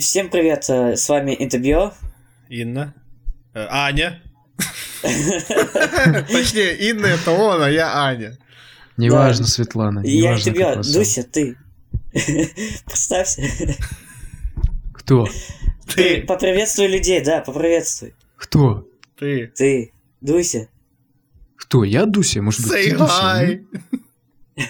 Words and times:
Всем 0.00 0.30
привет, 0.30 0.64
э, 0.70 0.96
с 0.96 1.08
вами 1.10 1.36
Интербио. 1.38 1.92
Инна. 2.48 2.94
Э, 3.52 3.66
Аня. 3.68 4.22
Точнее, 5.02 6.90
Инна 6.90 7.06
это 7.06 7.32
он, 7.32 7.62
а 7.62 7.68
я 7.70 8.04
Аня. 8.06 8.38
Неважно, 8.96 9.46
Светлана. 9.46 10.00
Я 10.00 10.36
Интербио. 10.36 10.76
Дуся, 10.76 11.22
ты. 11.22 11.58
Представься. 12.86 13.42
Кто? 14.94 15.28
Ты, 15.94 16.22
Поприветствуй 16.22 16.86
людей, 16.86 17.22
да, 17.22 17.40
поприветствуй. 17.42 18.14
Кто? 18.36 18.88
ты. 19.18 19.48
Ты. 19.48 19.92
Дуся. 20.22 20.68
Кто? 21.56 21.84
Я 21.84 22.06
Дуся? 22.06 22.40
Может 22.40 22.62
быть, 22.62 22.72
Say 22.72 22.90
ты 22.90 22.96
Дуся? 22.96 23.22
hi. 23.22 23.66
м? 24.56 24.66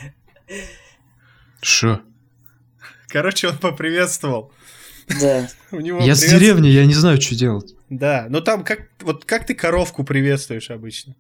Шо? 1.63 2.01
Короче, 3.07 3.49
он 3.49 3.59
поприветствовал. 3.59 4.53
Да. 5.21 5.49
У 5.73 5.81
него 5.81 6.01
Я 6.01 6.15
с 6.15 6.21
деревни, 6.21 6.69
я 6.69 6.87
не 6.87 6.95
знаю, 6.95 7.21
что 7.21 7.35
делать. 7.35 7.75
Да, 7.89 8.27
но 8.29 8.41
там 8.41 8.65
как 8.65 8.89
вот 9.01 9.25
как 9.25 9.47
ты 9.47 9.55
коровку 9.55 10.05
приветствуешь 10.05 10.71
обычно? 10.71 11.17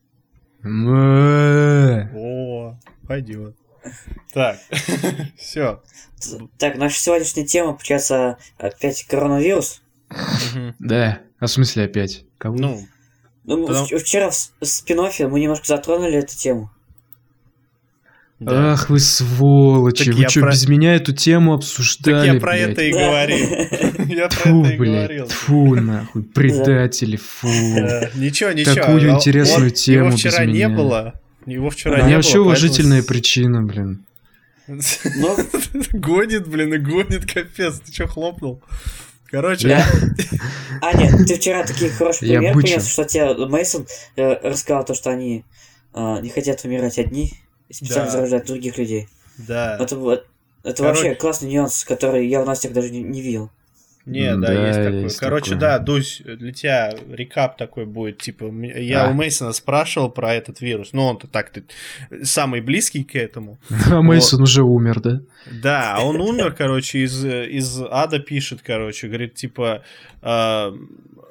О, 0.62 2.78
пойдет. 3.06 3.56
Так, 4.32 4.58
все. 5.38 5.82
Так, 6.58 6.76
наша 6.76 7.00
сегодняшняя 7.00 7.46
тема, 7.46 7.72
получается, 7.72 8.38
опять 8.58 9.04
коронавирус. 9.04 9.82
Да. 10.78 11.20
А 11.38 11.46
в 11.46 11.50
смысле 11.50 11.84
опять? 11.84 12.26
Кого? 12.36 12.56
Ну, 12.56 12.86
Ну, 13.44 13.86
вчера 13.98 14.30
в 14.30 14.64
спин 14.64 14.98
мы 15.30 15.40
немножко 15.40 15.66
затронули 15.66 16.18
эту 16.18 16.36
тему. 16.36 16.70
Да. 18.40 18.72
Ах 18.72 18.90
вы 18.90 18.98
сволочи, 19.00 20.06
Так 20.06 20.14
вы 20.14 20.28
что, 20.28 20.40
про- 20.40 20.50
без 20.50 20.66
меня 20.68 20.94
эту 20.96 21.12
тему 21.14 21.52
Так 21.52 21.58
обсуждали, 21.60 22.34
я 22.34 22.40
про 22.40 22.52
блядь? 22.52 22.70
это 22.70 22.82
и 22.82 22.92
говорил. 22.92 23.38
Я 24.10 24.28
про 24.28 24.50
это 24.50 24.72
и 24.72 24.76
говорил. 24.76 25.26
фу, 25.28 25.74
нахуй, 25.76 26.22
предатели, 26.24 27.16
фу. 27.16 27.46
Э, 27.48 28.10
Ничего, 28.16 28.50
ничего. 28.52 28.74
Такую 28.74 29.12
а 29.12 29.16
интересную 29.16 29.70
тему 29.70 30.06
Его 30.06 30.10
без 30.10 30.18
вчера 30.20 30.44
не 30.46 30.52
меня. 30.54 30.68
было. 30.70 31.14
Его 31.46 31.70
вчера 31.70 31.92
У 31.94 31.96
не 31.98 32.02
меня 32.02 32.08
было. 32.08 32.16
вообще 32.16 32.28
поэтому 32.32 32.44
уважительная 32.46 33.02
причина, 33.02 33.62
блин. 33.62 34.04
Гонит, 35.92 36.46
блин, 36.48 36.74
и 36.74 36.78
гонит, 36.78 37.26
капец. 37.32 37.80
Ты 37.80 37.92
что, 37.92 38.06
хлопнул? 38.06 38.62
Короче, 39.30 39.68
Я- 39.68 39.86
Аня, 40.82 41.10
ты 41.24 41.34
вчера 41.36 41.64
такие 41.64 41.90
хорошие 41.90 42.32
Я 42.32 42.38
примеры 42.38 42.54
бычу. 42.56 42.66
принес, 42.74 42.88
что 42.88 43.04
тебе 43.04 43.34
Мейсон 43.46 43.86
рассказал 44.16 44.84
то, 44.84 44.94
что 44.94 45.10
они 45.10 45.44
а, 45.92 46.20
не 46.20 46.30
хотят 46.30 46.64
умирать 46.64 46.98
одни 46.98 47.32
специально 47.70 48.06
Да. 48.06 48.10
заражать 48.12 48.46
других 48.46 48.78
людей. 48.78 49.08
да. 49.38 49.76
Это, 49.80 49.96
вот- 49.96 50.26
это 50.62 50.82
Короче- 50.82 51.02
вообще 51.02 51.14
классный 51.14 51.50
нюанс, 51.50 51.84
который 51.84 52.26
я 52.28 52.40
в 52.40 52.44
новостях 52.44 52.72
даже 52.72 52.90
не, 52.90 53.02
не 53.02 53.22
видел. 53.22 53.50
Не, 54.06 54.34
да, 54.34 54.48
Да, 54.48 54.66
есть 54.68 54.78
такое. 54.82 55.02
есть 55.02 55.18
Короче, 55.18 55.44
такое. 55.50 55.60
да, 55.60 55.78
Дусь, 55.78 56.22
для 56.24 56.52
тебя 56.52 56.94
рекап 57.10 57.56
такой 57.58 57.84
будет. 57.84 58.18
Типа, 58.18 58.44
я 58.46 59.04
А. 59.06 59.10
у 59.10 59.12
Мейсона 59.12 59.52
спрашивал 59.52 60.10
про 60.10 60.34
этот 60.34 60.60
вирус. 60.62 60.92
Ну, 60.94 61.04
он-то 61.04 61.26
так-то 61.28 61.62
самый 62.22 62.60
близкий 62.62 63.04
к 63.04 63.14
этому. 63.14 63.58
А 63.92 64.00
Мейсон 64.00 64.42
уже 64.42 64.62
умер, 64.62 65.00
да? 65.00 65.20
Да, 65.62 65.94
а 65.96 66.00
он 66.04 66.20
умер, 66.20 66.54
короче, 66.56 67.00
из, 67.04 67.24
из 67.24 67.78
ада 67.90 68.18
пишет, 68.20 68.60
короче, 68.64 69.06
говорит, 69.06 69.34
типа, 69.34 69.82
э, 70.22 70.72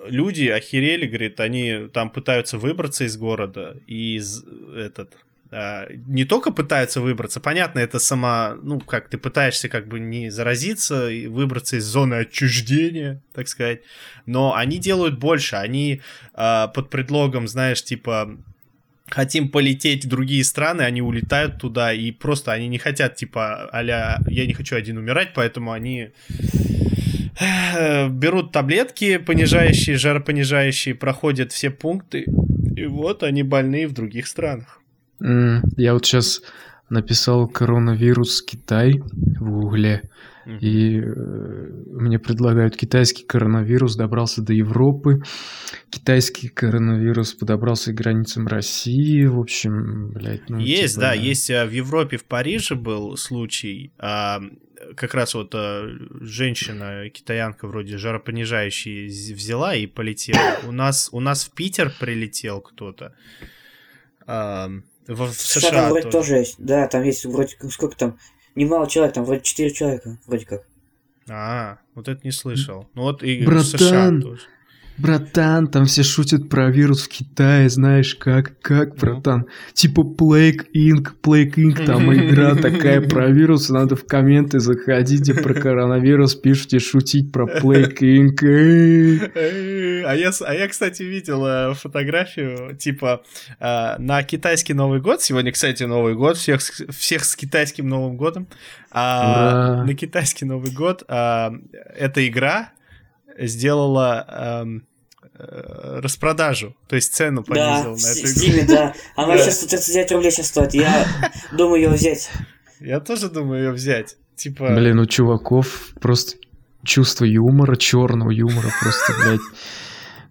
люди 0.07 0.47
охерели, 0.47 1.07
говорит, 1.07 1.39
они 1.39 1.87
там 1.91 2.11
пытаются 2.11 2.57
выбраться 2.59 3.03
из 3.03 3.17
города, 3.17 3.77
и 3.87 4.15
из 4.15 4.43
этот 4.77 5.13
не 5.51 6.25
только 6.25 6.51
пытаются 6.51 7.01
выбраться, 7.01 7.39
понятно, 7.39 7.79
это 7.79 7.97
сама, 7.97 8.55
ну, 8.61 8.79
как 8.79 9.09
ты 9.09 9.17
пытаешься 9.17 9.67
как 9.67 9.87
бы 9.87 9.99
не 9.99 10.29
заразиться 10.29 11.09
и 11.09 11.25
выбраться 11.25 11.77
из 11.77 11.85
зоны 11.85 12.15
отчуждения, 12.15 13.21
так 13.33 13.47
сказать, 13.47 13.81
но 14.27 14.53
они 14.53 14.77
делают 14.77 15.17
больше, 15.17 15.55
они 15.55 16.01
а, 16.35 16.67
под 16.67 16.91
предлогом, 16.91 17.47
знаешь, 17.47 17.83
типа, 17.83 18.37
хотим 19.09 19.49
полететь 19.49 20.05
в 20.05 20.07
другие 20.07 20.43
страны, 20.43 20.83
они 20.83 21.01
улетают 21.01 21.57
туда, 21.57 21.93
и 21.93 22.11
просто 22.11 22.51
они 22.53 22.67
не 22.67 22.77
хотят, 22.77 23.15
типа, 23.15 23.69
а 23.71 23.83
я 23.83 24.45
не 24.45 24.53
хочу 24.53 24.75
один 24.75 24.99
умирать, 24.99 25.33
поэтому 25.33 25.71
они 25.71 26.09
э, 27.39 28.07
берут 28.07 28.51
таблетки 28.51 29.17
понижающие, 29.17 29.97
жаропонижающие, 29.97 30.93
проходят 30.93 31.51
все 31.51 31.71
пункты, 31.71 32.25
и 32.75 32.85
вот 32.85 33.23
они 33.23 33.41
больные 33.41 33.87
в 33.87 33.93
других 33.93 34.27
странах. 34.27 34.79
Я 35.19 35.93
вот 35.93 36.05
сейчас 36.05 36.41
написал 36.89 37.47
коронавирус 37.47 38.41
Китай 38.41 38.99
в 38.99 39.49
гугле, 39.49 40.09
и 40.61 40.99
э, 40.99 41.05
мне 41.91 42.17
предлагают 42.17 42.75
китайский 42.75 43.23
коронавирус 43.23 43.95
добрался 43.95 44.41
до 44.41 44.53
Европы, 44.53 45.21
китайский 45.91 46.47
коронавирус 46.47 47.33
подобрался 47.33 47.91
к 47.91 47.95
границам 47.95 48.47
России, 48.47 49.25
в 49.25 49.39
общем, 49.39 50.09
блядь, 50.09 50.49
ну 50.49 50.57
есть, 50.57 50.95
типа, 50.95 51.01
да, 51.01 51.13
есть 51.13 51.51
а, 51.51 51.65
в 51.67 51.71
Европе, 51.71 52.17
в 52.17 52.23
Париже 52.23 52.73
был 52.73 53.15
случай, 53.15 53.91
а, 53.99 54.41
как 54.95 55.13
раз 55.13 55.35
вот 55.35 55.53
а, 55.53 55.87
женщина, 56.21 57.09
китаянка 57.11 57.67
вроде 57.67 57.97
жаропонижающий 57.97 59.07
взяла 59.07 59.75
и 59.75 59.85
полетела. 59.85 60.57
У 60.67 60.71
нас, 60.71 61.09
у 61.11 61.19
нас 61.19 61.45
в 61.45 61.53
Питер 61.53 61.93
прилетел 61.99 62.61
кто-то. 62.61 63.13
А, 64.25 64.71
в, 65.13 65.25
в 65.27 65.33
США, 65.33 65.61
США 65.61 65.71
там 65.71 65.89
вроде 65.89 66.03
тоже. 66.03 66.11
тоже 66.17 66.35
есть. 66.37 66.55
Да, 66.59 66.87
там 66.87 67.03
есть 67.03 67.25
вроде 67.25 67.55
как- 67.55 67.71
сколько 67.71 67.97
там. 67.97 68.17
Немало 68.55 68.87
человек, 68.87 69.13
там 69.13 69.25
вроде 69.25 69.41
4 69.41 69.71
человека, 69.71 70.17
вроде 70.25 70.45
как. 70.45 70.63
А, 71.29 71.77
вот 71.95 72.07
это 72.07 72.21
не 72.23 72.31
слышал. 72.31 72.87
Ну 72.95 73.03
вот 73.03 73.23
и 73.23 73.45
в 73.45 73.61
США 73.63 73.89
Братан, 73.89 74.21
тоже. 74.21 74.41
Братан, 74.99 75.67
там 75.67 75.85
все 75.85 76.03
шутят 76.03 76.49
про 76.49 76.69
вирус 76.69 77.03
в 77.03 77.09
Китае, 77.09 77.69
знаешь, 77.69 78.15
как, 78.15 78.59
как, 78.59 78.95
братан? 78.97 79.45
Типа 79.73 80.01
Plague 80.01 80.65
Inc., 80.75 81.13
Plague 81.23 81.55
Inc., 81.55 81.85
там 81.85 82.13
игра 82.13 82.55
такая 82.61 83.01
про 83.01 83.27
вирус, 83.27 83.69
надо 83.69 83.95
в 83.95 84.05
комменты 84.05 84.59
заходите 84.59 85.33
про 85.33 85.53
коронавирус, 85.53 86.35
пишите 86.35 86.79
шутить 86.79 87.31
про 87.31 87.45
Plague 87.45 87.99
Inc. 87.99 89.31
А 90.09 90.15
я, 90.15 90.31
а 90.45 90.53
я, 90.53 90.67
кстати, 90.67 91.03
видел 91.03 91.45
э, 91.45 91.73
фотографию, 91.75 92.75
типа, 92.75 93.21
э, 93.59 93.97
на 93.99 94.23
китайский 94.23 94.73
Новый 94.73 95.01
год. 95.01 95.21
Сегодня, 95.21 95.51
кстати, 95.51 95.83
Новый 95.83 96.15
год. 96.15 96.37
Всех, 96.37 96.61
всех 96.61 97.25
с 97.25 97.35
китайским 97.35 97.87
Новым 97.87 98.17
годом. 98.17 98.47
А, 98.91 99.83
на 99.83 99.93
китайский 99.93 100.45
Новый 100.45 100.71
год 100.71 101.03
а, 101.07 101.53
эта 101.95 102.27
игра 102.27 102.71
сделала 103.37 104.63
эм, 104.63 104.83
распродажу. 105.39 106.75
То 106.87 106.95
есть 106.95 107.13
цену 107.13 107.43
Да, 107.47 107.53
понизила 107.53 107.95
в 107.95 108.01
на 108.01 108.07
эту 108.07 108.19
игру. 108.19 108.61
Steam, 108.61 108.67
да. 108.67 108.93
Она 109.15 109.35
Да. 109.35 109.43
сейчас 109.43 109.57
139 109.57 110.11
рублей 110.11 110.31
сейчас 110.31 110.47
стоит. 110.47 110.73
Я 110.73 111.07
думаю 111.51 111.81
ее 111.81 111.89
взять. 111.89 112.29
Я 112.79 112.99
тоже 112.99 113.29
думаю 113.29 113.63
ее 113.63 113.71
взять. 113.71 114.17
Типа, 114.35 114.73
Блин, 114.73 114.99
у 114.99 115.05
чуваков 115.05 115.93
просто 115.99 116.37
чувство 116.83 117.25
юмора, 117.25 117.75
черного 117.75 118.31
юмора, 118.31 118.69
просто, 118.81 119.13
блядь, 119.21 119.41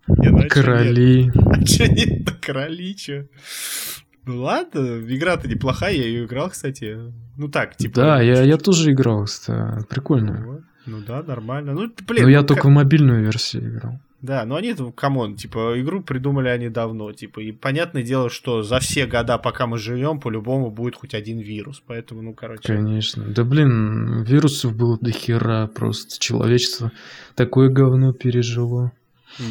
ну, 0.07 0.39
а 0.39 0.43
нет? 0.43 0.51
короли. 0.51 1.31
А 1.35 1.63
чё 1.63 1.87
нет-то, 1.87 2.33
короли, 2.41 2.95
чё? 2.97 3.25
Ну 4.25 4.43
ладно, 4.43 5.01
игра-то 5.07 5.47
неплохая, 5.49 5.93
я 5.93 6.05
ее 6.05 6.25
играл, 6.25 6.49
кстати. 6.51 6.97
Ну 7.37 7.49
так, 7.49 7.77
типа... 7.77 7.95
Да, 7.95 8.23
я, 8.23 8.43
я 8.43 8.57
тоже 8.57 8.93
играл, 8.93 9.25
кстати, 9.25 9.87
прикольно. 9.89 10.65
Ну 10.87 11.01
да, 11.07 11.23
нормально. 11.23 11.73
Ну, 11.75 11.93
блин, 12.07 12.25
Но 12.25 12.31
я 12.31 12.41
ну, 12.41 12.47
только 12.47 12.67
в 12.67 12.71
мобильную 12.71 13.23
версию 13.23 13.71
играл. 13.71 14.01
Да, 14.21 14.45
но 14.45 14.57
они, 14.57 14.75
come 14.97 15.20
on, 15.20 15.37
типа, 15.37 15.81
игру 15.81 16.03
придумали 16.03 16.49
они 16.49 16.69
давно, 16.69 17.13
типа, 17.13 17.39
и 17.41 17.53
понятное 17.53 18.03
дело, 18.03 18.31
что 18.31 18.65
за 18.65 18.81
все 18.81 19.07
года, 19.07 19.39
пока 19.39 19.69
мы 19.69 19.79
живем, 19.79 20.19
по-любому 20.19 20.71
будет 20.71 20.97
хоть 20.97 21.15
один 21.15 21.39
вирус, 21.39 21.81
поэтому, 21.87 22.23
ну, 22.23 22.35
короче... 22.35 22.63
Конечно. 22.67 23.25
Да 23.29 23.45
блин, 23.45 24.25
вирусов 24.25 24.77
было 24.77 24.99
до 25.01 25.13
хера 25.13 25.69
просто. 25.69 26.19
Человечество 26.19 26.91
такое 27.37 27.69
говно 27.69 28.13
пережило. 28.13 28.91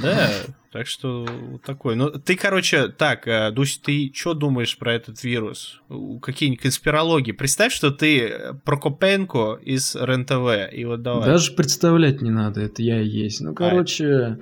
Да, 0.02 0.30
так 0.72 0.88
что 0.88 1.26
вот 1.26 1.62
такой. 1.64 1.96
Ну, 1.96 2.10
ты, 2.12 2.36
короче, 2.36 2.90
так, 2.90 3.28
э, 3.28 3.52
Дусь, 3.52 3.78
ты 3.78 4.12
что 4.14 4.34
думаешь 4.34 4.78
про 4.78 4.94
этот 4.94 5.24
вирус? 5.24 5.82
Какие-нибудь 6.22 6.62
конспирологии? 6.62 7.32
Представь, 7.32 7.74
что 7.74 7.92
ты 7.92 8.28
э, 8.28 8.54
Прокопенко 8.66 9.60
из 9.64 9.96
РЕН-ТВ, 9.96 10.74
и 10.74 10.86
вот 10.86 11.02
давай. 11.02 11.26
Даже 11.26 11.54
представлять 11.54 12.22
не 12.22 12.32
надо, 12.32 12.62
это 12.62 12.82
я 12.82 13.02
и 13.02 13.08
есть. 13.08 13.42
Ну, 13.42 13.54
короче, 13.54 14.40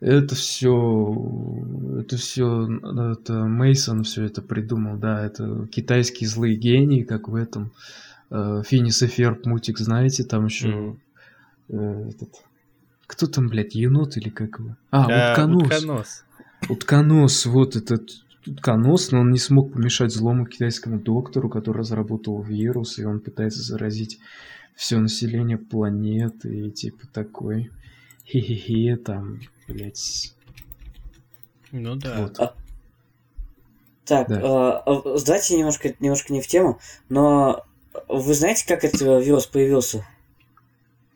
это 0.00 0.34
все, 0.34 1.16
это 1.98 2.16
все, 2.16 2.68
это 3.12 3.32
Мейсон 3.44 4.04
все 4.04 4.24
это 4.24 4.42
придумал, 4.42 4.96
да, 4.96 5.24
это 5.24 5.66
китайские 5.68 6.28
злые 6.28 6.56
гении, 6.56 7.04
как 7.04 7.28
в 7.28 7.34
этом 7.34 7.72
э, 8.30 8.62
Финис 8.66 9.02
и 9.02 9.06
Ферб 9.06 9.46
мультик, 9.46 9.78
знаете, 9.78 10.24
там 10.24 10.46
еще 10.46 10.96
э, 11.68 12.10
этот, 12.10 12.34
кто 13.06 13.26
там, 13.26 13.48
блядь, 13.48 13.74
енот 13.74 14.16
или 14.16 14.28
как 14.30 14.58
его? 14.58 14.76
А, 14.90 15.10
Э, 15.10 15.30
утконос. 15.32 15.62
утконос. 15.72 16.24
Утконос, 16.68 17.46
вот 17.46 17.76
этот 17.76 18.10
утконос, 18.46 19.10
но 19.12 19.20
он 19.20 19.30
не 19.30 19.38
смог 19.38 19.72
помешать 19.72 20.12
злому 20.12 20.46
китайскому 20.46 20.98
доктору, 21.00 21.48
который 21.48 21.78
разработал 21.78 22.42
вирус, 22.42 22.98
и 22.98 23.04
он 23.04 23.20
пытается 23.20 23.62
заразить 23.62 24.18
все 24.74 24.98
население 24.98 25.58
планеты, 25.58 26.66
и 26.66 26.70
типа 26.70 27.06
такой 27.12 27.70
хе-хе-хе, 28.26 28.96
там, 28.96 29.40
блядь. 29.68 30.34
Ну 31.72 31.96
да. 31.96 32.22
Вот. 32.22 32.38
А- 32.40 32.54
Так, 34.04 34.28
Да. 34.28 34.40
а, 34.42 34.82
а, 34.84 35.02
давайте 35.24 35.56
немножко, 35.56 35.94
немножко 36.00 36.32
не 36.32 36.42
в 36.42 36.46
тему, 36.46 36.78
но 37.08 37.64
вы 38.08 38.34
знаете, 38.34 38.66
как 38.66 38.84
этот 38.84 39.00
э, 39.00 39.22
вирус 39.24 39.46
появился? 39.46 40.06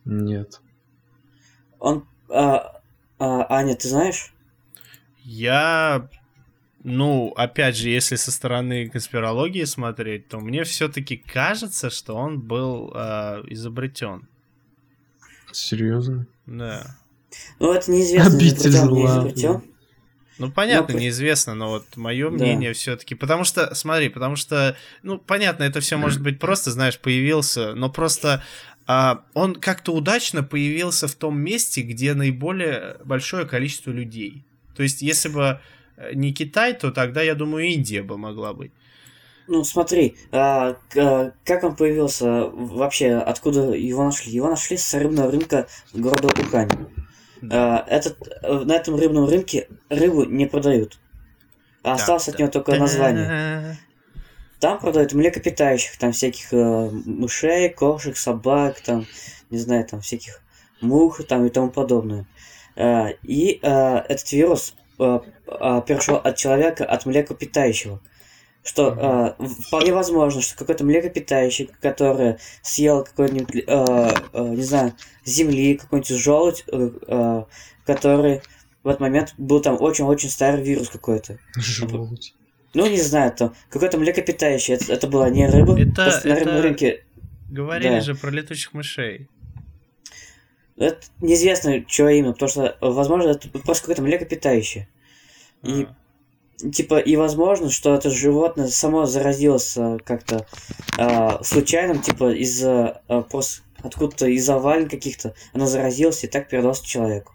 Нет. 0.07 0.61
Он... 1.79 2.07
а, 2.29 2.81
а, 3.19 3.47
Аня, 3.49 3.75
ты 3.77 3.89
знаешь? 3.89 4.33
Я, 5.23 6.09
ну, 6.83 7.33
опять 7.37 7.77
же, 7.77 7.89
если 7.89 8.17
со 8.17 8.33
стороны 8.33 8.89
конспирологии 8.89 9.65
смотреть, 9.65 10.29
то 10.29 10.39
мне 10.41 10.65
все-таки 10.65 11.17
кажется, 11.17 11.91
что 11.91 12.15
он 12.15 12.41
был 12.41 12.93
э, 12.95 13.43
изобретен. 13.49 14.27
Серьезно? 15.53 16.27
Да. 16.47 16.97
Ну, 17.59 17.73
это 17.73 17.91
неизвестно, 17.91 18.35
Обитель 18.35 18.71
изобретен, 18.71 18.95
не 18.95 19.07
зла, 19.07 19.11
изобретен. 19.11 19.63
Ну, 20.39 20.53
понятно, 20.53 20.95
Ну, 20.95 21.01
неизвестно, 21.01 21.55
но 21.55 21.69
вот 21.71 21.97
мое 21.97 22.31
Да. 22.31 22.37
мнение 22.37 22.73
все-таки. 22.73 23.15
Потому 23.15 23.45
что, 23.45 23.75
смотри, 23.75 24.09
потому 24.09 24.37
что, 24.37 24.77
ну, 25.03 25.19
понятно, 25.19 25.65
это 25.65 25.81
все 25.81 25.97
может 25.97 26.23
быть 26.23 26.39
просто, 26.39 26.71
знаешь, 26.71 26.99
появился, 26.99 27.75
но 27.75 27.91
просто 27.91 28.35
а, 28.39 28.43
он 29.35 29.55
как-то 29.55 29.93
удачно 29.93 30.43
появился 30.43 31.09
в 31.09 31.15
том 31.15 31.39
месте, 31.39 31.83
где 31.83 32.15
наиболее 32.15 32.97
большое 33.05 33.47
количество 33.47 33.91
людей. 33.91 34.45
То 34.75 34.83
есть, 34.83 35.03
если 35.03 35.29
бы 35.29 35.61
э, 35.97 36.15
не 36.15 36.33
Китай, 36.33 36.73
то 36.73 36.91
тогда, 36.91 37.21
я 37.21 37.35
думаю, 37.35 37.67
Индия 37.67 38.03
бы 38.03 38.17
могла 38.17 38.55
быть. 38.55 38.73
Ну, 39.47 39.65
смотри, 39.65 40.17
а, 40.31 40.77
а, 40.97 41.33
как 41.45 41.65
он 41.65 41.75
появился 41.75 42.45
вообще, 42.45 43.15
откуда 43.15 43.73
его 43.73 44.05
нашли? 44.05 44.33
Его 44.33 44.49
нашли 44.49 44.77
с 44.77 44.95
рыбного 44.95 45.31
рынка 45.31 45.67
города 45.93 46.29
Ухань. 46.29 46.71
А, 47.51 47.85
этот, 47.89 48.17
э, 48.43 48.53
на 48.65 48.75
этом 48.75 48.97
рыбном 48.97 49.29
рынке 49.29 49.69
рыбу 49.89 50.25
не 50.25 50.47
продают. 50.47 50.99
А 51.83 51.95
осталось 51.95 52.29
от 52.29 52.39
него 52.39 52.51
только 52.51 52.77
название. 52.77 53.79
Там 54.61 54.81
продают 54.81 55.13
млекопитающих, 55.13 55.97
там 55.99 56.13
всяких 56.13 56.53
э, 56.53 56.91
мышей, 57.05 57.69
кошек, 57.69 58.17
собак, 58.17 58.81
там, 58.81 59.07
не 59.51 59.59
знаю, 59.59 59.85
там 59.85 60.01
всяких 60.01 60.43
мух 60.81 61.23
там 61.27 61.47
и 61.47 61.51
тому 61.51 61.71
подобное. 61.71 62.27
Э, 62.77 63.13
и 63.23 63.61
э, 63.63 63.97
этот 64.09 64.33
вирус 64.33 64.75
э, 64.99 65.21
э, 65.47 65.83
перешел 65.87 66.17
от 66.17 66.37
человека, 66.37 66.85
от 66.85 67.07
млекопитающего. 67.07 68.01
Что 68.65 69.37
э, 69.39 69.47
вполне 69.67 69.93
возможно, 69.93 70.43
что 70.43 70.57
какой-то 70.57 70.85
млекопитающий, 70.85 71.71
который 71.81 72.37
съел 72.63 73.05
какой-нибудь, 73.05 73.65
э, 73.67 74.11
э, 74.33 74.43
не 74.43 74.63
знаю, 74.63 74.95
земли, 75.25 75.77
какой-нибудь 75.77 76.09
желудь, 76.09 76.65
э, 76.67 76.91
э, 77.07 77.45
который 77.87 78.43
в 78.83 78.89
этот 78.89 79.01
момент 79.01 79.35
был 79.39 79.61
там 79.61 79.81
очень-очень 79.81 80.31
старый 80.31 80.63
вирус 80.63 80.89
какой-то. 80.89 81.39
Желудь. 81.57 82.35
Ну, 82.75 82.87
не 82.87 83.01
знаю, 83.01 83.33
там 83.33 83.55
какой-то 83.71 83.99
млекопитающий. 83.99 84.75
Это, 84.75 84.93
это 84.93 85.07
была 85.07 85.31
не 85.31 85.49
рыба. 85.49 85.79
Это- 85.81 85.93
просто 85.95 86.29
на 86.29 86.33
это- 86.35 86.63
рынке. 86.63 87.05
Говорили 87.51 87.95
Да. 87.95 88.01
же 88.03 88.15
про 88.15 88.31
летучих 88.31 88.75
мышей. 88.75 89.29
Это 90.77 91.01
неизвестно, 91.21 91.83
что 91.89 92.09
именно, 92.09 92.35
потому 92.35 92.51
что, 92.51 92.77
возможно, 92.81 93.31
это 93.31 93.49
просто 93.49 93.83
какое-то 93.83 94.03
млекопитающее. 94.03 94.87
И, 95.65 95.89
А. 96.63 96.71
типа, 96.71 96.99
и 96.99 97.17
возможно, 97.17 97.71
что 97.71 97.95
это 97.95 98.11
животное 98.11 98.69
само 98.69 99.07
заразилось 99.07 99.77
а, 99.77 99.99
как-то 100.05 100.47
а, 100.99 101.43
случайно, 101.43 101.99
типа, 101.99 102.33
из-за 102.35 103.03
а, 103.09 103.23
просто 103.23 103.63
откуда-то 103.83 104.27
из 104.27 104.49
овалин 104.49 104.89
каких-то, 104.89 105.35
оно 105.53 105.67
заразилось 105.67 106.23
и 106.23 106.29
так 106.29 106.49
передалось 106.49 106.81
человеку. 106.81 107.33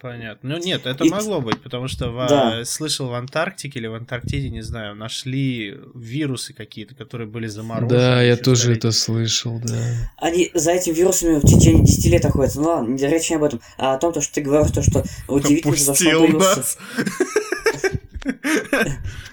Понятно. 0.00 0.48
Ну 0.48 0.58
нет, 0.58 0.86
это 0.86 1.04
И- 1.04 1.10
могло 1.10 1.40
быть, 1.40 1.60
потому 1.60 1.88
что 1.88 2.10
в, 2.10 2.26
Да. 2.28 2.64
слышал 2.64 3.08
в 3.08 3.14
Антарктике 3.14 3.78
или 3.78 3.86
в 3.86 3.94
Антарктиде, 3.94 4.48
не 4.48 4.62
знаю, 4.62 4.94
нашли 4.94 5.76
вирусы 5.94 6.54
какие-то, 6.54 6.94
которые 6.94 7.28
были 7.28 7.46
заморожены. 7.48 7.90
Да, 7.90 8.22
я 8.22 8.36
тоже 8.36 8.62
столетия. 8.62 8.78
это 8.88 8.92
слышал, 8.92 9.60
да. 9.62 9.76
Они 10.16 10.50
за 10.54 10.72
этими 10.72 10.94
вирусами 10.94 11.38
в 11.38 11.42
течение 11.42 11.84
10 11.84 12.06
лет 12.06 12.24
охотятся. 12.24 12.60
Ну 12.60 12.68
ладно, 12.68 12.96
речь 12.96 13.28
не 13.30 13.36
об 13.36 13.42
этом, 13.44 13.60
а 13.76 13.94
о 13.94 13.98
том, 13.98 14.12
то, 14.12 14.20
что 14.20 14.34
ты 14.34 14.40
говоришь, 14.40 14.72
то, 14.72 14.82
что 14.82 15.04
удивительно, 15.26 15.76
за 15.76 15.94
что 15.94 16.10
Опустил 16.10 16.20
появился. 16.20 16.78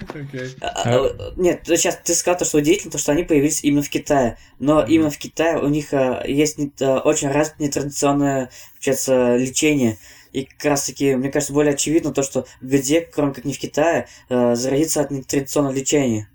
Окей. 0.10 0.56
А, 0.62 0.72
а, 0.86 1.34
Нет, 1.36 1.62
сейчас 1.66 2.00
ты 2.04 2.14
сказал, 2.14 2.38
то, 2.40 2.46
что 2.46 2.58
удивительно, 2.58 2.92
то, 2.92 2.98
что 2.98 3.12
они 3.12 3.24
появились 3.24 3.64
именно 3.64 3.82
в 3.82 3.90
Китае. 3.90 4.38
Но 4.60 4.84
именно 4.84 5.10
в 5.10 5.18
Китае 5.18 5.58
у 5.58 5.68
них 5.68 5.94
а, 5.94 6.24
есть 6.26 6.58
а, 6.82 7.00
очень 7.00 7.30
развитое 7.30 7.68
нетрадиционное 7.68 8.50
получается, 8.76 9.36
лечение. 9.36 9.98
И 10.36 10.44
как 10.44 10.66
раз 10.66 10.86
таки, 10.86 11.16
мне 11.16 11.32
кажется, 11.32 11.54
более 11.54 11.76
очевидно 11.76 12.12
то, 12.12 12.22
что 12.22 12.46
где, 12.60 13.00
кроме 13.00 13.34
как 13.34 13.46
не 13.46 13.54
в 13.54 13.58
Китае, 13.58 14.08
а, 14.30 14.56
заразиться 14.56 15.00
от 15.00 15.10
нетрадиционного 15.10 15.74
лечения. 15.74 16.30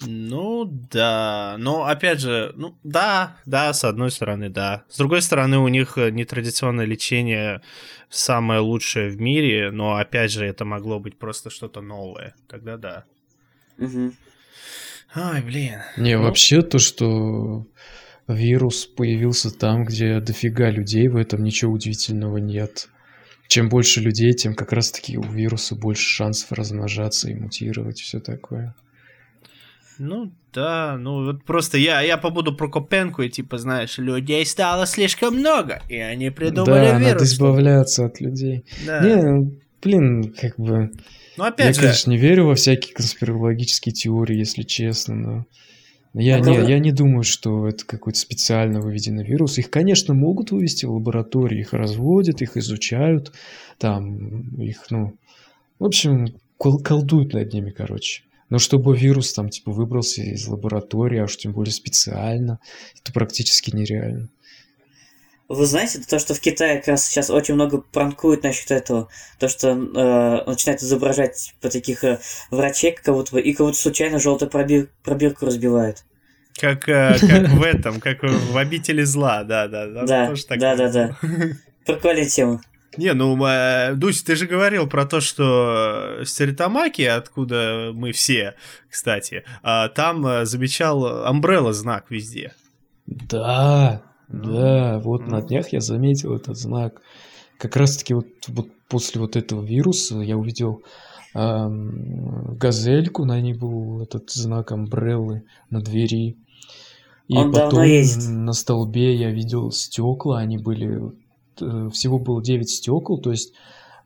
Ну 0.00 0.64
да, 0.64 1.54
но 1.58 1.84
опять 1.84 2.20
же, 2.20 2.52
ну 2.56 2.76
да, 2.82 3.36
да, 3.46 3.72
с 3.72 3.84
одной 3.84 4.10
стороны, 4.10 4.48
да. 4.48 4.82
С 4.88 4.96
другой 4.98 5.22
стороны, 5.22 5.58
у 5.58 5.68
них 5.68 5.96
э, 5.96 6.10
нетрадиционное 6.10 6.86
лечение 6.86 7.62
самое 8.08 8.58
лучшее 8.60 9.10
в 9.10 9.20
мире, 9.20 9.70
но 9.70 9.94
опять 9.94 10.32
же, 10.32 10.44
это 10.44 10.64
могло 10.64 10.98
быть 10.98 11.18
просто 11.18 11.50
что-то 11.50 11.80
новое. 11.80 12.34
Тогда 12.48 12.76
да. 12.76 13.04
Мгм. 13.76 14.16
Ай, 15.14 15.40
блин. 15.42 15.80
Не, 15.96 16.16
Ну. 16.16 16.24
вообще 16.24 16.62
то, 16.62 16.78
что 16.80 17.64
вирус 18.28 18.86
появился 18.86 19.50
там, 19.50 19.84
где 19.84 20.20
дофига 20.20 20.70
людей, 20.70 21.08
в 21.08 21.16
этом 21.16 21.42
ничего 21.42 21.72
удивительного 21.72 22.38
нет. 22.38 22.88
Чем 23.48 23.70
больше 23.70 24.00
людей, 24.00 24.34
тем 24.34 24.54
как 24.54 24.72
раз-таки 24.72 25.16
у 25.16 25.22
вируса 25.22 25.74
больше 25.74 26.02
шансов 26.02 26.52
размножаться 26.52 27.30
и 27.30 27.34
мутировать, 27.34 27.98
все 27.98 28.20
такое. 28.20 28.74
Ну 29.98 30.30
да, 30.52 30.96
ну 30.98 31.24
вот 31.24 31.44
просто 31.44 31.78
я, 31.78 32.02
я 32.02 32.18
побуду 32.18 32.54
Прокопенко 32.54 33.22
и 33.22 33.30
типа, 33.30 33.58
знаешь, 33.58 33.98
людей 33.98 34.44
стало 34.46 34.86
слишком 34.86 35.36
много, 35.36 35.82
и 35.88 35.96
они 35.96 36.30
придумали 36.30 36.86
да, 36.86 36.92
надо 36.94 37.06
вирус. 37.06 37.22
избавляться 37.22 38.06
от 38.06 38.20
людей. 38.20 38.64
Да. 38.86 39.00
Не, 39.00 39.22
ну, 39.22 39.52
блин, 39.82 40.34
как 40.38 40.56
бы... 40.56 40.90
ну 41.36 41.44
Я, 41.44 41.48
опять 41.48 41.74
же, 41.74 41.82
конечно, 41.82 42.10
не 42.10 42.18
верю 42.18 42.46
во 42.46 42.54
всякие 42.54 42.94
конспирологические 42.94 43.92
теории, 43.92 44.36
если 44.36 44.62
честно, 44.62 45.14
но... 45.14 45.46
Я, 46.14 46.36
А 46.36 46.40
не, 46.40 46.56
я 46.56 46.78
не 46.78 46.92
думаю, 46.92 47.22
что 47.22 47.68
это 47.68 47.84
какой-то 47.84 48.18
специально 48.18 48.80
выведенный 48.80 49.24
вирус. 49.24 49.58
Их, 49.58 49.70
конечно, 49.70 50.14
могут 50.14 50.50
вывести 50.50 50.86
в 50.86 50.92
лаборатории, 50.92 51.60
их 51.60 51.72
разводят, 51.72 52.42
их 52.42 52.56
изучают, 52.56 53.32
там, 53.78 54.60
их, 54.60 54.86
ну... 54.90 55.14
В 55.78 55.84
общем, 55.84 56.34
кол- 56.56 56.80
колдуют 56.82 57.34
над 57.34 57.52
ними, 57.52 57.70
короче. 57.70 58.22
Но 58.50 58.58
чтобы 58.58 58.96
вирус 58.96 59.32
там, 59.32 59.48
типа, 59.50 59.70
выбрался 59.70 60.22
из 60.22 60.48
лаборатории, 60.48 61.20
а 61.20 61.24
уж 61.24 61.36
тем 61.36 61.52
более 61.52 61.72
специально, 61.72 62.58
это 63.00 63.12
практически 63.12 63.74
нереально. 63.74 64.28
Вы 65.48 65.64
знаете, 65.64 66.00
то, 66.06 66.18
что 66.18 66.34
в 66.34 66.40
Китае 66.40 66.76
как 66.76 66.88
раз 66.88 67.06
сейчас 67.06 67.30
очень 67.30 67.54
много 67.54 67.78
пранкуют 67.78 68.42
насчет 68.42 68.70
этого. 68.70 69.08
То, 69.38 69.48
что 69.48 69.70
э, 69.70 70.44
начинают 70.44 70.82
изображать 70.82 71.54
по 71.62 71.70
таких 71.70 72.04
э, 72.04 72.20
врачей, 72.50 72.92
как 72.92 73.14
будто 73.14 73.32
бы, 73.32 73.40
и 73.40 73.54
как 73.54 73.66
будто 73.66 73.78
случайно 73.78 74.18
желтую 74.18 74.50
пробир- 74.50 74.88
пробирку 75.02 75.46
разбивают. 75.46 76.04
как, 76.60 76.86
э, 76.88 77.16
как 77.18 77.48
в 77.48 77.62
этом, 77.62 77.98
как 77.98 78.22
в 78.22 78.58
обители 78.58 79.04
зла, 79.04 79.42
да, 79.42 79.68
да, 79.68 79.86
да. 79.86 80.04
Да, 80.04 80.34
да, 80.56 80.76
да, 80.76 80.88
да. 80.90 81.18
Прикольная 81.86 82.26
тема. 82.26 82.60
Не, 82.98 83.14
ну, 83.14 83.42
э, 83.46 83.94
Дусь, 83.94 84.22
ты 84.22 84.36
же 84.36 84.46
говорил 84.46 84.86
про 84.86 85.06
то, 85.06 85.20
что 85.20 86.18
в 86.20 86.26
Стеритамаке, 86.26 87.10
откуда 87.12 87.92
мы 87.94 88.12
все, 88.12 88.54
кстати, 88.90 89.44
а, 89.62 89.88
там 89.88 90.26
э, 90.26 90.44
замечал 90.44 91.06
Umbrella 91.26 91.72
знак 91.72 92.06
везде. 92.10 92.52
Да, 93.06 94.02
да, 94.28 94.98
вот 95.00 95.22
ну. 95.22 95.32
на 95.32 95.42
днях 95.42 95.72
я 95.72 95.80
заметил 95.80 96.34
этот 96.34 96.56
знак. 96.56 97.00
Как 97.58 97.76
раз-таки 97.76 98.14
вот, 98.14 98.26
вот 98.48 98.68
после 98.88 99.20
вот 99.20 99.36
этого 99.36 99.62
вируса 99.64 100.18
я 100.20 100.36
увидел 100.36 100.82
ам, 101.34 102.56
газельку, 102.56 103.24
на 103.24 103.40
ней 103.40 103.54
был 103.54 104.02
этот 104.02 104.30
знак 104.30 104.72
амбреллы 104.72 105.44
на 105.70 105.80
двери. 105.80 106.36
И 107.26 107.36
Он 107.36 107.52
потом 107.52 107.82
есть. 107.84 108.28
на 108.28 108.52
столбе 108.52 109.14
я 109.14 109.30
видел 109.30 109.70
стекла, 109.70 110.38
они 110.38 110.56
были... 110.56 111.12
э, 111.60 111.90
Всего 111.92 112.18
было 112.18 112.42
9 112.42 112.70
стекол, 112.70 113.20
то 113.20 113.30
есть 113.30 113.52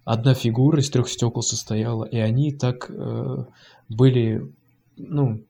одна 0.05 0.35
фигура 0.35 0.81
из 0.81 0.91
трех 0.91 1.09
стекол 1.09 1.43
состояла, 1.43 2.05
и 2.05 2.17
они 2.19 2.53
так 2.53 2.91
э, 2.91 3.45
были, 3.89 4.53
ну, 4.97 5.41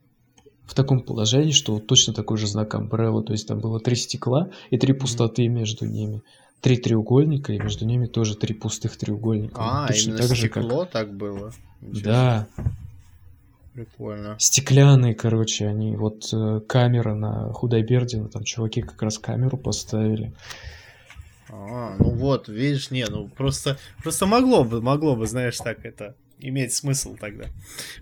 в 0.72 0.74
таком 0.74 1.00
положении, 1.02 1.52
что 1.52 1.78
точно 1.80 2.14
такой 2.14 2.38
же 2.38 2.46
знак 2.46 2.74
Umbrella, 2.74 3.22
то 3.22 3.34
есть 3.34 3.46
там 3.46 3.60
было 3.60 3.78
три 3.78 3.94
стекла 3.94 4.48
и 4.70 4.78
три 4.78 4.94
пустоты 4.94 5.46
между 5.48 5.84
ними. 5.86 6.22
три 6.62 6.76
треугольника, 6.78 7.52
и 7.52 7.58
между 7.58 7.84
ними 7.84 8.06
тоже 8.06 8.36
три 8.36 8.54
пустых 8.54 8.96
треугольника. 8.96 9.56
А, 9.58 9.88
Точно 9.88 10.10
именно 10.10 10.18
так 10.26 10.36
же, 10.36 10.48
как- 10.48 10.62
стекло 10.62 10.84
так 10.86 11.12
было? 11.12 11.52
Ничего 11.80 12.04
Да, 12.04 12.46
Прикольно. 13.74 14.36
стеклянные, 14.38 15.14
короче, 15.14 15.66
они. 15.66 15.96
Вот 15.96 16.28
э, 16.32 16.60
камера 16.66 17.14
на 17.14 17.52
Худайбердина, 17.52 18.28
там 18.28 18.44
чуваки 18.44 18.80
как 18.80 19.02
раз 19.02 19.18
камеру 19.18 19.56
поставили. 19.58 20.32
А, 21.50 21.96
ну 21.98 22.10
вот, 22.10 22.48
видишь, 22.48 22.90
не, 22.90 23.04
ну 23.06 23.28
просто, 23.28 23.76
просто 24.02 24.26
могло 24.26 24.64
бы, 24.64 24.80
могло 24.80 25.16
бы, 25.16 25.26
знаешь, 25.26 25.58
так 25.58 25.84
это 25.84 26.14
иметь 26.42 26.72
смысл 26.72 27.16
тогда. 27.16 27.46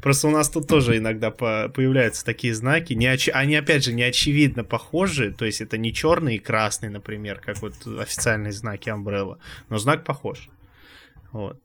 Просто 0.02 0.28
у 0.28 0.30
нас 0.30 0.48
тут 0.48 0.66
тоже 0.66 0.98
иногда 0.98 1.30
по- 1.30 1.68
появляются 1.68 2.24
такие 2.24 2.54
знаки, 2.54 2.94
не 2.94 3.06
оч- 3.06 3.30
они 3.30 3.54
опять 3.56 3.84
же 3.84 3.92
не 3.92 4.02
очевидно 4.02 4.64
похожи, 4.64 5.32
то 5.32 5.44
есть 5.44 5.60
это 5.60 5.78
не 5.78 5.92
черный 5.92 6.36
и 6.36 6.38
красный, 6.38 6.88
например, 6.88 7.40
как 7.40 7.62
вот 7.62 7.74
официальные 7.86 8.52
знаки 8.52 8.88
Umbrella, 8.88 9.38
но 9.68 9.78
знак 9.78 10.04
похож. 10.04 10.48
Вот. 11.32 11.60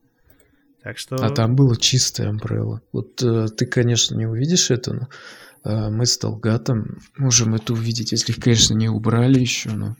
Так 0.84 1.00
что... 1.00 1.16
А 1.16 1.32
там 1.32 1.56
было 1.56 1.76
чистое 1.76 2.32
Umbrella. 2.32 2.80
Вот 2.92 3.24
э, 3.24 3.48
ты, 3.48 3.66
конечно, 3.66 4.16
не 4.16 4.28
увидишь 4.28 4.70
это, 4.70 4.94
но 4.94 5.08
э, 5.64 5.90
мы 5.90 6.06
с 6.06 6.18
Толгатом 6.18 7.00
можем 7.18 7.56
это 7.56 7.74
увидеть, 7.74 8.12
если 8.12 8.34
конечно, 8.34 8.76
не 8.76 8.88
убрали 8.88 9.40
еще, 9.40 9.72
но 9.72 9.96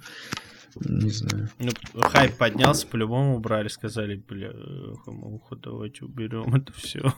не 0.82 1.10
знаю. 1.10 1.50
Ну, 1.60 1.72
хайп 2.02 2.38
поднялся, 2.38 2.86
по-любому 2.88 3.38
убрали, 3.38 3.68
сказали, 3.68 4.16
бля, 4.16 4.52
муха, 5.06 5.56
давайте 5.56 6.06
уберем 6.06 6.54
это 6.56 6.74
все. 6.74 7.14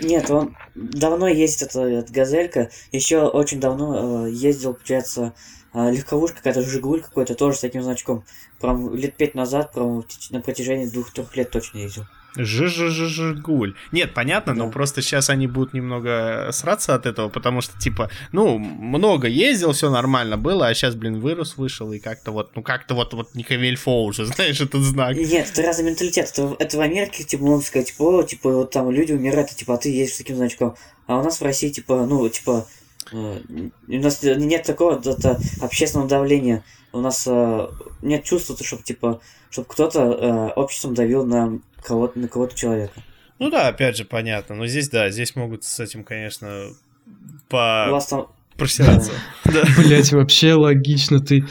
Нет, 0.00 0.30
он 0.30 0.56
давно 0.74 1.28
ездит, 1.28 1.68
это, 1.68 1.82
эта 1.82 2.12
газелька. 2.12 2.70
Еще 2.92 3.22
очень 3.22 3.60
давно 3.60 4.26
э, 4.26 4.30
ездил, 4.30 4.74
получается, 4.74 5.34
э, 5.74 5.90
легковушка, 5.90 6.38
какая-то 6.38 6.62
Жигуль 6.62 7.02
какой-то, 7.02 7.34
тоже 7.34 7.56
с 7.56 7.60
таким 7.60 7.82
значком. 7.82 8.24
Прям 8.60 8.94
лет 8.94 9.16
пять 9.16 9.34
назад, 9.34 9.72
прям 9.72 10.04
на 10.30 10.40
протяжении 10.40 10.86
двух-трех 10.86 11.36
лет 11.36 11.50
точно 11.50 11.78
ездил. 11.78 12.04
Жижижижигуль. 12.36 13.74
Нет, 13.92 14.14
понятно, 14.14 14.54
но 14.54 14.66
Да. 14.66 14.72
просто 14.72 15.02
сейчас 15.02 15.30
они 15.30 15.46
будут 15.46 15.74
немного 15.74 16.48
сраться 16.52 16.94
от 16.94 17.06
этого, 17.06 17.28
потому 17.28 17.60
что, 17.60 17.78
типа, 17.78 18.10
ну, 18.32 18.58
много 18.58 19.26
ездил, 19.26 19.72
все 19.72 19.90
нормально 19.90 20.36
было, 20.36 20.68
а 20.68 20.74
сейчас, 20.74 20.94
блин, 20.94 21.20
вырос, 21.20 21.56
вышел, 21.56 21.92
и 21.92 21.98
как-то 21.98 22.32
вот, 22.32 22.54
ну, 22.54 22.62
как-то 22.62 22.94
вот, 22.94 23.14
вот 23.14 23.34
не 23.34 23.42
Камильфо 23.42 24.04
уже, 24.04 24.24
знаешь, 24.34 24.60
этот 24.60 24.82
знак. 24.82 25.16
Нет, 25.16 25.50
это 25.52 25.62
разный 25.62 25.84
менталитет. 25.86 26.30
Это, 26.32 26.56
это 26.58 26.76
в 26.76 26.80
Америке, 26.80 27.24
типа, 27.24 27.42
можно 27.44 27.64
сказать, 27.64 27.88
типа, 27.88 28.02
о, 28.02 28.22
типа, 28.22 28.50
вот 28.52 28.70
там 28.70 28.90
люди 28.90 29.12
умирают, 29.12 29.50
а, 29.50 29.54
типа, 29.54 29.74
а 29.74 29.78
ты 29.78 29.90
ездишь 29.90 30.14
с 30.14 30.18
таким 30.18 30.36
значком. 30.36 30.74
А 31.06 31.18
у 31.18 31.22
нас 31.22 31.40
в 31.40 31.44
России, 31.44 31.70
типа, 31.70 32.06
ну, 32.06 32.28
типа, 32.28 32.66
э, 33.12 33.40
у 33.88 33.92
нас 33.94 34.22
нет 34.22 34.62
такого 34.62 34.98
это, 34.98 35.40
общественного 35.60 36.08
давления. 36.08 36.62
У 36.92 37.00
нас 37.00 37.24
э, 37.26 37.68
нет 38.02 38.24
чувства, 38.24 38.56
чтобы, 38.62 38.82
типа, 38.82 39.20
чтобы 39.50 39.66
кто-то 39.68 40.00
э, 40.00 40.52
обществом 40.54 40.94
давил 40.94 41.24
на 41.24 41.58
кого-то, 41.82 42.18
на 42.18 42.28
кого-то 42.28 42.56
человека. 42.56 43.02
Ну 43.38 43.50
да, 43.50 43.68
опять 43.68 43.96
же, 43.96 44.04
понятно, 44.04 44.54
но 44.54 44.66
здесь, 44.66 44.88
да, 44.88 45.10
здесь 45.10 45.34
могут 45.34 45.64
с 45.64 45.80
этим, 45.80 46.04
конечно, 46.04 46.68
У 46.68 47.12
по... 47.48 47.86
вас 47.90 48.06
там... 48.08 48.26
просираться. 48.56 49.12
Да. 49.46 49.62
Блять, 49.78 50.12
вообще 50.12 50.54
логично, 50.54 51.20
ты 51.20 51.46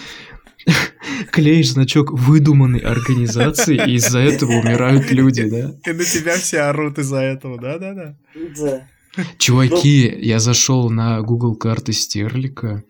клеишь 1.32 1.72
значок 1.72 2.12
выдуманной 2.12 2.80
организации, 2.80 3.76
и 3.76 3.96
из-за 3.96 4.20
этого 4.20 4.52
умирают 4.52 5.12
люди, 5.12 5.50
да? 5.50 5.76
И 5.90 5.94
на 5.94 6.04
тебя 6.04 6.36
все 6.36 6.62
орут 6.62 7.00
из-за 7.00 7.18
этого, 7.22 7.60
да-да-да. 7.60 8.16
Да. 8.60 8.88
Чуваки, 9.38 10.08
я 10.22 10.40
зашел 10.40 10.90
на 10.90 11.22
Google 11.22 11.56
карты 11.56 11.94
Стерлика, 11.94 12.84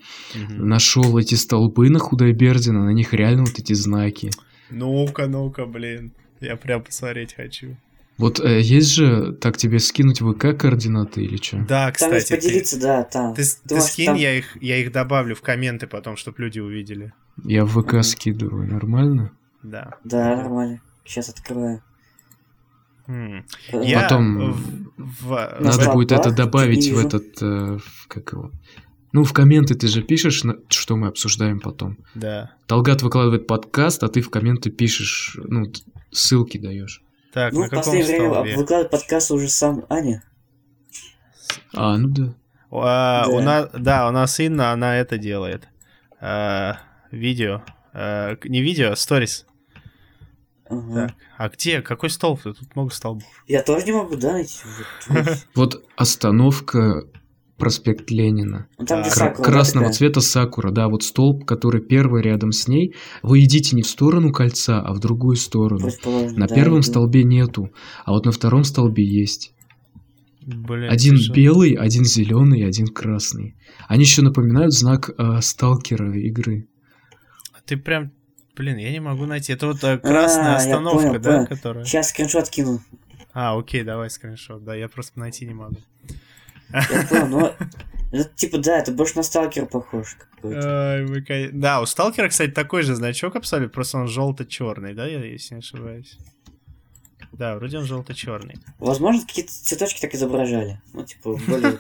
нашел 0.50 1.18
эти 1.18 1.36
столбы 1.36 1.90
на 1.90 2.00
Худайбердина, 2.00 2.86
на 2.86 2.90
них 2.90 3.14
реально 3.14 3.46
вот 3.46 3.58
эти 3.58 3.74
знаки. 3.74 4.30
Ну-ка, 4.70 5.28
ну-ка, 5.28 5.66
блин. 5.66 6.14
Я 6.42 6.56
прям 6.56 6.84
посмотреть 6.84 7.34
хочу. 7.36 7.78
Вот 8.18 8.40
э, 8.42 8.60
есть 8.60 8.90
же, 8.92 9.32
так 9.34 9.56
тебе 9.58 9.80
скинуть 9.80 10.20
в 10.22 10.34
ВК 10.34 10.58
координаты 10.58 11.24
или 11.24 11.38
что? 11.38 11.58
Да, 11.60 11.92
Там 11.92 12.12
есть 12.14 12.26
кстати, 12.28 12.28
ты, 12.42 12.48
поделиться, 12.48 12.80
да, 12.82 13.04
там. 13.04 13.34
ты, 13.34 13.44
ты 13.68 13.76
можешь 13.76 13.92
скинь, 13.92 14.06
там- 14.08 14.16
я 14.18 14.38
их, 14.38 14.62
я 14.62 14.78
их 14.78 14.92
добавлю 14.92 15.36
в 15.36 15.42
комменты 15.42 15.88
потом, 15.88 16.18
чтобы 16.18 16.42
люди 16.44 16.60
увидели. 16.60 17.14
Я 17.46 17.64
в 17.66 17.70
ВК 17.82 17.94
Мгм. 17.94 18.04
скидываю, 18.04 18.68
нормально? 18.72 19.32
Да. 19.64 19.94
Да, 20.04 20.36
нормально. 20.36 20.82
Сейчас 21.06 21.30
открою. 21.30 21.82
М. 23.08 23.46
Э, 23.72 23.82
Я 23.84 24.02
Потом 24.04 24.52
в- 24.52 24.92
в- 24.98 25.30
На 25.32 25.58
Надо 25.62 25.72
столбах 25.74 25.96
будет 25.96 26.12
это 26.12 26.32
добавить 26.32 26.92
в 26.92 27.00
этот, 27.06 27.42
э, 27.42 27.78
в- 27.78 28.08
как 28.08 28.34
его? 28.34 28.52
Ну, 29.14 29.24
в 29.24 29.34
комменты 29.34 29.74
ты 29.74 29.88
же 29.88 30.04
пишешь, 30.04 30.44
что 30.68 30.96
мы 30.96 31.08
обсуждаем 31.08 31.60
потом. 31.60 31.98
Да. 32.14 32.52
Талгат 32.68 33.02
выкладывает 33.02 33.48
подкаст, 33.48 34.04
а 34.04 34.08
ты 34.10 34.22
в 34.22 34.30
комменты 34.30 34.70
пишешь, 34.70 35.36
ну, 35.44 35.72
ссылки 36.12 36.58
даешь. 36.58 37.02
Так, 37.34 37.54
Ну, 37.54 37.62
на 37.62 37.68
в 37.68 37.70
каком 37.70 37.84
последнее 37.84 38.06
время 38.20 38.30
столбе? 38.32 38.56
выкладывает 38.58 38.92
подкаст 38.92 39.32
уже 39.32 39.50
сам 39.50 39.86
Аня. 39.90 40.24
А, 41.74 41.98
ну 41.98 42.08
да. 42.10 42.34
А, 42.72 43.26
Да. 43.26 43.32
у 43.32 43.42
нас, 43.42 43.70
да, 43.74 44.08
у 44.08 44.12
нас 44.12 44.40
Инна, 44.40 44.72
она 44.72 44.98
это 44.98 45.18
делает. 45.18 45.68
А, 46.20 46.78
видео. 47.12 47.64
А, 47.94 48.36
не 48.44 48.62
видео, 48.62 48.92
а 48.92 48.96
сторис. 48.96 49.46
Ага. 50.70 51.08
Так. 51.08 51.16
А 51.38 51.50
где? 51.50 51.82
Какой 51.82 52.10
столб? 52.10 52.42
Тут 52.44 52.76
много 52.76 52.92
столбов. 52.94 53.24
Я 53.48 53.64
тоже 53.64 53.86
не 53.86 53.92
могу, 53.92 54.16
да. 54.16 54.40
Вот 55.56 55.84
остановка 55.96 57.06
проспект 57.60 58.10
Ленина. 58.10 58.68
Ну, 58.80 58.86
там, 58.86 59.04
Кра- 59.04 59.12
Сакура, 59.12 59.38
да, 59.46 59.52
красного 59.52 59.86
такая? 59.86 59.98
цвета 59.98 60.22
сакура, 60.22 60.72
да, 60.72 60.88
вот 60.88 61.04
столб, 61.04 61.46
который 61.46 61.82
первый 61.82 62.24
рядом 62.24 62.52
с 62.52 62.68
ней. 62.68 62.96
Вы 63.22 63.42
идите 63.44 63.76
не 63.76 63.84
в 63.84 63.88
сторону 63.88 64.32
кольца, 64.32 64.82
а 64.82 64.94
в 64.94 65.00
другую 65.00 65.36
сторону. 65.36 65.90
На 66.36 66.48
да, 66.48 66.56
первом 66.56 66.80
да. 66.82 66.88
столбе 66.88 67.24
нету, 67.24 67.70
а 68.06 68.12
вот 68.14 68.26
на 68.26 68.32
втором 68.32 68.64
столбе 68.64 69.04
есть. 69.04 69.54
Блин, 70.42 70.90
Один 70.90 71.18
слушай. 71.18 71.36
белый, 71.36 71.74
один 71.74 72.06
зеленый, 72.06 72.66
один 72.66 72.88
красный. 72.88 73.56
Они 73.88 74.02
еще 74.04 74.24
напоминают 74.24 74.74
знак 74.74 75.12
э, 75.16 75.42
сталкера 75.42 76.18
игры. 76.18 76.68
Ты 77.66 77.78
прям... 77.78 78.12
Блин, 78.56 78.78
я 78.78 78.92
не 78.92 79.00
могу 79.00 79.26
найти. 79.26 79.54
Это 79.54 79.68
вот 79.68 79.84
э, 79.84 80.00
красная 80.00 80.54
А, 80.54 80.56
остановка, 80.56 81.08
понял, 81.08 81.20
да, 81.22 81.32
понял. 81.36 81.48
которая... 81.48 81.86
Сейчас 81.86 82.10
скриншот 82.10 82.50
кину. 82.50 82.82
А, 83.32 83.56
окей, 83.58 83.84
давай 83.84 84.10
скриншот. 84.10 84.64
Да, 84.64 84.74
я 84.76 84.88
просто 84.90 85.20
найти 85.20 85.46
не 85.46 85.54
могу. 85.54 85.76
Я 86.72 87.06
понял, 87.08 87.28
но... 87.28 87.56
Это, 88.12 88.30
типа, 88.36 88.58
да, 88.58 88.80
это 88.80 88.92
больше 88.92 89.18
на 89.18 89.24
сталкер 89.24 89.68
похож 89.68 90.16
какой-то. 90.16 91.06
Да, 91.54 91.80
у 91.82 91.86
Сталкера, 91.86 92.28
кстати, 92.30 92.50
такой 92.50 92.82
же 92.82 92.96
значок 92.96 93.36
абсолютно, 93.36 93.72
просто 93.72 94.00
он 94.00 94.08
желто-черный, 94.08 94.96
да, 94.96 95.06
если 95.06 95.56
не 95.56 95.60
ошибаюсь. 95.60 96.18
Да, 97.32 97.56
вроде 97.56 97.78
он 97.78 97.86
желто-черный. 97.86 98.56
Возможно, 98.80 99.22
какие-то 99.22 99.52
цветочки 99.52 100.02
так 100.02 100.16
изображали. 100.16 100.82
Ну, 100.94 101.06
типа, 101.06 101.40
более... 101.48 101.78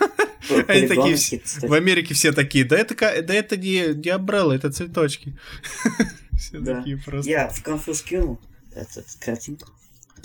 Они 0.67 0.87
такие. 0.87 1.41
В 1.67 1.73
Америке 1.73 2.13
все 2.13 2.31
такие, 2.31 2.63
да 2.63 2.77
это, 2.77 2.95
да 2.95 3.33
это 3.33 3.57
не, 3.57 3.93
не 3.95 4.09
Umbrella, 4.09 4.53
это 4.53 4.71
цветочки. 4.71 5.37
Все 6.37 6.59
Да. 6.59 6.77
такие 6.77 6.97
просто. 6.97 7.29
Я 7.29 7.49
в 7.49 7.61
конфу 7.61 7.93
скинул 7.93 8.39
этот 8.73 9.05
картинку. 9.19 9.67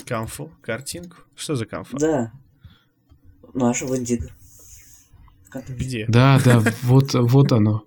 Камфу, 0.05 0.51
картинку. 0.61 1.17
Что 1.35 1.55
за 1.55 1.65
камфа? 1.65 1.97
Да. 1.97 2.31
Наша 3.53 3.85
в 3.85 3.95
Индиго. 3.97 4.29
Вконтакте. 4.29 4.44
Где? 5.69 6.05
Да, 6.07 6.39
да, 6.43 6.61
вот, 6.83 7.13
вот 7.13 7.51
оно. 7.51 7.85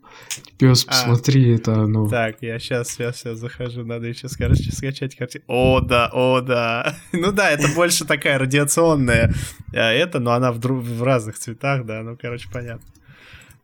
Пес, 0.59 0.85
А. 0.87 0.91
посмотри, 0.91 1.55
это 1.55 1.75
оно. 1.75 2.09
Так, 2.09 2.37
я 2.41 2.59
сейчас, 2.59 2.99
я 2.99 3.13
сейчас 3.13 3.39
захожу, 3.39 3.85
надо 3.85 4.07
еще, 4.07 4.27
короче, 4.29 4.73
скачать 4.73 5.15
картинку. 5.17 5.47
О, 5.49 5.81
да, 5.81 6.11
о, 6.13 6.41
да. 6.41 6.97
Ну 7.13 7.31
да, 7.33 7.51
это 7.51 7.69
больше 7.75 8.05
такая 8.05 8.39
радиационная 8.39 9.33
э, 9.73 9.79
это, 9.79 10.19
но 10.19 10.33
она 10.33 10.51
в, 10.53 10.59
в 10.61 11.03
разных 11.03 11.39
цветах, 11.39 11.85
да, 11.85 12.03
ну, 12.03 12.17
короче, 12.21 12.49
понятно. 12.53 12.87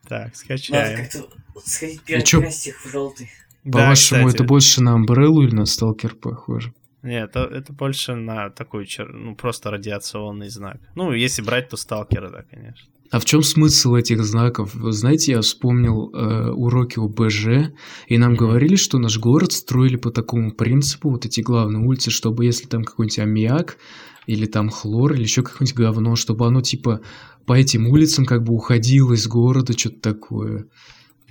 Так, 0.07 0.25
Надо 0.27 0.37
скачаем. 0.37 0.99
как-то 1.11 1.29
сходить 1.65 2.67
их 2.67 2.85
в 2.85 2.91
желтый. 2.91 3.31
Да, 3.65 3.79
По-вашему, 3.79 4.27
кстати. 4.27 4.35
это 4.43 4.45
больше 4.45 4.83
на 4.83 4.91
Umbrella 4.99 5.43
или 5.45 5.55
на 5.55 5.65
Сталкер 5.65 6.15
похоже? 6.15 6.75
Нет, 7.03 7.31
это, 7.31 7.41
это 7.55 7.73
больше 7.73 8.15
на 8.15 8.51
такой, 8.51 8.85
чер- 8.85 9.13
ну, 9.13 9.35
просто 9.35 9.71
радиационный 9.71 10.51
знак. 10.51 10.77
Ну, 10.95 11.13
если 11.13 11.43
брать, 11.43 11.69
то 11.71 11.77
сталкеры, 11.77 12.31
да, 12.31 12.43
конечно. 12.43 12.87
А 13.11 13.21
в 13.21 13.25
чем 13.25 13.43
смысл 13.43 13.95
этих 13.95 14.25
знаков? 14.25 14.75
Вы 14.75 14.93
знаете, 14.93 15.33
я 15.33 15.41
вспомнил 15.41 16.11
э, 16.13 16.51
уроки 16.51 16.99
у 16.99 17.09
БЖ, 17.09 17.73
и 18.09 18.19
нам 18.19 18.35
говорили, 18.35 18.77
что 18.77 18.99
наш 18.99 19.19
город 19.19 19.53
строили 19.53 19.97
по 19.97 20.11
такому 20.11 20.53
принципу, 20.53 21.11
вот 21.11 21.25
эти 21.25 21.41
главные 21.41 21.85
улицы, 21.87 22.11
чтобы 22.11 22.45
если 22.45 22.67
там 22.67 22.83
какой-нибудь 22.83 23.19
аммиак, 23.19 23.79
или 24.27 24.47
там 24.47 24.71
хлор, 24.71 25.13
или 25.13 25.23
еще 25.23 25.43
какое-нибудь 25.43 25.77
говно, 25.77 26.17
чтобы 26.17 26.47
оно 26.47 26.61
типа 26.63 27.01
по 27.47 27.53
этим 27.53 27.87
улицам 27.89 28.25
как 28.25 28.43
бы 28.43 28.55
уходило 28.55 29.13
из 29.13 29.27
города, 29.29 29.79
что-то 29.79 30.01
такое. 30.01 30.67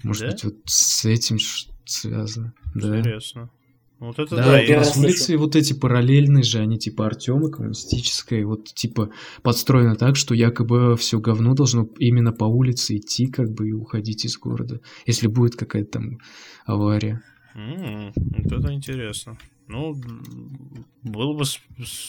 Может 0.03 0.21
Да? 0.21 0.31
быть, 0.31 0.43
вот 0.43 0.55
с 0.65 1.05
этим 1.05 1.37
связано. 1.85 2.53
Да. 2.75 3.01
Вот 4.03 4.19
это 4.19 4.35
Да, 4.35 4.43
да, 4.43 4.59
я 4.59 4.79
раз 4.79 4.97
улицы 4.97 5.37
вот 5.37 5.55
эти 5.55 5.71
параллельные 5.71 6.43
же, 6.43 6.59
они 6.59 6.77
типа 6.77 7.05
Артема 7.05 7.49
коммунистическая, 7.49 8.45
вот 8.45 8.65
типа 8.73 9.11
подстроено 9.41 9.95
так, 9.95 10.17
что 10.17 10.35
якобы 10.35 10.97
все 10.97 11.19
говно 11.19 11.53
должно 11.53 11.87
именно 11.99 12.33
по 12.33 12.43
улице 12.43 12.97
идти, 12.97 13.27
как 13.27 13.51
бы 13.51 13.69
и 13.69 13.71
уходить 13.71 14.25
из 14.25 14.37
города, 14.37 14.81
если 15.05 15.27
будет 15.27 15.55
какая-то 15.55 15.99
там 15.99 16.17
авария. 16.65 17.21
М, 17.55 18.11
Вот 18.15 18.51
это 18.51 18.73
интересно. 18.73 19.37
Ну, 19.67 19.95
было 21.03 21.33
бы 21.33 21.45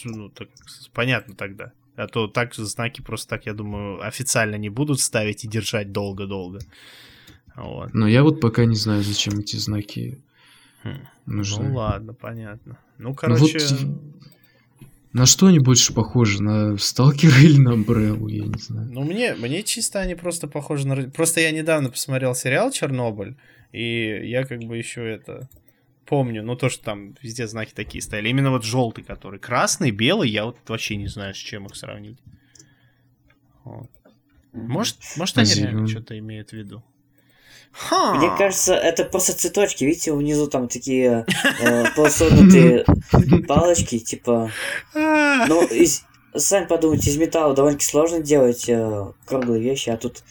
ну, 0.03 0.29
так, 0.29 0.49
понятно 0.93 1.33
тогда. 1.33 1.71
А 1.95 2.07
то 2.07 2.27
так 2.27 2.53
знаки 2.55 3.01
просто 3.01 3.29
так, 3.29 3.45
я 3.45 3.53
думаю, 3.53 4.05
официально 4.05 4.55
не 4.55 4.69
будут 4.69 4.99
ставить 4.99 5.45
и 5.45 5.47
держать 5.47 5.93
долго-долго. 5.93 6.59
Вот. 7.55 7.93
Но 7.93 8.05
я 8.05 8.23
вот 8.23 8.41
пока 8.41 8.65
не 8.65 8.75
знаю, 8.75 9.01
зачем 9.01 9.39
эти 9.39 9.55
знаки 9.55 10.19
Хм. 10.85 11.07
нужны. 11.25 11.69
Ну 11.69 11.75
ладно, 11.75 12.13
понятно. 12.13 12.77
Ну, 12.99 13.05
Ну 13.05 13.09
вот 13.09 13.19
короче, 13.19 13.59
на 15.13 15.25
что 15.25 15.47
они 15.47 15.57
больше 15.57 15.93
похожи? 15.93 16.43
На 16.43 16.77
Сталкера 16.77 17.39
или 17.41 17.59
на 17.59 17.69
Umbrella, 17.69 18.29
я 18.29 18.45
не 18.45 18.59
знаю. 18.59 18.91
ну 18.91 19.03
мне, 19.03 19.33
мне 19.33 19.63
чисто 19.63 19.99
они 19.99 20.13
просто 20.13 20.47
похожи 20.47 20.87
на... 20.87 21.09
Просто 21.09 21.41
я 21.41 21.51
недавно 21.51 21.89
посмотрел 21.89 22.35
сериал 22.35 22.69
«Чернобыль», 22.69 23.35
и 23.71 24.29
я 24.29 24.43
как 24.43 24.59
бы 24.59 24.77
еще 24.77 25.09
это 25.09 25.49
помню, 26.05 26.43
ну 26.43 26.55
то, 26.55 26.69
что 26.69 26.83
там 26.83 27.15
везде 27.23 27.47
знаки 27.47 27.73
такие 27.73 28.01
стояли. 28.01 28.29
Именно 28.29 28.51
вот 28.51 28.63
желтый, 28.63 29.03
который 29.03 29.39
красный, 29.39 29.89
белый, 29.89 30.29
я 30.29 30.45
вот 30.45 30.57
вообще 30.67 30.97
не 30.97 31.07
знаю, 31.07 31.33
с 31.33 31.37
чем 31.37 31.65
их 31.65 31.75
сравнить. 31.75 32.19
Вот. 33.63 33.89
Может, 34.53 34.97
может 35.17 35.37
А 35.37 35.41
они 35.41 35.53
реально 35.55 35.87
что-то 35.87 36.17
имеют 36.19 36.51
в 36.51 36.53
видду. 36.53 36.83
Ха! 37.71 38.15
Мне 38.15 38.29
кажется, 38.37 38.73
это 38.73 39.03
просто 39.03 39.33
цветочки. 39.33 39.83
Видите, 39.83 40.13
внизу 40.13 40.47
там 40.47 40.67
такие 40.67 41.25
э, 41.59 41.83
полусогнутые 41.95 42.85
палочки, 43.47 43.99
типа... 43.99 44.51
Ну, 44.93 45.65
из- 45.67 46.05
сами 46.35 46.65
подумайте, 46.65 47.09
из 47.09 47.17
металла 47.17 47.53
довольно-таки 47.53 47.89
сложно 47.89 48.19
делать 48.19 48.67
э, 48.69 49.05
круглые 49.25 49.61
вещи, 49.61 49.89
а 49.89 49.97
тут... 49.97 50.23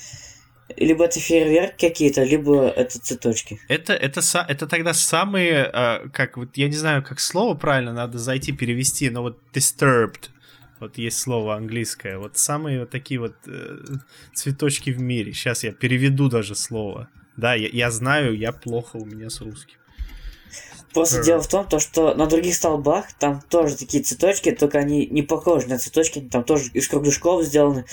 Либо 0.77 1.05
это 1.05 1.21
фейерверк 1.21 1.77
какие-то, 1.79 2.25
либо 2.25 2.67
это 2.67 2.99
цветочки. 2.99 3.61
Это, 3.69 3.93
это, 3.93 4.23
это 4.49 4.67
тогда 4.67 4.95
самые, 4.95 5.65
а, 5.65 6.09
как 6.09 6.39
вот, 6.39 6.57
я 6.57 6.69
не 6.69 6.75
знаю, 6.75 7.03
как 7.03 7.21
слово 7.21 7.55
правильно 7.55 7.93
надо 7.93 8.19
зайти 8.19 8.51
перевести, 8.51 9.11
но 9.11 9.21
вот 9.23 9.39
disturbed, 9.53 10.31
вот 10.81 10.97
есть 10.97 11.19
слово 11.19 11.57
английское, 11.57 12.19
вот 12.19 12.39
самые 12.39 12.81
вот 12.81 12.91
такие 12.91 13.21
вот 13.21 13.35
э, 13.47 13.77
цветочки 14.33 14.91
в 14.91 15.01
мире. 15.01 15.35
Сейчас 15.35 15.65
я 15.65 15.73
переведу 15.73 16.29
даже 16.31 16.55
слово. 16.55 17.09
Да, 17.37 17.55
я, 17.55 17.69
я 17.69 17.91
знаю, 17.91 18.37
я 18.37 18.53
плохо 18.53 18.97
у 18.97 19.05
меня 19.05 19.31
с 19.31 19.41
русским. 19.41 19.77
Просто 20.93 21.25
дело 21.25 21.43
в 21.43 21.49
том, 21.49 21.67
то, 21.67 21.81
что 21.81 22.15
на 22.15 22.27
других 22.27 22.55
столбах 22.55 23.13
там 23.19 23.43
тоже 23.51 23.77
такие 23.77 24.03
цветочки, 24.05 24.53
только 24.53 24.79
они 24.79 25.07
не 25.07 25.23
похожи 25.23 25.67
на 25.67 25.77
цветочки, 25.77 26.21
там 26.21 26.45
тоже 26.45 26.71
из 26.73 26.87
кругляшков 26.87 27.43
сделаны, 27.43 27.85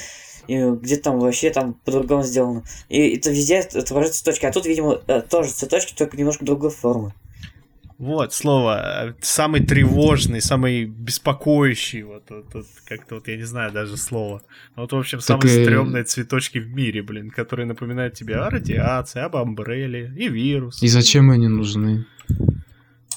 и 0.48 0.64
где-то 0.70 1.04
там 1.04 1.20
вообще 1.20 1.50
там 1.50 1.74
по-другому 1.74 2.22
сделано. 2.22 2.64
И 2.90 3.16
это 3.16 3.32
везде 3.32 3.60
отображаются 3.60 4.24
цветочки, 4.24 4.46
а 4.46 4.52
тут, 4.52 4.68
видимо, 4.68 5.02
э, 5.08 5.22
тоже 5.22 5.52
цветочки, 5.52 5.96
только 5.96 6.16
немножко 6.16 6.46
другой 6.46 6.70
формы. 6.70 7.14
Вот 8.01 8.34
слово, 8.34 9.10
э, 9.10 9.13
самый 9.22 9.63
тревожный, 9.63 10.41
самый 10.41 10.86
беспокоящий, 10.86 12.01
вот, 12.01 12.24
вот, 12.31 12.51
вот, 12.55 12.65
как-то 12.88 13.15
вот, 13.15 13.27
я 13.27 13.38
не 13.38 13.43
знаю 13.43 13.72
даже 13.72 13.96
слово. 13.96 14.41
Вот, 14.75 14.91
в 14.91 14.98
общем, 14.98 15.20
Так 15.20 15.27
самые 15.27 15.62
и- 15.62 15.63
стрёмные 15.63 16.03
цветочки 16.03 16.58
в 16.58 16.67
мире, 16.74 17.03
блин, 17.03 17.29
которые 17.29 17.67
напоминают 17.67 18.15
тебе 18.15 18.38
о 18.38 18.50
радиации, 18.50 19.22
об 19.22 19.36
амбреле 19.36 20.12
и 20.17 20.29
вирус. 20.29 20.81
И 20.81 20.88
зачем 20.88 21.29
они 21.29 21.48
нужны? 21.48 22.08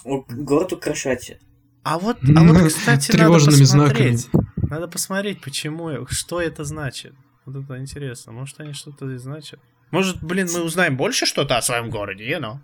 О, 0.04 0.22
Город 0.28 0.74
украшать. 0.74 1.38
А 1.82 1.98
вот, 1.98 2.18
а 2.36 2.42
вот, 2.44 2.68
кстати, 2.68 3.10
надо 3.12 3.18
Тревожными 3.24 3.60
посмотреть. 3.60 4.28
Надо 4.56 4.86
посмотреть, 4.88 5.40
почему, 5.40 6.06
что 6.10 6.42
это 6.42 6.64
значит. 6.64 7.14
Вот 7.46 7.64
это 7.64 7.78
интересно. 7.78 8.32
Может, 8.32 8.60
они 8.60 8.74
что-то 8.74 9.10
и 9.10 9.16
значат. 9.16 9.60
Может, 9.92 10.22
блин, 10.22 10.46
мы 10.52 10.62
узнаем 10.62 10.98
больше 10.98 11.24
что-то 11.24 11.56
о 11.56 11.62
своем 11.62 11.88
городе, 11.88 12.28
you 12.30 12.38
know? 12.38 12.58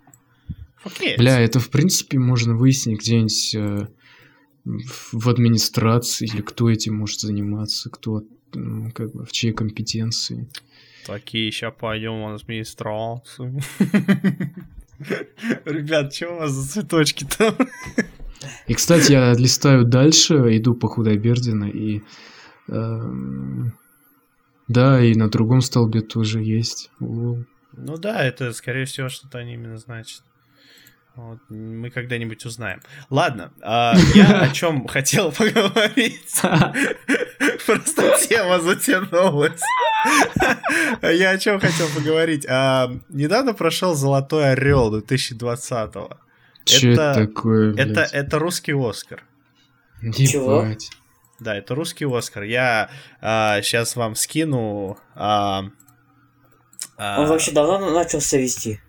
Окей. 0.83 1.17
Бля, 1.17 1.39
это 1.39 1.59
в 1.59 1.69
принципе 1.69 2.19
можно 2.19 2.55
выяснить 2.55 2.99
где-нибудь 2.99 3.55
э, 3.55 3.87
в 5.11 5.29
администрации, 5.29 6.25
или 6.25 6.41
кто 6.41 6.69
этим 6.69 6.95
может 6.95 7.19
заниматься, 7.19 7.89
кто 7.89 8.21
ну, 8.53 8.91
как 8.91 9.11
бы 9.13 9.25
в 9.25 9.31
чьей 9.31 9.53
компетенции. 9.53 10.49
Такие, 11.05 11.51
сейчас 11.51 11.73
пойдем 11.79 12.21
в 12.21 12.35
администрацию. 12.35 13.59
Ребят, 15.65 16.13
что 16.13 16.29
у 16.29 16.35
вас 16.37 16.51
за 16.51 16.69
цветочки 16.69 17.25
там? 17.37 17.55
И, 18.67 18.73
кстати, 18.73 19.11
я 19.11 19.33
листаю 19.33 19.85
дальше, 19.85 20.35
иду 20.57 20.73
по 20.75 20.87
Худайбердина, 20.87 21.65
и... 21.65 22.01
эм, 22.67 23.73
да, 24.67 25.03
и 25.03 25.15
на 25.15 25.29
другом 25.29 25.61
столбе 25.61 26.01
тоже 26.01 26.41
есть. 26.41 26.91
О, 26.99 27.37
Ну 27.73 27.97
да, 27.97 28.23
это, 28.23 28.53
скорее 28.53 28.85
всего, 28.85 29.09
что-то 29.09 29.39
они 29.39 29.53
именно 29.53 29.77
значат. 29.77 30.23
Вот, 31.15 31.39
мы 31.49 31.89
когда-нибудь 31.89 32.45
узнаем. 32.45 32.81
Ладно, 33.09 33.51
а, 33.61 33.93
я 34.15 34.41
о 34.43 34.49
чем 34.49 34.87
хотел 34.87 35.31
поговорить. 35.31 36.41
Просто 37.65 38.17
тема 38.27 38.59
затянулась. 38.61 39.61
Я 41.01 41.31
о 41.31 41.37
чем 41.37 41.59
хотел 41.59 41.87
поговорить. 41.89 42.45
А, 42.49 42.89
Недавно 43.09 43.53
прошел 43.53 43.93
Золотой 43.93 44.51
Орел 44.53 44.95
2020-го. 44.99 46.17
Че 46.65 46.93
Это- 46.93 47.13
такое, 47.13 47.75
Это, 47.75 48.01
это 48.01 48.39
русский 48.39 48.73
Оскар. 48.73 49.23
Чего? 50.15 50.65
Да, 51.39 51.55
это 51.55 51.75
русский 51.75 52.05
Оскар. 52.05 52.43
Я 52.43 52.89
сейчас 53.21 53.95
вам 53.95 54.15
скину. 54.15 54.97
а, 55.15 55.65
а, 56.97 57.19
Он 57.21 57.27
вообще 57.27 57.51
давно 57.51 57.91
начался 57.91 58.37
вести. 58.37 58.79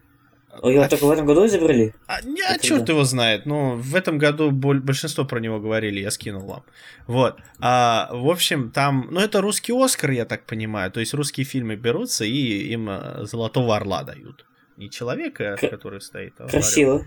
Его 0.62 0.87
только 0.88 1.07
в 1.07 1.11
этом 1.11 1.27
году 1.27 1.47
изобрели? 1.47 1.95
А, 2.07 2.21
не, 2.23 2.43
а 2.43 2.59
черт 2.59 2.88
его 2.88 3.05
знает. 3.05 3.47
Ну, 3.47 3.77
в 3.77 3.95
этом 3.95 4.19
году 4.19 4.51
боль- 4.51 4.81
большинство 4.81 5.25
про 5.25 5.41
него 5.41 5.61
говорили, 5.61 6.01
я 6.01 6.11
скинул 6.11 6.47
вам. 6.47 6.65
Вот. 7.07 7.38
А, 7.59 8.09
в 8.12 8.29
общем, 8.29 8.71
там... 8.71 9.09
Ну, 9.11 9.21
это 9.21 9.41
русский 9.41 9.73
Оскар, 9.73 10.11
я 10.11 10.25
так 10.25 10.45
понимаю. 10.45 10.91
То 10.91 11.01
есть 11.01 11.15
русские 11.15 11.45
фильмы 11.45 11.77
берутся 11.77 12.25
и 12.25 12.73
им 12.73 12.88
а, 12.91 13.25
Золотого 13.25 13.77
Орла 13.77 14.03
дают. 14.03 14.45
Не 14.77 14.91
человека, 14.91 15.57
К- 15.59 15.69
который 15.69 16.01
стоит, 16.01 16.35
а 16.38 16.45
орел. 16.45 16.51
Красиво. 16.51 17.07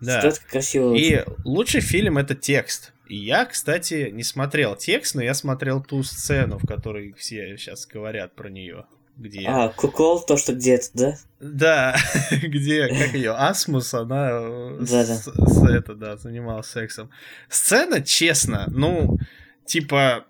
Да. 0.00 0.32
Красиво. 0.48 0.94
И 0.94 1.24
лучший 1.44 1.80
фильм 1.80 2.18
это 2.18 2.34
текст. 2.34 2.92
И 3.08 3.16
я, 3.16 3.44
кстати, 3.46 4.10
не 4.12 4.22
смотрел 4.22 4.76
текст, 4.76 5.14
но 5.14 5.22
я 5.22 5.34
смотрел 5.34 5.82
ту 5.82 6.02
сцену, 6.02 6.58
в 6.58 6.66
которой 6.66 7.14
все 7.14 7.56
сейчас 7.56 7.86
говорят 7.86 8.34
про 8.34 8.50
нее. 8.50 8.84
Где... 9.18 9.44
А, 9.48 9.68
кукол, 9.70 10.20
то, 10.24 10.36
что 10.36 10.54
где-то, 10.54 10.86
да? 10.94 11.16
Да, 11.40 11.96
где, 12.30 12.86
как 12.86 13.14
ее, 13.14 13.32
Асмус, 13.32 13.92
она 13.92 14.28
э, 14.30 14.84
с- 14.86 15.28
это, 15.68 15.94
да, 15.94 16.16
занималась 16.16 16.68
сексом. 16.68 17.10
Сцена, 17.48 18.00
честно, 18.00 18.66
ну, 18.68 19.18
типа, 19.66 20.24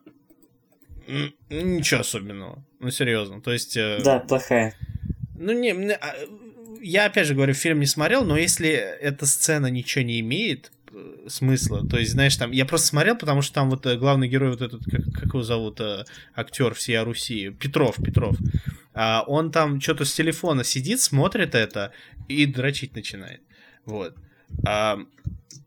ничего 1.51 2.01
особенного. 2.01 2.64
Ну, 2.81 2.90
серьезно. 2.90 3.40
То 3.42 3.53
есть, 3.53 3.77
э, 3.77 4.01
Да, 4.03 4.20
плохая. 4.20 4.74
ну, 5.37 5.53
не, 5.53 5.72
а, 5.92 6.14
я 6.81 7.07
опять 7.07 7.27
же 7.27 7.35
говорю, 7.35 7.55
фильм 7.55 7.81
не 7.81 7.87
смотрел, 7.87 8.24
но 8.24 8.37
если 8.38 8.70
эта 8.70 9.27
сцена 9.27 9.66
ничего 9.68 10.05
не 10.05 10.20
имеет 10.20 10.72
смысла, 11.29 11.87
то 11.88 11.98
есть, 11.98 12.12
знаешь, 12.12 12.37
там, 12.37 12.51
я 12.53 12.64
просто 12.64 12.87
смотрел, 12.88 13.16
потому 13.16 13.42
что 13.42 13.55
там 13.55 13.70
вот 13.70 13.87
э, 13.87 13.96
главный 13.96 14.29
герой, 14.29 14.51
вот 14.51 14.62
этот, 14.62 14.85
как, 14.85 15.05
как 15.12 15.24
его 15.27 15.42
зовут, 15.42 15.81
э, 15.81 16.05
актер 16.35 16.74
всей 16.74 16.98
Руси, 17.03 17.51
Петров, 17.51 17.96
Петров, 17.96 18.37
А, 18.94 19.22
он 19.27 19.53
там 19.53 19.81
что-то 19.81 20.05
с 20.05 20.12
телефона 20.12 20.64
сидит, 20.64 21.01
смотрит 21.01 21.55
это 21.55 21.92
и 22.29 22.46
дрочить 22.46 22.94
начинает, 22.96 23.40
вот. 23.85 24.14
А, 24.66 24.98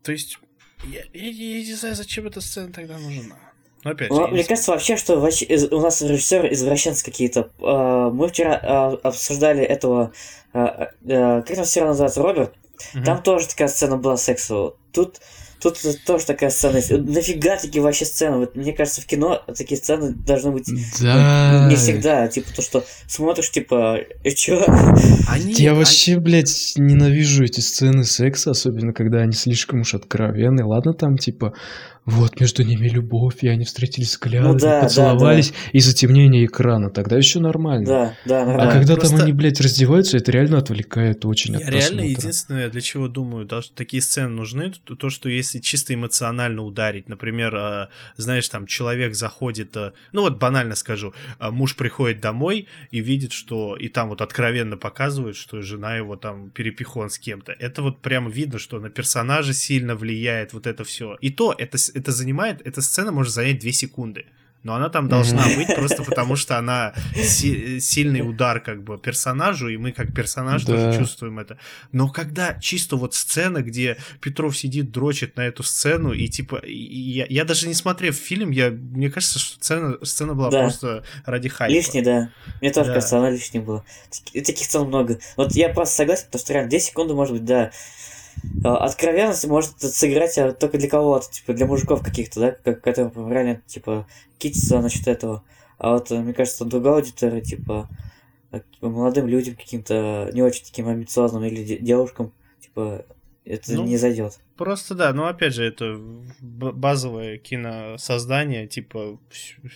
то 0.02 0.12
есть, 0.12 0.38
я, 0.84 1.00
я- 1.14 1.30
я 1.30 1.60
не 1.64 1.74
знаю, 1.74 1.94
зачем 1.94 2.26
эта 2.26 2.40
сцена 2.40 2.72
тогда 2.72 2.98
нужна. 2.98 3.36
Но 3.84 3.90
опять 3.90 4.12
же, 4.12 4.14
Ну, 4.20 4.26
не 4.28 4.32
мне 4.34 4.44
кажется, 4.44 4.70
вообще, 4.72 4.96
что 4.96 5.18
у 5.18 5.80
нас 5.80 6.02
режиссеры 6.02 6.52
извращенцы 6.52 7.04
какие-то. 7.04 7.50
А, 7.60 8.10
Мы 8.10 8.28
вчера 8.28 8.58
а, 8.62 8.92
обсуждали 9.02 9.62
этого... 9.62 10.12
Как 10.52 11.46
там 11.46 11.64
сериал 11.64 11.88
называется? 11.88 12.22
Роберт? 12.22 12.54
Мгм. 12.94 13.04
Там 13.04 13.22
тоже 13.22 13.48
такая 13.48 13.68
сцена 13.68 13.96
была 13.96 14.16
сексовая. 14.16 14.72
Тут, 14.92 15.16
тут 15.62 15.78
тоже 16.06 16.26
такая 16.26 16.50
сцена 16.50 16.76
есть. 16.76 16.90
Нафига 16.90 17.56
такие 17.56 17.82
вообще 17.82 18.04
сцены? 18.04 18.38
Вот, 18.38 18.56
мне 18.56 18.72
кажется, 18.72 19.00
в 19.00 19.06
кино 19.06 19.42
такие 19.56 19.76
сцены 19.78 20.12
должны 20.14 20.50
быть 20.52 20.66
Да. 21.00 21.68
не 21.70 21.76
всегда. 21.76 22.28
Типа 22.28 22.48
то, 22.54 22.62
что 22.62 22.84
смотришь, 23.06 23.50
типа, 23.50 23.98
«Э, 24.24 24.30
чё? 24.30 24.64
Они- 25.28 25.52
Я 25.54 25.70
они- 25.70 25.78
вообще, 25.78 26.18
блядь, 26.18 26.74
ненавижу 26.76 27.44
эти 27.44 27.60
сцены 27.60 28.04
секса, 28.04 28.50
особенно 28.50 28.92
когда 28.92 29.18
они 29.20 29.32
слишком 29.32 29.80
уж 29.80 29.94
откровенные. 29.94 30.64
Ладно, 30.66 30.92
там 30.94 31.16
типа, 31.16 31.54
вот 32.04 32.40
между 32.40 32.64
ними 32.64 32.88
любовь, 32.88 33.36
и 33.42 33.48
они 33.48 33.64
встретились 33.64 34.08
взглядами, 34.10 34.52
Ну 34.52 34.58
да, 34.58 34.80
да, 34.80 34.82
поцеловались 34.82 35.52
из 35.72 35.86
затемнения 35.86 36.44
экрана. 36.44 36.90
Тогда 36.90 37.16
еще 37.16 37.38
нормально. 37.38 37.86
Да, 37.86 38.14
да, 38.26 38.42
А 38.42 38.46
нормально. 38.46 38.72
когда 38.72 38.94
просто- 38.96 39.16
там 39.16 39.24
они, 39.24 39.32
блядь, 39.32 39.60
раздеваются, 39.60 40.16
это 40.16 40.32
реально 40.32 40.58
отвлекает 40.58 41.24
очень 41.24 41.52
Я 41.54 41.58
от 41.60 41.64
реально 41.68 41.80
просмотра. 42.02 42.06
единственное, 42.06 42.68
для 42.70 42.80
чего 42.80 43.06
думаю, 43.08 43.46
да, 43.46 43.62
что 43.62 43.74
такие 43.76 44.02
сцены 44.02 44.28
нужны, 44.30 44.72
то, 44.84 44.96
то, 44.96 45.10
что 45.10 45.28
если 45.28 45.60
чисто 45.60 45.94
эмоционально 45.94 46.62
ударить, 46.62 47.08
например, 47.08 47.54
э, 47.54 47.86
знаешь, 48.16 48.48
там 48.48 48.66
человек 48.66 49.14
заходит, 49.14 49.76
э, 49.76 49.92
ну 50.12 50.22
вот 50.22 50.38
банально 50.38 50.74
скажу, 50.74 51.14
э, 51.38 51.50
муж 51.50 51.76
приходит 51.76 52.20
домой 52.20 52.66
и 52.90 53.00
видит, 53.00 53.32
что, 53.32 53.76
и 53.76 53.88
там 53.88 54.08
вот 54.08 54.20
откровенно 54.22 54.76
показывают, 54.76 55.36
что 55.36 55.62
жена 55.62 55.96
его 55.96 56.16
там 56.16 56.50
перепихон 56.50 57.10
с 57.10 57.18
кем-то. 57.18 57.52
Это 57.52 57.82
вот 57.82 58.00
прямо 58.00 58.28
видно, 58.28 58.58
что 58.58 58.80
на 58.80 58.90
персонажа 58.90 59.52
сильно 59.52 59.94
влияет 59.94 60.52
вот 60.52 60.66
это 60.66 60.82
все. 60.82 61.16
И 61.20 61.30
то, 61.30 61.54
это, 61.56 61.78
это 61.94 62.12
занимает, 62.12 62.60
эта 62.66 62.82
сцена 62.82 63.12
может 63.12 63.32
занять 63.32 63.60
2 63.60 63.72
секунды 63.72 64.26
но 64.62 64.74
она 64.74 64.88
там 64.88 65.08
должна 65.08 65.44
быть 65.56 65.74
просто 65.74 66.02
потому, 66.04 66.36
что 66.36 66.58
она 66.58 66.94
си- 67.14 67.80
сильный 67.80 68.20
удар 68.20 68.60
как 68.60 68.82
бы 68.82 68.98
персонажу, 68.98 69.68
и 69.68 69.76
мы 69.76 69.92
как 69.92 70.14
персонаж 70.14 70.64
да. 70.64 70.74
тоже 70.74 70.98
чувствуем 70.98 71.38
это. 71.38 71.58
Но 71.90 72.08
когда 72.08 72.54
чисто 72.60 72.96
вот 72.96 73.14
сцена, 73.14 73.62
где 73.62 73.96
Петров 74.20 74.56
сидит, 74.56 74.92
дрочит 74.92 75.36
на 75.36 75.42
эту 75.42 75.62
сцену, 75.62 76.12
и 76.12 76.28
типа, 76.28 76.56
и 76.56 76.74
я, 76.74 77.26
я 77.28 77.44
даже 77.44 77.66
не 77.66 77.74
смотрев 77.74 78.14
фильм, 78.14 78.50
я, 78.50 78.70
мне 78.70 79.10
кажется, 79.10 79.38
что 79.38 79.56
сцена, 79.56 79.98
сцена 80.04 80.34
была 80.34 80.50
да. 80.50 80.60
просто 80.60 81.04
ради 81.24 81.48
хайпа. 81.48 81.72
Лишний, 81.72 82.02
да. 82.02 82.30
Мне 82.60 82.72
тоже 82.72 82.88
да. 82.88 82.94
кажется, 82.94 83.18
она 83.18 83.30
лишней 83.30 83.60
была. 83.60 83.84
Таких 84.32 84.64
сцен 84.64 84.86
много. 84.86 85.18
Вот 85.36 85.52
я 85.52 85.70
просто 85.70 85.96
согласен, 85.96 86.26
потому 86.26 86.40
что 86.40 86.52
реально 86.52 86.70
10 86.70 86.86
секунд, 86.86 87.12
может 87.12 87.34
быть, 87.34 87.44
да, 87.44 87.72
откровенность 88.64 89.46
может 89.46 89.80
сыграть 89.80 90.38
а, 90.38 90.52
только 90.52 90.78
для 90.78 90.88
кого-то, 90.88 91.30
типа 91.30 91.52
для 91.52 91.66
мужиков 91.66 92.02
каких-то, 92.02 92.40
да, 92.40 92.52
как, 92.52 92.80
которые 92.82 93.12
реально, 93.32 93.62
типа, 93.66 94.06
китятся 94.38 94.80
насчет 94.80 95.08
этого. 95.08 95.44
А 95.78 95.92
вот, 95.92 96.10
мне 96.10 96.32
кажется, 96.32 96.64
другая 96.64 96.94
аудитория, 96.94 97.40
типа, 97.40 97.88
молодым 98.80 99.26
людям 99.26 99.56
каким-то 99.56 100.30
не 100.32 100.42
очень 100.42 100.64
таким 100.64 100.88
амбициозным 100.88 101.44
или 101.44 101.78
девушкам, 101.78 102.32
типа, 102.60 103.04
это 103.44 103.72
ну, 103.72 103.84
не 103.84 103.96
зайдет. 103.96 104.38
Просто 104.56 104.94
да, 104.94 105.12
но 105.12 105.26
опять 105.26 105.54
же, 105.54 105.64
это 105.64 105.98
базовое 106.40 107.38
киносоздание, 107.38 108.68
типа, 108.68 109.18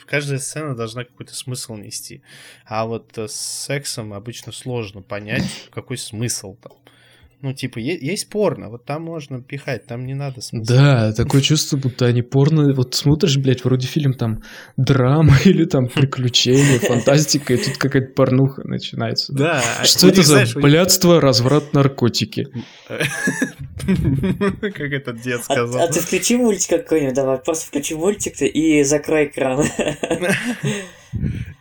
каждая 0.07 0.39
сцена 0.39 0.77
должна 0.77 1.05
какой-то 1.05 1.35
смысл 1.35 1.75
нести. 1.75 2.23
А 2.65 2.87
вот 2.87 3.19
с 3.19 3.33
сексом 3.33 4.13
обычно 4.13 4.53
сложно 4.53 5.03
понять, 5.03 5.69
какой 5.73 5.99
смысл 5.99 6.55
там. 6.55 6.73
Ну, 7.43 7.53
типа, 7.53 7.79
есть, 7.79 8.31
порно, 8.31 8.71
вот 8.71 8.87
там 8.87 9.03
можно 9.03 9.43
пихать, 9.43 9.87
там 9.87 10.07
не 10.07 10.15
надо 10.15 10.41
смысла. 10.41 10.75
Да, 10.75 11.13
такое 11.13 11.43
чувство, 11.43 11.77
будто 11.77 12.07
они 12.07 12.23
порно... 12.23 12.73
Вот 12.73 12.95
смотришь, 12.95 13.37
блядь, 13.37 13.63
вроде 13.63 13.87
фильм 13.87 14.15
там 14.15 14.43
драма 14.79 15.37
или 15.45 15.67
там 15.67 15.89
приключения, 15.89 16.79
фантастика, 16.79 17.53
и 17.53 17.59
тут 17.59 17.77
какая-то 17.77 18.15
порнуха 18.15 18.67
начинается. 18.67 19.35
Да. 19.35 19.63
Что 19.85 20.09
это 20.09 20.23
за 20.23 20.47
блядство, 20.59 21.21
разврат, 21.21 21.75
наркотики? 21.75 22.49
Как 22.89 24.93
этот 24.93 25.21
дед 25.21 25.45
сказал. 25.45 25.83
А 25.83 25.89
ты 25.89 26.01
включи 26.01 26.37
мультик 26.37 26.71
какой-нибудь, 26.71 27.15
давай, 27.15 27.39
просто 27.39 27.67
включи 27.67 27.95
мультик 27.95 28.41
и 28.41 28.83
закрой 28.83 29.27
экран. 29.27 29.61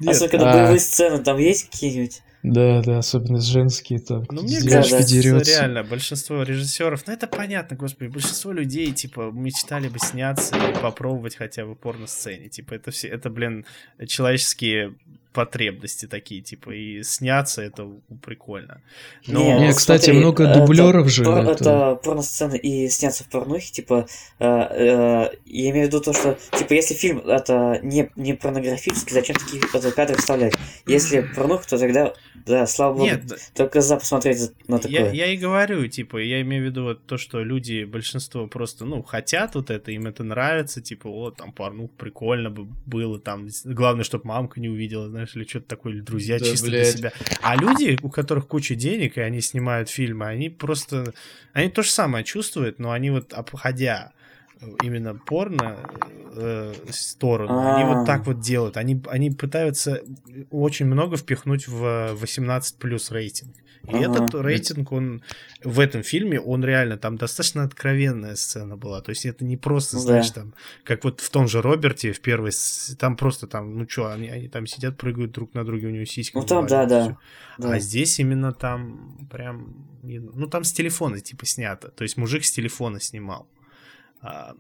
Особенно, 0.06 0.30
когда 0.30 0.54
боевые 0.54 0.80
сцены 0.80 1.24
там 1.24 1.38
есть 1.38 1.70
какие-нибудь? 1.70 2.22
Да, 2.48 2.82
да, 2.84 3.00
особенно 3.00 3.42
женские 3.42 4.00
там. 4.00 4.24
Ну, 4.30 4.44
мне 4.44 4.62
кажется, 4.62 5.04
дерется. 5.04 5.52
реально, 5.52 5.84
большинство 5.84 6.44
режиссеров, 6.44 7.08
ну 7.08 7.14
это 7.14 7.26
понятно, 7.26 7.76
господи, 7.76 8.10
большинство 8.10 8.52
людей, 8.52 8.92
типа, 8.92 9.32
мечтали 9.34 9.88
бы 9.88 9.98
сняться 9.98 10.56
и 10.56 10.74
попробовать 10.80 11.36
хотя 11.36 11.66
бы 11.66 11.76
порно-сцене. 11.76 12.50
Типа, 12.50 12.76
это 12.76 12.92
все, 12.92 13.08
это, 13.08 13.32
блин, 13.32 13.66
человеческие 14.08 14.94
потребности 15.36 16.06
такие, 16.08 16.42
типа, 16.42 16.72
и 16.72 17.04
сняться 17.04 17.62
это 17.62 17.92
прикольно. 18.24 18.82
Но... 19.28 19.42
Не, 19.42 19.68
не 19.68 19.74
кстати, 19.74 20.06
смотри, 20.06 20.20
много 20.20 20.54
дублеров 20.54 21.10
же. 21.10 21.26
Пор, 21.26 21.40
это, 21.40 21.52
это 21.52 21.96
порно-сцены 22.04 22.58
и 22.58 22.88
сняться 22.88 23.26
в 23.26 23.28
порнухе, 23.28 23.72
типа, 23.72 24.08
э, 24.40 24.46
э, 24.46 25.30
я 25.46 25.70
имею 25.72 25.86
в 25.86 25.88
виду 25.90 26.00
то, 26.00 26.14
что, 26.14 26.38
типа, 26.58 26.74
если 26.74 26.94
фильм 26.94 27.20
это 27.20 27.80
не, 27.84 28.10
не 28.16 28.34
порнографический, 28.34 29.14
зачем 29.14 29.36
такие 29.36 29.62
кадры 29.62 30.16
вставлять? 30.16 30.54
Если 30.86 31.20
порнуха, 31.36 31.68
то 31.68 31.78
тогда, 31.78 32.14
да, 32.46 32.66
слава 32.66 32.94
богу, 32.94 33.06
Нет, 33.06 33.24
только 33.54 33.82
за 33.82 33.98
посмотреть 33.98 34.52
на 34.68 34.80
такое. 34.80 35.12
Я, 35.12 35.12
я 35.12 35.34
и 35.34 35.38
говорю, 35.38 35.86
типа, 35.88 36.18
я 36.18 36.42
имею 36.42 36.64
в 36.64 36.66
виду 36.68 36.84
вот 36.84 37.06
то, 37.06 37.18
что 37.18 37.44
люди, 37.44 37.84
большинство 37.84 38.48
просто, 38.48 38.86
ну, 38.86 39.04
хотят 39.04 39.56
вот 39.56 39.70
это, 39.70 39.92
им 39.92 40.08
это 40.08 40.24
нравится, 40.24 40.82
типа, 40.82 41.10
вот, 41.10 41.36
там, 41.36 41.52
порнух 41.52 41.92
прикольно 41.92 42.50
бы 42.50 42.64
было, 42.86 43.20
там, 43.20 43.50
главное, 43.66 44.06
чтобы 44.06 44.28
мамка 44.28 44.62
не 44.62 44.70
увидела, 44.70 45.10
знаешь, 45.10 45.25
знаешь, 45.26 45.36
или 45.36 45.50
что-то 45.50 45.68
такое, 45.68 45.94
или 45.94 46.02
друзья 46.02 46.40
да, 46.40 46.46
чисто 46.46 46.68
блядь. 46.68 46.84
для 46.84 46.92
себя. 46.92 47.14
А 47.42 47.56
люди, 47.56 47.98
у 48.02 48.10
которых 48.10 48.48
куча 48.48 48.76
денег, 48.76 49.18
и 49.18 49.22
они 49.22 49.42
снимают 49.42 49.90
фильмы, 49.90 50.28
они 50.28 50.50
просто... 50.50 51.14
Они 51.54 51.70
то 51.70 51.84
же 51.84 51.90
самое 51.90 52.24
чувствуют, 52.24 52.80
но 52.80 52.92
они 52.92 53.10
вот, 53.10 53.34
обходя 53.34 54.12
именно 54.82 55.16
порно 55.16 55.78
э, 56.36 56.74
сторону, 56.90 57.54
А-а-а. 57.54 57.76
они 57.76 57.86
вот 57.86 58.04
а. 58.04 58.06
так 58.06 58.26
вот 58.26 58.40
делают. 58.40 58.78
Они, 58.78 59.02
они 59.08 59.32
пытаются 59.32 60.02
очень 60.50 60.86
много 60.86 61.18
впихнуть 61.18 61.68
в 61.68 62.14
18 62.14 62.78
плюс 62.78 63.12
рейтинг. 63.12 63.56
И 63.86 64.04
ага. 64.04 64.24
этот 64.24 64.36
рейтинг, 64.36 64.92
он 64.92 65.22
в 65.64 65.80
этом 65.80 66.04
фильме, 66.04 66.40
он 66.40 66.64
реально, 66.64 66.98
там 66.98 67.18
достаточно 67.18 67.64
откровенная 67.64 68.36
сцена 68.36 68.78
была. 68.78 69.02
То 69.02 69.10
есть 69.10 69.26
это 69.26 69.46
не 69.46 69.58
просто, 69.58 69.98
ну, 69.98 70.02
знаешь, 70.02 70.30
да. 70.30 70.42
там, 70.42 70.54
как 70.84 71.04
вот 71.04 71.22
в 71.22 71.30
том 71.30 71.48
же 71.48 71.62
Роберте, 71.62 72.12
в 72.12 72.22
первой, 72.22 72.52
там 72.98 73.16
просто 73.16 73.48
там, 73.48 73.78
ну 73.78 73.88
что, 73.88 74.12
они, 74.12 74.30
они 74.30 74.48
там 74.48 74.68
сидят, 74.68 74.98
прыгают 74.98 75.32
друг 75.32 75.54
на 75.54 75.64
друга, 75.64 75.86
у 75.86 75.90
него 75.90 76.06
сиськи. 76.06 76.36
Ну 76.36 76.44
там, 76.44 76.68
да, 76.68 76.86
да, 76.86 77.18
да. 77.58 77.72
А 77.72 77.80
здесь 77.80 78.20
именно 78.20 78.54
там 78.54 79.28
прям, 79.32 79.88
ну 80.04 80.48
там 80.48 80.64
с 80.64 80.72
телефона 80.72 81.20
типа 81.20 81.46
снято. 81.46 81.90
То 81.90 82.04
есть 82.04 82.18
мужик 82.18 82.44
с 82.44 82.52
телефона 82.52 83.00
снимал. 83.00 83.48
А, 84.22 84.56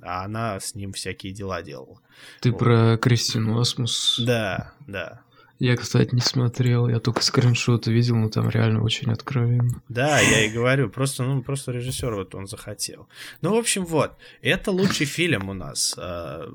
а 0.00 0.24
она 0.24 0.58
с 0.58 0.74
ним 0.74 0.92
всякие 0.92 1.32
дела 1.32 1.62
делала. 1.62 2.00
Ты 2.40 2.50
вот. 2.50 2.58
про 2.58 2.96
Кристину 2.96 3.58
Асмус? 3.60 4.20
Да, 4.24 4.72
да. 4.86 5.20
Я, 5.62 5.76
кстати, 5.76 6.12
не 6.12 6.20
смотрел, 6.20 6.88
я 6.88 6.98
только 6.98 7.22
скриншоты 7.22 7.92
видел, 7.92 8.16
но 8.16 8.28
там 8.28 8.48
реально 8.48 8.82
очень 8.82 9.12
откровенно. 9.12 9.80
Да, 9.88 10.18
я 10.18 10.44
и 10.44 10.50
говорю, 10.50 10.90
просто, 10.90 11.22
ну, 11.22 11.40
просто 11.40 11.70
режиссер 11.70 12.12
вот 12.16 12.34
он 12.34 12.48
захотел. 12.48 13.08
Ну, 13.42 13.54
в 13.54 13.58
общем, 13.58 13.86
вот, 13.86 14.16
это 14.40 14.72
лучший 14.72 15.06
фильм 15.06 15.48
у 15.50 15.52
нас 15.52 15.94
э, 15.96 16.48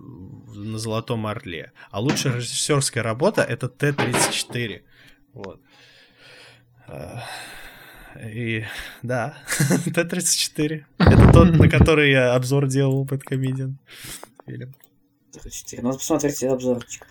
на 0.55 0.77
Золотом 0.77 1.25
Орле, 1.25 1.71
а 1.89 2.01
лучшая 2.01 2.35
режиссерская 2.35 3.01
работа 3.01 3.43
это 3.43 3.69
Т-34. 3.69 4.81
Вот. 5.31 5.61
А, 6.89 7.23
и 8.29 8.65
да, 9.03 9.37
Т-34. 9.85 10.83
Это 10.97 11.31
тот, 11.31 11.51
на 11.51 11.69
который 11.69 12.11
я 12.11 12.35
обзор 12.35 12.67
делал, 12.67 13.05
Бэткомедиан. 13.05 13.77
Фильм. 14.45 14.75
Т-34. 15.31 15.81
Надо 15.81 15.97
посмотреть 15.97 16.43
обзорчик. 16.43 17.07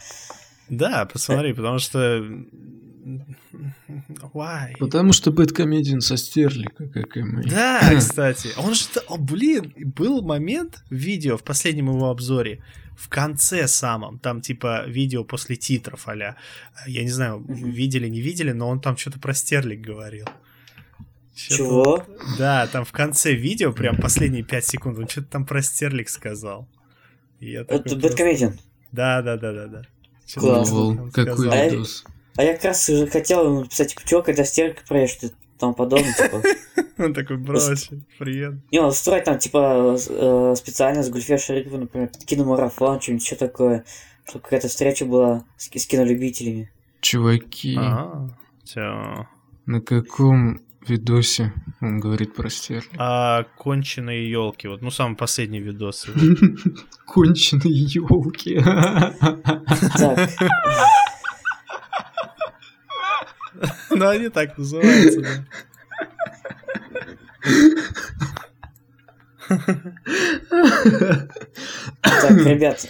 Да, 0.68 1.06
посмотри, 1.06 1.52
потому 1.52 1.78
что... 1.78 2.24
Why? 4.34 4.76
Потому 4.78 5.12
что 5.12 5.30
Бэткомедиан 5.30 6.00
со 6.00 6.16
Стерлика, 6.16 6.88
как 6.88 7.16
и 7.16 7.22
мы. 7.22 7.44
Да, 7.44 7.94
кстати. 7.98 8.48
Он 8.56 8.74
же... 8.74 8.84
О, 9.08 9.16
блин, 9.16 9.72
был 9.76 10.22
момент 10.22 10.82
в 10.90 10.94
видео, 10.94 11.36
в 11.36 11.44
последнем 11.44 11.88
его 11.88 12.10
обзоре, 12.10 12.64
в 12.96 13.08
конце 13.08 13.68
самом, 13.68 14.18
там 14.18 14.40
типа 14.40 14.84
видео 14.86 15.22
после 15.22 15.56
титров 15.56 16.08
а 16.08 16.36
Я 16.86 17.02
не 17.02 17.10
знаю, 17.10 17.44
видели, 17.46 18.08
не 18.08 18.20
видели, 18.20 18.52
но 18.52 18.68
он 18.68 18.80
там 18.80 18.96
что-то 18.96 19.20
про 19.20 19.34
Стерлик 19.34 19.80
говорил. 19.80 20.26
Чего? 21.34 22.04
Да, 22.38 22.66
там 22.66 22.84
в 22.84 22.92
конце 22.92 23.34
видео, 23.34 23.72
прям 23.72 23.98
последние 23.98 24.42
5 24.42 24.64
секунд, 24.64 24.98
он 24.98 25.08
что-то 25.08 25.28
там 25.28 25.44
про 25.44 25.62
Стерлик 25.62 26.08
сказал. 26.08 26.66
Это 27.40 27.96
Бэткомедиан? 27.96 28.58
Да, 28.90 29.20
да, 29.20 29.36
да, 29.36 29.52
да, 29.52 29.66
да. 29.66 29.82
Класс. 30.34 30.70
Какой 31.12 31.50
а 31.50 31.68
видос. 31.68 32.04
Я, 32.06 32.42
а 32.42 32.44
я 32.44 32.54
как 32.54 32.64
раз 32.64 32.88
уже 32.88 33.06
хотел 33.06 33.46
ему 33.46 33.60
написать, 33.60 33.90
типа, 33.90 34.02
чё, 34.04 34.22
когда 34.22 34.44
стирка 34.44 34.82
проедешь, 34.86 35.16
ты 35.16 35.32
там 35.58 35.74
подобное, 35.74 36.12
типа. 36.12 36.42
Он 36.98 37.14
такой, 37.14 37.36
брось, 37.36 37.90
привет. 38.18 38.54
Не, 38.72 38.78
он 38.78 38.88
устроить 38.88 39.24
там, 39.24 39.38
типа, 39.38 39.96
э, 39.98 40.54
специально 40.56 41.02
с 41.02 41.10
Гульфе 41.10 41.36
Шариповой, 41.36 41.80
например, 41.80 42.08
киномарафон, 42.24 43.02
что-нибудь 43.02 43.22
еще 43.22 43.36
такое, 43.36 43.84
чтобы 44.26 44.44
какая-то 44.44 44.68
встреча 44.68 45.04
была 45.04 45.44
с, 45.58 45.68
кинолюбителями. 45.68 46.70
Чуваки. 47.02 47.76
А, 47.78 48.30
все. 48.64 49.28
На 49.66 49.82
каком 49.82 50.62
видосе 50.88 51.52
он 51.80 52.00
говорит 52.00 52.34
про 52.34 52.48
стерлядь. 52.48 52.88
А 52.98 53.44
конченые 53.56 54.30
елки. 54.30 54.68
Вот, 54.68 54.82
ну, 54.82 54.90
самый 54.90 55.16
последний 55.16 55.60
видос. 55.60 56.06
Конченые 57.06 57.84
елки. 57.84 58.60
Ну, 63.90 64.08
они 64.08 64.28
так 64.28 64.58
называются, 64.58 65.22
да. 65.22 65.46
Так, 72.02 72.30
ребят, 72.30 72.80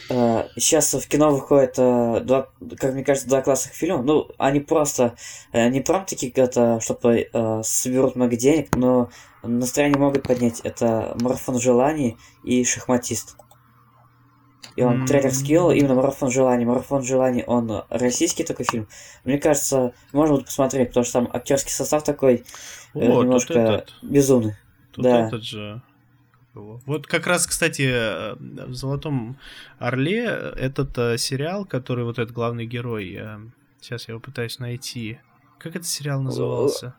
сейчас 0.57 0.95
в 0.95 1.09
кино 1.09 1.31
выходит, 1.31 1.75
два, 1.77 2.49
как 2.79 2.95
мне 2.95 3.05
кажется, 3.05 3.29
два 3.29 3.43
классных 3.43 3.75
фильма. 3.75 4.03
Ну, 4.03 4.29
они 4.39 4.61
просто, 4.61 5.17
не 5.53 5.81
прям 5.81 6.05
такие, 6.05 6.33
это, 6.33 6.81
чтобы 6.81 7.29
соберут 7.63 8.17
много 8.17 8.37
денег, 8.37 8.75
но 8.77 9.11
настроение 9.43 9.99
могут 9.99 10.23
поднять. 10.25 10.61
Это 10.61 11.17
«Марафон 11.21 11.59
желаний» 11.59 12.17
и 12.45 12.65
«Шахматист». 12.65 13.37
И 14.75 14.83
он 14.83 15.03
mm-hmm. 15.03 15.07
трейлер 15.07 15.33
скинул 15.33 15.71
именно 15.71 15.95
«Марафон 15.95 16.31
желаний». 16.31 16.65
«Марафон 16.67 17.03
желаний» 17.03 17.45
он 17.47 17.85
российский 17.89 18.45
такой 18.45 18.67
фильм. 18.67 18.89
Мне 19.25 19.39
кажется, 19.39 19.95
можно 20.13 20.35
будет 20.35 20.47
посмотреть, 20.47 20.89
потому 20.89 21.05
что 21.05 21.21
там 21.21 21.31
актерский 21.33 21.73
состав 21.73 22.03
такой 22.03 22.45
э, 22.95 22.99
немножко 23.07 23.55
этот, 23.55 23.95
безумный. 24.03 24.55
Тут 24.93 25.05
да. 25.05 25.29
этот 25.29 25.45
же 25.45 25.81
вот 26.57 27.07
как 27.07 27.27
раз, 27.27 27.47
кстати, 27.47 27.83
э, 27.83 28.35
в 28.37 28.75
«Золотом 28.75 29.37
Орле» 29.79 30.25
этот 30.25 30.97
э, 30.99 31.19
сериал, 31.19 31.65
который 31.65 32.05
вот 32.05 32.19
этот 32.19 32.35
главный 32.35 32.67
герой, 32.67 33.15
э, 33.19 33.39
сейчас 33.81 34.09
я 34.09 34.13
его 34.13 34.21
пытаюсь 34.21 34.59
найти. 34.59 35.19
Как 35.59 35.77
этот 35.77 35.87
сериал 35.87 36.21
назывался? 36.21 36.95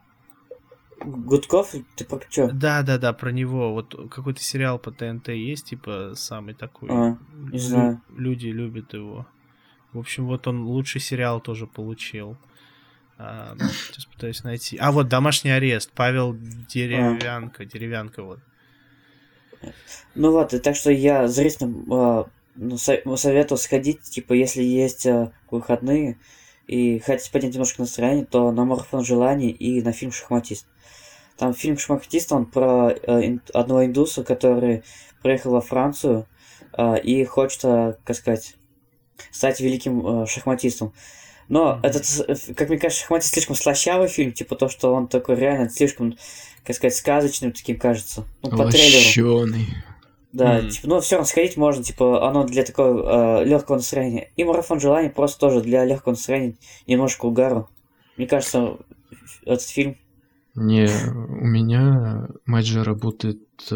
Гудков? 1.00 1.76
Ты 1.96 2.06
про 2.06 2.20
что? 2.30 2.50
Да, 2.52 2.82
да, 2.82 2.98
да, 2.98 3.13
про 3.13 3.32
него. 3.32 3.74
Вот 3.74 4.10
какой-то 4.10 4.41
сериал 4.41 4.80
по 4.80 4.91
ТНТ 4.91 5.30
есть, 5.30 5.67
типа, 5.67 6.13
самый 6.15 6.54
такой. 6.54 6.89
А, 6.91 7.17
не 7.52 7.60
знаю. 7.60 8.02
Люди 8.15 8.48
любят 8.48 8.93
его. 8.93 9.28
В 9.93 10.00
общем, 10.00 10.26
вот 10.26 10.48
он 10.48 10.63
лучший 10.63 11.02
сериал 11.02 11.39
тоже 11.39 11.67
получил. 11.67 12.38
А, 13.17 13.56
сейчас 13.58 14.06
пытаюсь 14.06 14.43
найти. 14.43 14.78
А, 14.78 14.91
вот 14.91 15.08
«Домашний 15.08 15.52
арест». 15.52 15.91
Павел 15.93 16.36
Деревянко. 16.36 17.63
А. 17.63 17.65
Деревянко, 17.65 18.24
вот. 18.24 18.39
Ну 20.15 20.32
вот, 20.32 20.54
и 20.54 20.60
так 20.60 20.76
что 20.76 20.91
я 20.91 21.28
зрителям 21.28 21.86
э, 21.91 22.24
ну, 22.56 22.78
советую 22.78 23.58
сходить, 23.58 24.02
типа, 24.02 24.34
если 24.34 24.63
есть 24.63 25.06
э, 25.06 25.32
выходные 25.52 26.17
и 26.67 27.00
хотите 27.00 27.32
поднять 27.32 27.54
немножко 27.54 27.82
настроение, 27.82 28.26
то 28.26 28.52
на 28.52 28.65
марафон 28.65 29.04
желаний 29.04 29.52
и 29.52 29.82
на 29.82 29.93
фильм 29.93 30.12
«Шахматист». 30.12 30.67
Там 31.38 31.54
фильм 31.54 31.78
«Шахматист», 31.78 32.32
он 32.32 32.46
про 32.46 32.89
э, 32.89 33.38
одного 33.54 33.86
индуса, 33.86 34.24
который 34.24 34.84
приехал 35.22 35.52
во 35.52 35.62
Францию 35.62 36.28
э, 36.78 37.00
и 37.00 37.24
хочет, 37.26 37.63
э, 37.63 37.96
как 38.04 38.15
сказать, 38.15 38.56
стать 39.32 39.60
великим 39.60 40.24
э, 40.24 40.26
шахматистом. 40.26 40.93
Но 41.48 41.80
mm-hmm. 41.82 41.88
этот, 41.88 42.58
как 42.58 42.70
мне 42.70 42.78
кажется, 42.78 43.04
шахматист 43.04 43.34
слишком 43.34 43.56
слащавый 43.56 44.10
фильм, 44.10 44.34
типа 44.34 44.56
то, 44.56 44.67
что 44.67 44.93
он 44.93 45.08
такой 45.08 45.36
реально 45.36 45.70
слишком 45.70 46.17
как 46.68 46.76
сказать, 46.76 46.96
сказочным 46.96 47.54
таким 47.54 47.80
кажется. 47.80 48.26
Ну, 48.44 48.50
по 48.50 48.70
трейлеру. 48.70 49.48
Да, 50.34 50.60
mm. 50.60 50.70
типа, 50.70 50.88
ну 50.88 51.00
все 51.00 51.16
равно 51.16 51.26
сходить 51.26 51.56
можно, 51.56 51.84
типа, 51.84 52.30
оно 52.30 52.44
для 52.44 52.64
такого 52.64 53.42
э, 53.42 53.46
легкого 53.46 53.78
настроения. 53.78 54.30
И 54.36 54.44
марафон 54.44 54.80
желаний 54.80 55.10
просто 55.10 55.40
тоже 55.40 55.62
для 55.62 55.86
легкого 55.86 56.12
настроения, 56.12 56.58
немножко 56.86 57.26
угару. 57.26 57.70
Мне 58.18 58.28
кажется, 58.28 58.78
этот 59.46 59.62
фильм. 59.62 59.96
Не, 60.54 60.86
у 60.86 61.46
меня 61.46 62.28
мать 62.46 62.66
же 62.66 62.84
работает 62.84 63.42
э, 63.72 63.76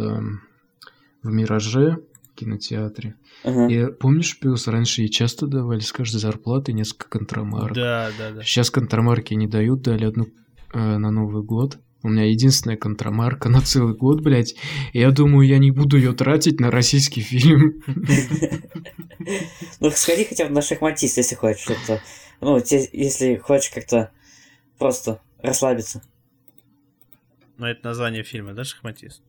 в 1.24 1.32
Мираже 1.32 2.00
кинотеатре. 2.36 3.16
Ага. 3.44 3.68
И 3.68 3.86
помнишь, 3.94 4.38
Пес, 4.38 4.68
раньше 4.68 5.02
ей 5.02 5.10
часто 5.10 5.48
давали 5.48 5.80
с 5.80 5.92
каждой 5.94 6.18
зарплаты 6.18 6.74
несколько 6.74 7.08
контрамарок. 7.10 7.74
Да, 7.74 8.10
да, 8.18 8.32
да. 8.32 8.44
Сейчас 8.44 8.70
контрамарки 8.70 9.34
не 9.34 9.48
дают, 9.48 9.82
дали 9.82 10.06
одну 10.06 10.26
э, 10.74 10.98
на 10.98 11.12
Новый 11.12 11.44
год. 11.44 11.80
У 12.04 12.10
меня 12.10 12.26
единственная 12.26 12.78
контрамарка 12.78 13.50
на 13.50 13.62
целый 13.62 13.96
год, 13.96 14.22
блядь. 14.22 14.56
И 14.94 15.00
я 15.00 15.12
думаю, 15.12 15.48
я 15.48 15.60
не 15.60 15.72
буду 15.72 15.98
ее 15.98 16.14
тратить 16.14 16.60
на 16.60 16.72
российский 16.72 17.22
фильм. 17.22 17.84
Ну, 19.80 19.92
сходи 19.92 20.26
хотя 20.26 20.46
бы 20.48 20.52
на 20.52 20.62
шахматист, 20.62 21.18
если 21.18 21.36
хочешь. 21.36 21.68
Это, 21.70 22.02
ну, 22.40 22.58
если 22.58 23.36
хочешь 23.36 23.70
как-то 23.70 24.12
просто 24.80 25.22
расслабиться. 25.44 26.02
Ну, 27.58 27.68
это 27.68 27.86
название 27.86 28.24
фильма, 28.24 28.54
да, 28.54 28.64
шахматист? 28.64 29.22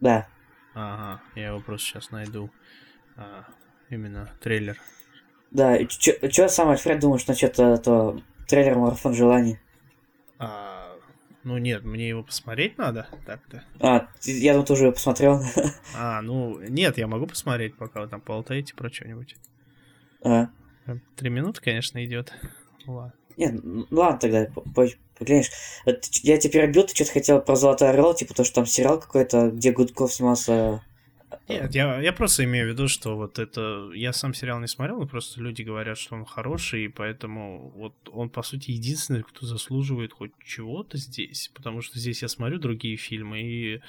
Да. 0.00 0.28
Ага, 0.74 1.20
я 1.34 1.48
его 1.48 1.60
просто 1.60 1.88
сейчас 1.88 2.10
найду. 2.12 2.50
А, 3.16 3.44
именно 3.90 4.30
трейлер. 4.40 4.78
Да, 5.50 5.76
и 5.76 5.88
что 5.88 6.48
сам 6.48 6.68
Альфред 6.68 7.00
думаешь 7.00 7.26
насчет 7.26 7.58
этого 7.58 8.22
трейлера 8.48 8.78
«Марафон 8.78 9.14
желаний»? 9.14 9.58
А, 10.38 10.93
ну 11.44 11.58
нет, 11.58 11.84
мне 11.84 12.08
его 12.08 12.22
посмотреть 12.22 12.78
надо 12.78 13.06
так-то. 13.26 13.62
А, 13.80 14.08
я 14.22 14.54
тут 14.54 14.70
уже 14.70 14.92
посмотрел. 14.92 15.40
А, 15.96 16.22
ну 16.22 16.58
нет, 16.60 16.98
я 16.98 17.06
могу 17.06 17.26
посмотреть, 17.26 17.76
пока 17.76 18.00
вы 18.00 18.08
там 18.08 18.22
болтаете 18.24 18.74
про 18.74 18.90
что-нибудь. 18.90 19.36
А. 20.22 20.48
Три 21.16 21.30
минуты, 21.30 21.60
конечно, 21.60 22.04
идет. 22.04 22.32
Ладно. 22.86 23.12
Нет, 23.36 23.60
ну 23.62 23.86
ладно 23.90 24.18
тогда, 24.18 24.46
поглянешь. 24.74 25.50
Я 26.22 26.38
теперь 26.38 26.64
обил, 26.64 26.84
ты 26.84 26.94
что-то 26.94 27.12
хотел 27.12 27.40
про 27.40 27.56
Золотой 27.56 27.90
Орел, 27.90 28.14
типа 28.14 28.34
то, 28.34 28.44
что 28.44 28.56
там 28.56 28.66
сериал 28.66 29.00
какой-то, 29.00 29.50
где 29.50 29.72
Гудков 29.72 30.12
снимался 30.12 30.82
нет, 31.48 31.74
я, 31.74 32.00
я 32.00 32.12
просто 32.12 32.44
имею 32.44 32.66
в 32.66 32.68
виду, 32.70 32.88
что 32.88 33.16
вот 33.16 33.38
это... 33.38 33.90
Я 33.94 34.12
сам 34.12 34.32
сериал 34.32 34.60
не 34.60 34.66
смотрел, 34.66 34.98
но 34.98 35.06
просто 35.06 35.40
люди 35.40 35.62
говорят, 35.62 35.98
что 35.98 36.14
он 36.14 36.24
хороший, 36.24 36.86
и 36.86 36.88
поэтому 36.88 37.70
вот 37.76 37.94
он, 38.10 38.30
по 38.30 38.42
сути, 38.42 38.70
единственный, 38.70 39.22
кто 39.22 39.46
заслуживает 39.46 40.12
хоть 40.12 40.32
чего-то 40.42 40.96
здесь, 40.96 41.50
потому 41.54 41.82
что 41.82 41.98
здесь 41.98 42.22
я 42.22 42.28
смотрю 42.28 42.58
другие 42.58 42.96
фильмы, 42.96 43.42
и... 43.42 43.80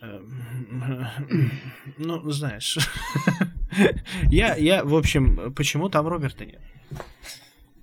Э, 0.00 0.20
ну, 1.98 2.30
знаешь... 2.30 2.78
я, 4.30 4.56
я, 4.56 4.84
в 4.84 4.94
общем, 4.96 5.54
почему 5.54 5.88
там 5.90 6.08
Роберта 6.08 6.44
нет? 6.44 6.60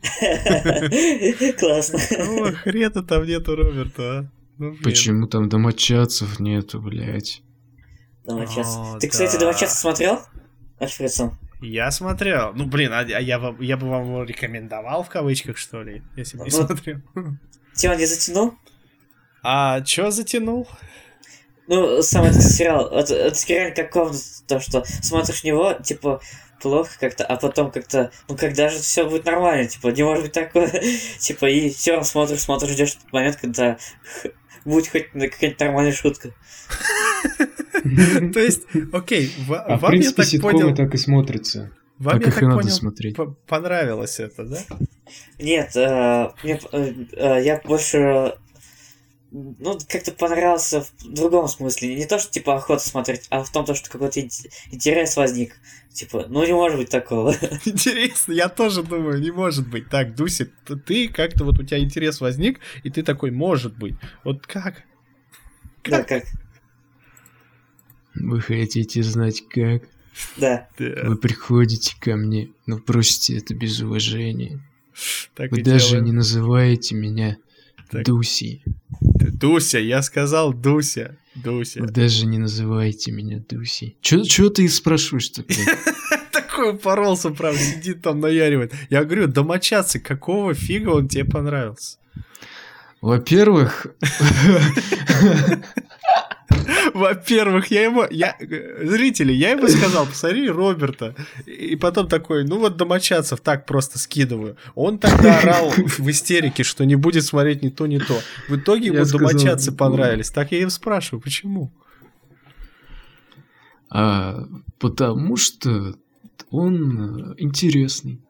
Классно. 1.60 2.00
О, 2.00 2.52
хрена 2.52 3.04
там 3.04 3.26
нету 3.26 3.56
Роберта, 3.56 4.20
а. 4.20 4.32
Ну, 4.60 4.76
Почему 4.84 5.28
там 5.28 5.50
домочадцев 5.50 6.40
нету, 6.40 6.82
блядь? 6.82 7.44
Домочадцы. 8.28 9.00
Ты, 9.00 9.08
кстати, 9.08 9.38
Домочадцы 9.38 9.78
смотрел? 9.78 10.22
Альфредсон? 10.82 11.38
Я 11.62 11.90
смотрел. 11.92 12.54
Ну, 12.54 12.66
блин, 12.66 12.92
а, 12.92 13.00
а 13.00 13.04
я, 13.04 13.56
я 13.60 13.78
бы 13.78 13.90
вам 13.90 14.04
его 14.04 14.24
рекомендовал 14.24 15.04
в 15.04 15.10
кавычках, 15.10 15.58
что 15.58 15.82
ли, 15.82 16.04
если 16.16 16.38
бы 16.38 16.44
не 16.44 16.52
вот. 16.52 16.68
смотрел. 16.68 17.00
Тебя 17.74 17.96
не 17.96 18.06
затянул? 18.06 18.54
А 19.44 19.82
чё 19.82 20.12
затянул? 20.12 20.68
Ну, 21.68 22.02
сам 22.02 22.26
этот 22.26 22.44
сериал, 22.44 22.88
это, 22.90 23.16
это 23.16 23.36
сериал 23.36 23.74
как 23.74 23.92
комната, 23.92 24.20
то, 24.48 24.60
что 24.60 24.84
смотришь 24.86 25.44
него, 25.44 25.74
типа, 25.74 26.22
плохо 26.62 26.92
как-то, 27.00 27.26
а 27.26 27.38
потом 27.38 27.72
как-то, 27.72 28.12
ну 28.28 28.38
когда 28.38 28.70
же 28.70 28.80
все 28.80 29.08
будет 29.08 29.26
нормально, 29.26 29.68
типа, 29.68 29.88
не 29.90 30.04
может 30.04 30.24
быть 30.24 30.34
такое, 30.34 30.70
типа, 31.20 31.46
и 31.50 31.70
все 31.70 31.92
равно 31.92 32.06
смотришь, 32.06 32.42
смотришь, 32.42 32.72
ждешь 32.72 32.94
тот 32.94 33.12
момент, 33.12 33.38
когда 33.38 33.78
будет 34.66 34.88
хоть 34.88 35.12
какая-нибудь 35.12 35.60
нормальная 35.60 35.94
шутка. 35.94 36.32
То 38.34 38.40
есть, 38.40 38.64
окей, 38.94 39.32
а 39.50 39.78
вам, 39.78 39.94
я 39.94 40.12
так 40.12 40.28
понял... 40.42 40.76
так 40.76 40.94
и 40.94 40.98
смотрится. 40.98 41.72
Вам, 41.98 42.20
я 42.20 42.32
так 42.32 42.40
понял, 42.40 43.36
понравилось 43.48 44.20
это, 44.20 44.44
да? 44.46 44.60
Нет, 45.40 45.76
э, 45.76 46.30
мне, 46.44 46.60
э, 46.72 46.94
э, 47.14 47.44
я 47.44 47.62
больше 47.64 48.36
ну, 49.32 49.78
как-то 49.88 50.12
понравился 50.12 50.82
в 50.82 51.14
другом 51.14 51.48
смысле. 51.48 51.96
Не 51.96 52.06
то, 52.06 52.20
что, 52.20 52.32
типа, 52.32 52.56
охота 52.56 52.84
смотреть, 52.84 53.28
а 53.30 53.44
в 53.44 53.52
том, 53.52 53.66
то, 53.66 53.76
что 53.76 53.90
какой-то 53.90 54.22
интерес 54.72 55.18
возник. 55.18 55.56
Типа, 55.92 56.26
ну, 56.30 56.46
не 56.46 56.54
может 56.54 56.78
быть 56.78 56.90
такого. 56.90 57.34
Интересно, 57.66 58.32
я 58.34 58.50
тоже 58.50 58.84
думаю, 58.84 59.20
не 59.20 59.32
может 59.32 59.68
быть. 59.68 59.90
Так, 59.90 60.16
Дуси, 60.16 60.52
ты 60.86 61.10
как-то 61.10 61.44
вот 61.44 61.60
у 61.60 61.64
тебя 61.64 61.80
интерес 61.80 62.22
возник, 62.22 62.60
и 62.84 62.90
ты 62.90 63.04
такой, 63.04 63.32
может 63.32 63.76
быть. 63.78 63.96
Вот 64.24 64.46
как? 64.48 64.84
Да, 65.84 66.04
как? 66.04 66.24
Вы 68.20 68.42
хотите 68.42 69.04
знать 69.04 69.44
как? 69.50 69.84
Да. 70.38 70.68
Вы 70.80 71.16
приходите 71.18 71.96
ко 72.00 72.16
мне, 72.16 72.50
но 72.66 72.80
просите 72.80 73.38
это 73.38 73.54
без 73.54 73.80
уважения. 73.82 74.60
Так 75.36 75.52
Вы 75.52 75.62
даже 75.62 75.90
делаем. 75.90 76.06
не 76.06 76.12
называете 76.12 76.96
меня 76.96 77.38
так. 77.92 78.04
Дуси. 78.06 78.64
Дуся, 79.00 79.80
я 79.80 80.02
сказал 80.02 80.54
Дуся. 80.54 81.18
Дуся. 81.36 81.82
Вы 81.82 81.88
даже 81.88 82.26
не 82.26 82.40
называйте 82.40 83.12
меня 83.12 83.44
Дуси. 83.48 83.96
Чё, 84.02 84.24
чё 84.24 84.50
ты 84.50 84.68
спрашиваешь-то? 84.68 85.44
Такой 86.32 86.74
упоролся, 86.74 87.30
правда, 87.30 87.60
сидит 87.60 88.02
там 88.02 88.20
наяривает. 88.20 88.74
Я 88.90 89.04
говорю, 89.04 89.28
домочадцы, 89.28 90.00
какого 90.00 90.54
фига 90.56 90.90
он 90.90 91.08
тебе 91.08 91.26
понравился? 91.26 91.98
Во-первых... 93.02 93.88
Во-первых, 96.98 97.72
я 97.72 97.84
ему, 97.84 98.06
я, 98.10 98.36
зрители, 98.40 99.32
я 99.32 99.52
ему 99.52 99.68
сказал, 99.68 100.06
посмотри 100.08 100.50
Роберта. 100.50 101.16
И 101.46 101.76
потом 101.76 102.08
такой, 102.08 102.44
ну 102.44 102.60
вот 102.60 102.78
домочадцев 102.78 103.40
так 103.42 103.66
просто 103.66 104.00
скидываю. 104.00 104.58
Он 104.76 104.98
тогда 104.98 105.40
орал 105.40 105.70
в 105.72 106.10
истерике, 106.10 106.64
что 106.64 106.86
не 106.86 106.96
будет 106.96 107.24
смотреть 107.24 107.62
ни 107.62 107.70
то, 107.70 107.88
ни 107.88 108.00
то. 108.00 108.20
В 108.50 108.58
итоге 108.58 108.88
ему 108.88 109.06
домочадцы 109.06 109.72
понравились. 109.72 110.32
Так 110.32 110.52
я 110.52 110.60
им 110.60 110.70
спрашиваю, 110.70 111.22
почему? 111.22 111.72
а 113.90 114.46
потому 114.80 115.36
что 115.38 115.96
он 116.50 117.36
интересный. 117.38 118.22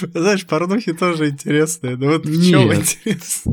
Знаешь, 0.00 0.46
порнухи 0.46 0.92
тоже 0.92 1.30
интересные, 1.30 1.96
но 1.96 2.06
вот 2.06 2.24
в 2.26 2.48
чем 2.48 2.72
интересно? 2.72 3.52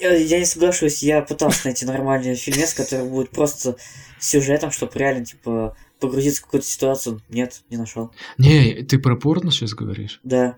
Я, 0.00 0.14
я 0.16 0.38
не 0.38 0.44
соглашусь, 0.46 1.02
я 1.02 1.20
пытался 1.22 1.66
найти 1.66 1.84
нормальный 1.84 2.34
фильмец, 2.36 2.74
который 2.74 3.08
будет 3.08 3.30
просто 3.30 3.76
сюжетом, 4.18 4.70
чтобы 4.70 4.92
реально, 4.94 5.24
типа, 5.24 5.76
погрузиться 6.00 6.40
в 6.42 6.44
какую-то 6.44 6.66
ситуацию. 6.66 7.20
Нет, 7.28 7.62
не 7.70 7.76
нашел. 7.76 8.10
Не, 8.38 8.82
ты 8.82 8.98
про 8.98 9.16
порно 9.16 9.50
сейчас 9.50 9.74
говоришь? 9.74 10.20
Да. 10.24 10.56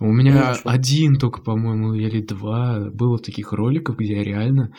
У 0.00 0.06
меня 0.06 0.56
один 0.64 1.16
только, 1.16 1.40
по-моему, 1.40 1.94
или 1.94 2.20
два 2.20 2.90
было 2.90 3.18
таких 3.18 3.52
роликов, 3.52 3.96
где 3.96 4.16
я 4.16 4.24
реально... 4.24 4.74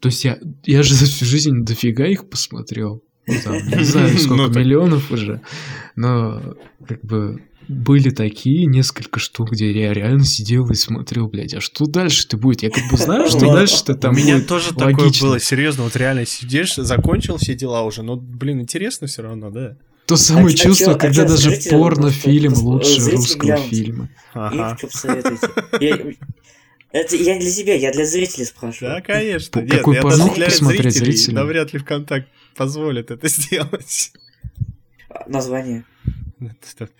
То 0.00 0.08
есть 0.08 0.24
я, 0.24 0.38
я 0.64 0.82
же 0.84 0.94
за 0.94 1.06
всю 1.06 1.24
жизнь 1.24 1.64
дофига 1.64 2.06
их 2.06 2.30
посмотрел. 2.30 3.02
Ну, 3.26 3.34
там, 3.44 3.54
не 3.54 3.84
знаю, 3.84 4.10
Ну, 4.12 4.18
сколько 4.18 4.46
так- 4.46 4.56
миллионов 4.56 5.10
уже. 5.10 5.42
Но 5.96 6.56
как 6.86 7.04
бы 7.04 7.42
были 7.68 8.10
такие 8.10 8.66
несколько 8.66 9.20
штук, 9.20 9.52
где 9.52 9.70
я 9.70 9.92
реально 9.92 10.24
сидел 10.24 10.68
и 10.70 10.74
смотрел, 10.74 11.28
блядь, 11.28 11.54
а 11.54 11.60
что 11.60 11.86
дальше-то 11.86 12.36
будет? 12.36 12.62
Я 12.62 12.70
как 12.70 12.82
бы 12.90 12.96
знаю, 12.96 13.28
что 13.28 13.52
дальше-то 13.52 13.92
У 13.92 13.96
там 13.96 14.16
меня 14.16 14.36
будет 14.36 14.48
тоже 14.48 14.74
такое 14.74 15.10
было, 15.20 15.38
серьезно, 15.38 15.84
вот 15.84 15.94
реально 15.96 16.24
сидишь, 16.26 16.76
закончил 16.76 17.36
все 17.36 17.54
дела 17.54 17.82
уже, 17.82 18.02
но, 18.02 18.16
блин, 18.16 18.60
интересно 18.62 19.06
все 19.06 19.22
равно, 19.22 19.50
да? 19.50 19.76
То 20.06 20.16
самое 20.16 20.46
А- 20.46 20.50
а 20.50 20.52
чувство, 20.54 20.86
чё- 20.86 20.92
а 20.92 20.98
когда 20.98 21.24
даже 21.24 21.50
зрители 21.50 21.70
порнофильм 21.70 22.54
лучше 22.54 23.10
русского 23.10 23.42
глянут. 23.48 23.66
фильма. 23.66 24.08
Ага. 24.32 24.78
Я, 25.80 25.98
это 26.90 27.16
я 27.16 27.34
не 27.34 27.40
для 27.40 27.50
себя, 27.50 27.74
я 27.74 27.92
для 27.92 28.06
зрителей 28.06 28.46
спрашиваю. 28.46 28.94
Да, 28.94 29.00
конечно. 29.02 29.60
Нет, 29.60 29.70
какую 29.70 29.96
я 29.96 30.02
даже 30.02 30.16
порнуху 30.16 30.36
для 30.36 30.46
посмотреть 30.46 30.94
зрителей 30.94 31.12
зрителям? 31.16 31.34
навряд 31.34 31.72
ли 31.74 31.78
ВКонтакт 31.80 32.28
позволит 32.56 33.10
это 33.10 33.28
сделать. 33.28 34.12
Название. 35.26 35.84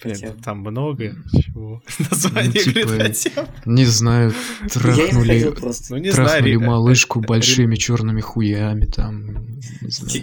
Хотя 0.00 0.32
бы. 0.32 0.42
там 0.42 0.58
много 0.60 1.14
чего. 1.32 1.82
Название, 2.10 2.52
Ну, 2.66 2.72
типа, 2.72 2.80
говорит, 2.88 3.06
хотя. 3.24 3.48
Не 3.64 3.84
знаю, 3.84 4.32
Я 4.62 4.66
не 4.66 4.68
трахнули, 4.70 5.50
просто. 5.50 5.94
Ну, 5.94 6.00
не 6.00 6.10
знаю. 6.10 6.28
трахнули 6.28 6.56
малышку 6.56 7.20
большими 7.20 7.76
черными 7.76 8.20
хуями, 8.20 8.86
там. 8.86 9.58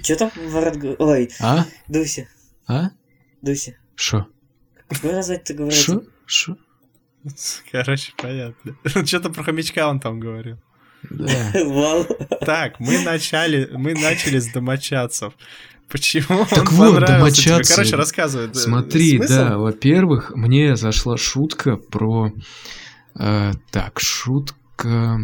Че 0.04 0.16
там 0.16 0.32
говорит? 0.36 0.96
Ой, 1.00 1.30
А? 1.40 1.66
Дуся, 1.88 2.28
А? 2.68 2.90
Дуся. 3.42 3.76
Шо? 3.96 4.28
Какое 4.90 5.14
название 5.14 5.44
ты 5.44 5.54
говоришь? 5.54 5.78
Шо? 5.84 6.04
Шо? 6.26 6.58
Короче, 7.72 8.14
понятно. 8.18 8.76
Что-то 9.06 9.30
про 9.30 9.44
хомячка 9.44 9.90
он 9.90 10.00
там 10.00 10.20
говорил. 10.20 10.58
Да. 11.10 11.52
Так, 12.46 12.80
мы 12.80 13.00
начали, 13.04 13.70
мы 13.74 13.94
начали 13.94 14.40
с 14.40 14.48
домочадцев. 14.52 15.34
Почему 15.90 16.46
Так 16.50 16.72
он 16.72 16.78
вот, 16.78 16.94
понравился 16.96 17.36
тебе? 17.42 17.52
домочадцы. 17.52 17.76
Короче, 17.76 17.96
рассказывай. 17.96 18.48
да, 18.48 18.54
Смотри, 18.60 19.18
смысл? 19.18 19.34
да, 19.34 19.58
во-первых, 19.58 20.32
мне 20.36 20.76
зашла 20.76 21.16
шутка 21.18 21.78
про... 21.78 22.32
э, 23.20 23.52
так, 23.72 24.00
шутка... 24.00 25.20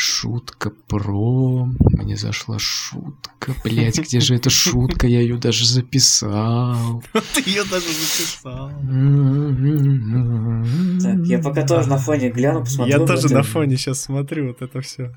Шутка 0.00 0.70
про... 0.86 1.64
Мне 1.80 2.16
зашла 2.16 2.58
шутка. 2.60 3.52
Блять, 3.64 3.98
где 3.98 4.20
же 4.20 4.36
эта 4.36 4.48
шутка? 4.48 5.08
Я 5.08 5.20
ее 5.20 5.38
даже 5.38 5.66
записал. 5.66 7.02
Ты 7.34 7.42
ее 7.50 7.64
даже 7.64 7.86
записал. 7.86 8.70
Так, 11.02 11.26
я 11.26 11.38
пока 11.40 11.66
тоже 11.66 11.88
на 11.88 11.98
фоне 11.98 12.30
гляну, 12.30 12.60
посмотрю. 12.60 13.00
Я 13.00 13.04
тоже 13.06 13.32
на 13.32 13.42
фоне 13.42 13.76
сейчас 13.76 14.02
смотрю 14.02 14.48
вот 14.48 14.62
это 14.62 14.80
все. 14.82 15.10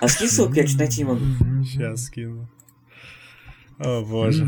А 0.00 0.08
скинь 0.08 0.28
ссылку, 0.28 0.54
я 0.54 0.66
что-то 0.66 0.78
найти 0.84 1.02
не 1.02 1.04
могу. 1.08 1.24
Сейчас 1.64 2.04
скину. 2.06 2.48
О 3.78 4.02
боже. 4.02 4.46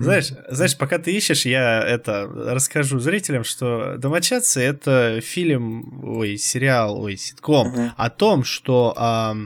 Знаешь, 0.00 0.28
знаешь, 0.48 0.78
пока 0.78 0.98
ты 0.98 1.12
ищешь, 1.12 1.44
я 1.44 1.82
это 1.82 2.30
расскажу 2.32 3.00
зрителям, 3.00 3.42
что 3.42 3.96
«Домочадцы»— 3.98 4.60
это 4.62 5.20
фильм, 5.20 6.04
ой, 6.04 6.36
сериал, 6.36 7.00
ой, 7.00 7.16
ситком 7.16 7.92
о 7.96 8.08
том, 8.08 8.44
что 8.44 8.94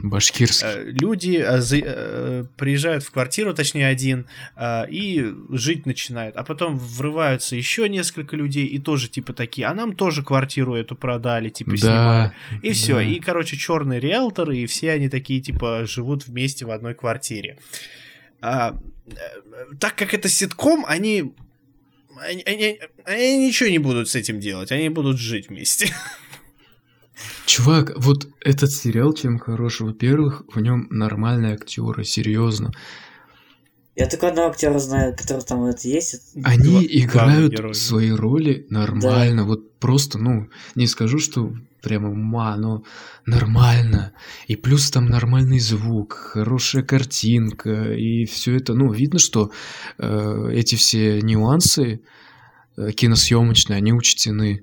Башкирский. 0.03 0.67
э, 0.67 0.83
люди 0.91 1.43
э, 1.43 1.59
э, 1.83 2.45
приезжают 2.55 3.03
в 3.03 3.09
квартиру, 3.09 3.55
точнее 3.55 3.87
один, 3.87 4.27
э, 4.55 4.87
и 4.91 5.33
жить 5.49 5.87
начинают, 5.87 6.35
а 6.35 6.43
потом 6.43 6.77
врываются 6.77 7.55
еще 7.55 7.89
несколько 7.89 8.35
людей 8.35 8.67
и 8.67 8.77
тоже 8.77 9.09
типа 9.09 9.33
такие, 9.33 9.65
а 9.65 9.73
нам 9.73 9.95
тоже 9.95 10.21
квартиру 10.21 10.75
эту 10.75 10.95
продали, 10.95 11.49
типа 11.49 11.75
снимали. 11.77 12.31
Да. 12.51 12.57
И 12.61 12.73
все. 12.73 12.95
да. 12.95 13.01
И, 13.01 13.19
короче, 13.19 13.57
черный 13.57 13.99
риэлтор, 13.99 14.51
и 14.51 14.67
все 14.67 14.91
они 14.91 15.09
такие, 15.09 15.41
типа, 15.41 15.85
живут 15.87 16.27
вместе 16.27 16.67
в 16.67 16.69
одной 16.69 16.93
квартире. 16.93 17.57
А, 18.43 18.77
э, 19.07 19.13
так 19.79 19.95
как 19.95 20.13
это 20.13 20.27
ситком, 20.27 20.83
они, 20.85 21.33
они, 22.17 22.43
они- 22.43 22.79
они 23.05 23.47
ничего 23.47 23.69
не 23.69 23.79
будут 23.79 24.09
с 24.09 24.15
этим 24.15 24.41
делать, 24.41 24.71
они 24.73 24.89
будут 24.89 25.17
жить 25.17 25.47
вместе. 25.47 25.93
Чувак, 27.45 27.93
вот 27.95 28.27
этот 28.41 28.71
сериал 28.71 29.13
чем 29.13 29.39
хорош? 29.39 29.79
Во-первых, 29.79 30.43
в 30.53 30.59
нем 30.59 30.87
нормальные 30.89 31.53
актеры, 31.53 32.03
серьезно. 32.03 32.71
Я 33.95 34.07
только 34.07 34.29
одного 34.29 34.49
актера 34.49 34.79
знаю, 34.79 35.15
который 35.15 35.43
там 35.43 35.65
это 35.65 35.87
есть. 35.87 36.35
Они 36.43 36.83
играют 36.89 37.55
да. 37.55 37.73
свои 37.73 38.11
роли 38.11 38.65
нормально. 38.69 39.45
Вот 39.45 39.77
просто, 39.79 40.17
ну, 40.17 40.49
не 40.73 40.87
скажу, 40.87 41.19
что 41.19 41.53
прямо 41.83 42.11
ма, 42.11 42.55
но 42.55 42.83
нормально. 43.27 44.13
И 44.47 44.55
плюс 44.55 44.89
там 44.89 45.05
нормальный 45.05 45.59
звук, 45.59 46.13
хорошая 46.13 46.81
картинка, 46.81 47.93
и 47.93 48.25
все 48.25 48.55
это, 48.55 48.73
ну, 48.73 48.91
видно, 48.91 49.19
что 49.19 49.51
э, 49.99 50.49
эти 50.53 50.75
все 50.75 51.21
нюансы 51.21 52.01
э, 52.77 52.91
киносъемочные, 52.91 53.77
они 53.77 53.93
учтены. 53.93 54.61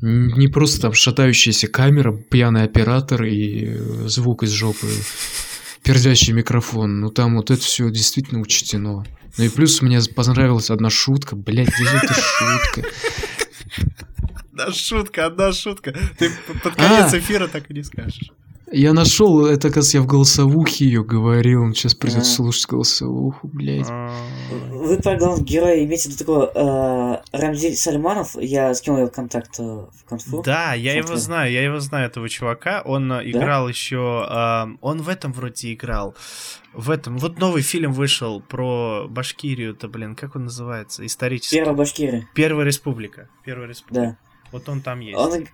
Не 0.00 0.48
просто 0.48 0.80
там 0.82 0.92
шатающаяся 0.92 1.68
камера, 1.68 2.16
пьяный 2.16 2.62
оператор 2.62 3.24
и 3.24 3.64
э, 3.64 4.08
звук 4.08 4.42
из 4.44 4.50
жопы, 4.50 4.86
пердящий 5.86 6.32
микрофон. 6.32 7.00
Ну 7.00 7.10
там 7.10 7.36
вот 7.36 7.50
это 7.50 7.62
все 7.62 7.88
действительно 7.90 8.40
учтено. 8.40 9.04
Ну 9.38 9.44
и 9.44 9.48
плюс 9.48 9.80
мне 9.82 10.00
понравилась 10.14 10.70
одна 10.70 10.90
шутка. 10.90 11.36
Блять, 11.36 11.68
где 11.68 11.84
же 11.84 11.96
эта 11.96 12.14
шутка? 12.14 12.82
Одна 14.50 14.72
шутка, 14.72 15.26
одна 15.26 15.52
шутка. 15.52 15.94
Ты 16.18 16.30
под 16.62 16.72
А! 16.76 16.76
конец 16.76 17.14
эфира 17.14 17.46
так 17.46 17.70
и 17.70 17.74
не 17.74 17.84
скажешь. 17.84 18.32
Я 18.72 18.92
нашел, 18.92 19.46
это, 19.46 19.70
кажется, 19.70 19.98
я 19.98 20.02
в 20.02 20.06
голосовухе 20.06 20.84
ее 20.86 21.04
говорил. 21.04 21.72
Сейчас 21.72 21.94
придется 21.94 22.32
А. 22.32 22.34
слушать 22.34 22.66
голосовуху, 22.66 23.46
блядь. 23.46 23.86
А, 23.88 24.10
Вы 24.70 24.96
про 24.98 25.16
главного 25.16 25.44
героя 25.44 25.84
имеете 25.84 26.08
в 26.08 26.12
виду 26.12 26.18
такого 26.18 27.22
э, 27.32 27.36
Рамзиль 27.38 27.76
Сальманов? 27.76 28.36
Я 28.40 28.74
скинул 28.74 28.98
его 28.98 29.08
контакт 29.08 29.60
э, 29.60 29.62
в 29.62 30.04
конфу. 30.08 30.42
Да, 30.42 30.74
я 30.74 30.96
его 30.96 31.14
знаю, 31.16 31.52
я 31.52 31.62
его 31.62 31.78
знаю, 31.78 32.06
этого 32.08 32.28
чувака. 32.28 32.82
Он 32.84 33.12
э, 33.12 33.30
играл 33.30 33.68
еще. 33.68 34.26
ам, 34.28 34.78
он 34.80 35.00
в 35.00 35.08
этом 35.08 35.32
вроде 35.32 35.72
играл. 35.72 36.16
В 36.72 36.90
этом. 36.90 37.18
Вот 37.18 37.38
новый 37.38 37.62
фильм 37.62 37.92
вышел 37.92 38.40
про 38.40 39.06
Башкирию-то, 39.08 39.86
блин, 39.88 40.16
как 40.16 40.34
он 40.34 40.44
называется? 40.44 41.06
Исторический. 41.06 41.56
Первая 41.56 41.76
Башкирия, 41.76 42.28
Первая 42.34 42.66
республика. 42.66 43.28
Первая 43.44 43.68
республика. 43.68 44.06
да. 44.06 44.16
Вот 44.52 44.68
он 44.68 44.80
там 44.80 45.00
есть. 45.00 45.18
Он, 45.18 45.46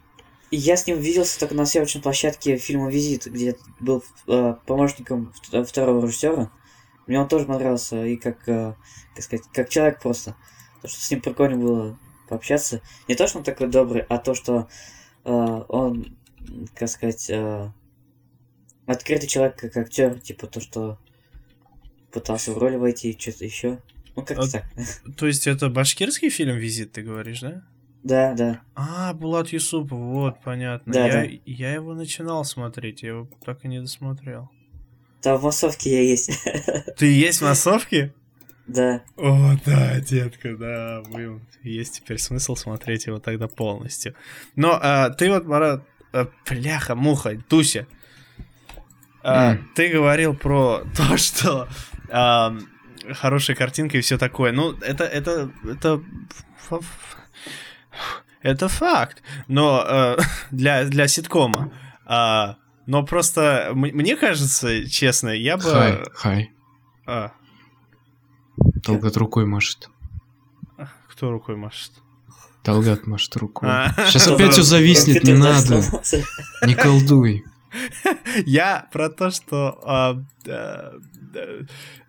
я 0.57 0.77
с 0.77 0.87
ним 0.87 0.99
виделся 0.99 1.39
только 1.41 1.55
на 1.55 1.65
съемочной 1.67 2.03
площадке 2.03 2.57
фильма 2.59 2.91
«Визит», 2.91 3.27
где 3.27 3.57
был 3.81 4.05
э, 4.27 4.55
помощником 4.67 5.33
вт- 5.51 5.65
второго 5.65 6.05
режиссера. 6.05 6.51
Мне 7.07 7.21
он 7.21 7.29
тоже 7.29 7.47
понравился, 7.47 8.05
и 8.05 8.17
как, 8.17 8.49
э, 8.49 8.75
как 9.15 9.25
сказать, 9.25 9.47
как 9.53 9.69
человек 9.69 10.01
просто. 10.01 10.37
То, 10.83 10.89
что 10.89 11.01
с 11.01 11.11
ним 11.11 11.21
прикольно 11.21 11.57
было 11.57 11.99
пообщаться. 12.29 12.81
Не 13.09 13.15
то, 13.15 13.27
что 13.27 13.39
он 13.39 13.45
такой 13.45 13.69
добрый, 13.69 14.03
а 14.03 14.19
то, 14.19 14.35
что 14.35 14.69
э, 15.25 15.31
он, 15.31 16.17
как 16.75 16.89
сказать, 16.89 17.31
э, 17.31 17.73
открытый 18.87 19.29
человек 19.29 19.57
как 19.57 19.77
актер, 19.77 20.21
типа 20.21 20.47
то, 20.47 20.61
что 20.61 20.99
пытался 22.13 22.53
в 22.53 22.59
роли 22.59 22.77
войти, 22.77 23.17
что-то 23.19 23.45
еще. 23.45 23.79
Ну, 24.15 24.23
как-то 24.25 24.43
А- 24.45 24.49
так. 24.49 24.65
То 25.17 25.27
есть 25.27 25.47
это 25.47 25.71
башкирский 25.71 26.29
фильм 26.29 26.57
«Визит», 26.57 26.93
ты 26.93 27.03
говоришь, 27.03 27.41
да? 27.41 27.65
Да, 28.03 28.35
да. 28.35 28.61
А, 28.75 29.15
Булат 29.15 29.49
Юсупов, 29.51 29.99
вот, 29.99 30.43
понятно. 30.43 30.93
Да, 30.93 31.07
я, 31.07 31.13
да. 31.13 31.29
я 31.47 31.73
его 31.73 31.95
начинал 31.95 32.45
смотреть, 32.45 33.03
я 33.03 33.11
его 33.11 33.29
так 33.45 33.65
и 33.65 33.69
не 33.69 33.81
досмотрел. 33.81 34.51
Там 35.21 35.39
в 35.39 35.45
массовке 35.45 35.91
я 35.91 36.03
есть. 36.03 36.31
Ты 36.99 37.07
есть 37.07 37.41
в 37.41 37.45
массовке? 37.45 38.13
Да. 38.67 39.03
О, 39.17 39.53
да, 39.65 40.01
детка, 40.01 40.57
да, 40.57 41.03
блин. 41.13 41.43
Есть 41.63 41.97
теперь 42.01 42.19
смысл 42.19 42.57
смотреть 42.57 43.07
его 43.07 43.21
тогда 43.21 43.47
полностью. 43.47 44.15
Но 44.57 44.79
а, 44.81 45.11
ты 45.11 45.31
вот, 45.31 45.47
Марат, 45.47 45.85
а, 46.13 46.29
бляха, 46.49 46.95
муха, 46.95 47.37
Туся, 47.49 47.87
а, 49.23 49.53
М. 49.53 49.71
ты 49.75 49.89
говорил 49.89 50.35
про 50.35 50.83
то, 50.97 51.17
что 51.17 51.69
а, 52.11 52.57
хорошая 53.13 53.57
картинка 53.57 53.99
и 53.99 54.01
все 54.01 54.19
такое. 54.19 54.53
Ну, 54.53 54.73
это, 54.81 55.05
это, 55.05 55.53
это, 55.65 56.03
это 58.43 58.69
факт. 58.69 59.23
Но 59.49 59.85
э, 59.87 60.17
для, 60.51 60.85
для 60.85 61.09
ситкома 61.09 61.73
а, 62.07 62.57
Но 62.87 63.05
просто 63.05 63.69
м- 63.71 63.79
мне 63.81 64.17
кажется, 64.17 64.89
честно, 64.89 65.31
я 65.31 65.57
бы... 65.57 65.63
Хай, 65.63 66.05
хай. 66.15 66.51
А, 67.07 67.33
Талгат 68.83 69.17
рукой 69.17 69.47
машет. 69.47 69.89
кто 71.09 71.31
рукой 71.31 71.57
машет? 71.57 71.93
Талгат 72.63 73.07
машет 73.07 73.37
рукой. 73.37 73.69
А. 73.69 73.93
Сейчас 74.07 74.29
опять 74.29 74.53
все 74.53 74.63
зависнет, 74.63 75.25
не 75.25 75.35
надо. 75.35 75.83
Не 76.67 76.75
колдуй. 76.75 77.45
Я 78.47 78.89
про 78.93 79.09
то, 79.09 79.31
что... 79.31 79.81
а, 79.85 80.23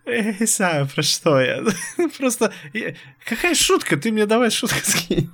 я 0.05 0.33
не 0.37 0.45
знаю, 0.45 0.87
про 0.93 1.01
что 1.01 1.39
я. 1.39 1.63
Просто... 2.17 2.51
Какая 3.25 3.55
шутка? 3.55 3.95
Ты 3.95 4.11
мне 4.11 4.25
давай 4.25 4.51
шутку 4.51 4.79
скинь. 4.83 5.31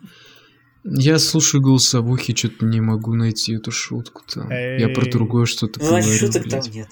Я 0.83 1.19
слушаю 1.19 1.61
голосовухи, 1.61 2.35
что-то 2.35 2.65
не 2.65 2.81
могу 2.81 3.13
найти 3.13 3.53
эту 3.55 3.71
шутку 3.71 4.23
там. 4.31 4.49
Я 4.49 4.89
про 4.89 5.05
другое 5.09 5.45
что-то 5.45 5.79
Ну, 5.79 5.85
значит, 5.87 6.21
говорю, 6.21 6.33
шуток 6.33 6.49
там 6.49 6.73
нет. 6.73 6.89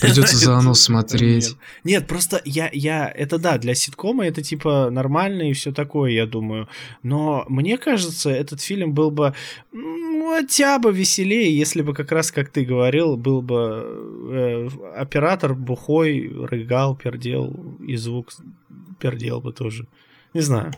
Придется 0.00 0.36
заново 0.36 0.74
смотреть. 0.74 1.48
Нет. 1.48 1.56
Нет, 1.84 2.06
просто 2.06 2.40
я, 2.44 2.68
я, 2.72 3.08
это 3.08 3.38
да, 3.38 3.58
для 3.58 3.74
ситкома 3.74 4.26
это 4.26 4.42
типа 4.42 4.90
нормально 4.90 5.50
и 5.50 5.52
все 5.52 5.72
такое, 5.72 6.10
я 6.10 6.26
думаю. 6.26 6.68
Но 7.02 7.44
мне 7.48 7.78
кажется, 7.78 8.30
этот 8.30 8.60
фильм 8.60 8.94
был 8.94 9.10
бы 9.10 9.34
ну, 9.72 10.34
хотя 10.34 10.78
бы 10.78 10.92
веселее, 10.92 11.56
если 11.56 11.82
бы 11.82 11.94
как 11.94 12.10
раз, 12.12 12.32
как 12.32 12.50
ты 12.50 12.64
говорил, 12.64 13.16
был 13.16 13.42
бы 13.42 13.84
э, 14.32 14.68
оператор 14.96 15.54
бухой, 15.54 16.32
рыгал, 16.50 16.96
пердел, 16.96 17.54
и 17.86 17.96
звук 17.96 18.32
пердел 18.98 19.40
бы 19.40 19.52
тоже. 19.52 19.86
Не 20.34 20.40
знаю. 20.40 20.72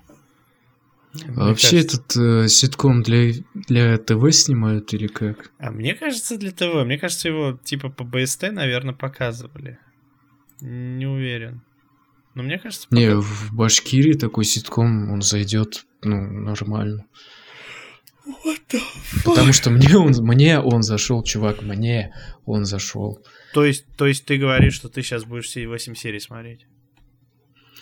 А 1.14 1.26
Мне 1.26 1.34
вообще 1.34 1.70
кажется. 1.78 1.96
этот 1.96 2.16
э, 2.16 2.48
ситком 2.48 3.02
для, 3.02 3.32
для 3.54 3.96
ТВ 3.98 4.30
снимают 4.32 4.92
или 4.92 5.06
как? 5.06 5.50
А 5.58 5.70
мне 5.70 5.94
кажется, 5.94 6.36
для 6.36 6.50
ТВ. 6.52 6.84
Мне 6.84 6.98
кажется, 6.98 7.28
его 7.28 7.58
типа 7.64 7.88
по 7.88 8.04
БСТ, 8.04 8.52
наверное, 8.52 8.94
показывали. 8.94 9.78
Не 10.60 11.06
уверен. 11.06 11.62
Но 12.34 12.42
мне 12.42 12.58
кажется, 12.58 12.86
Не, 12.90 13.06
пока- 13.08 13.20
в 13.20 13.54
Башкирии 13.54 14.12
такой 14.12 14.44
ситком, 14.44 15.10
он 15.10 15.22
зайдет, 15.22 15.86
ну, 16.02 16.20
нормально. 16.20 17.06
Потому 19.24 19.52
что 19.52 19.70
мне 19.70 19.96
он, 19.96 20.12
мне 20.20 20.60
он 20.60 20.82
зашел, 20.82 21.22
чувак, 21.22 21.62
мне 21.62 22.14
он 22.44 22.64
зашел. 22.64 23.24
То 23.54 23.64
есть, 23.64 23.86
то 23.96 24.06
есть 24.06 24.24
ты 24.26 24.36
говоришь, 24.36 24.74
что 24.74 24.88
ты 24.88 25.02
сейчас 25.02 25.24
будешь 25.24 25.46
все 25.46 25.66
8 25.66 25.94
серий 25.94 26.20
смотреть? 26.20 26.66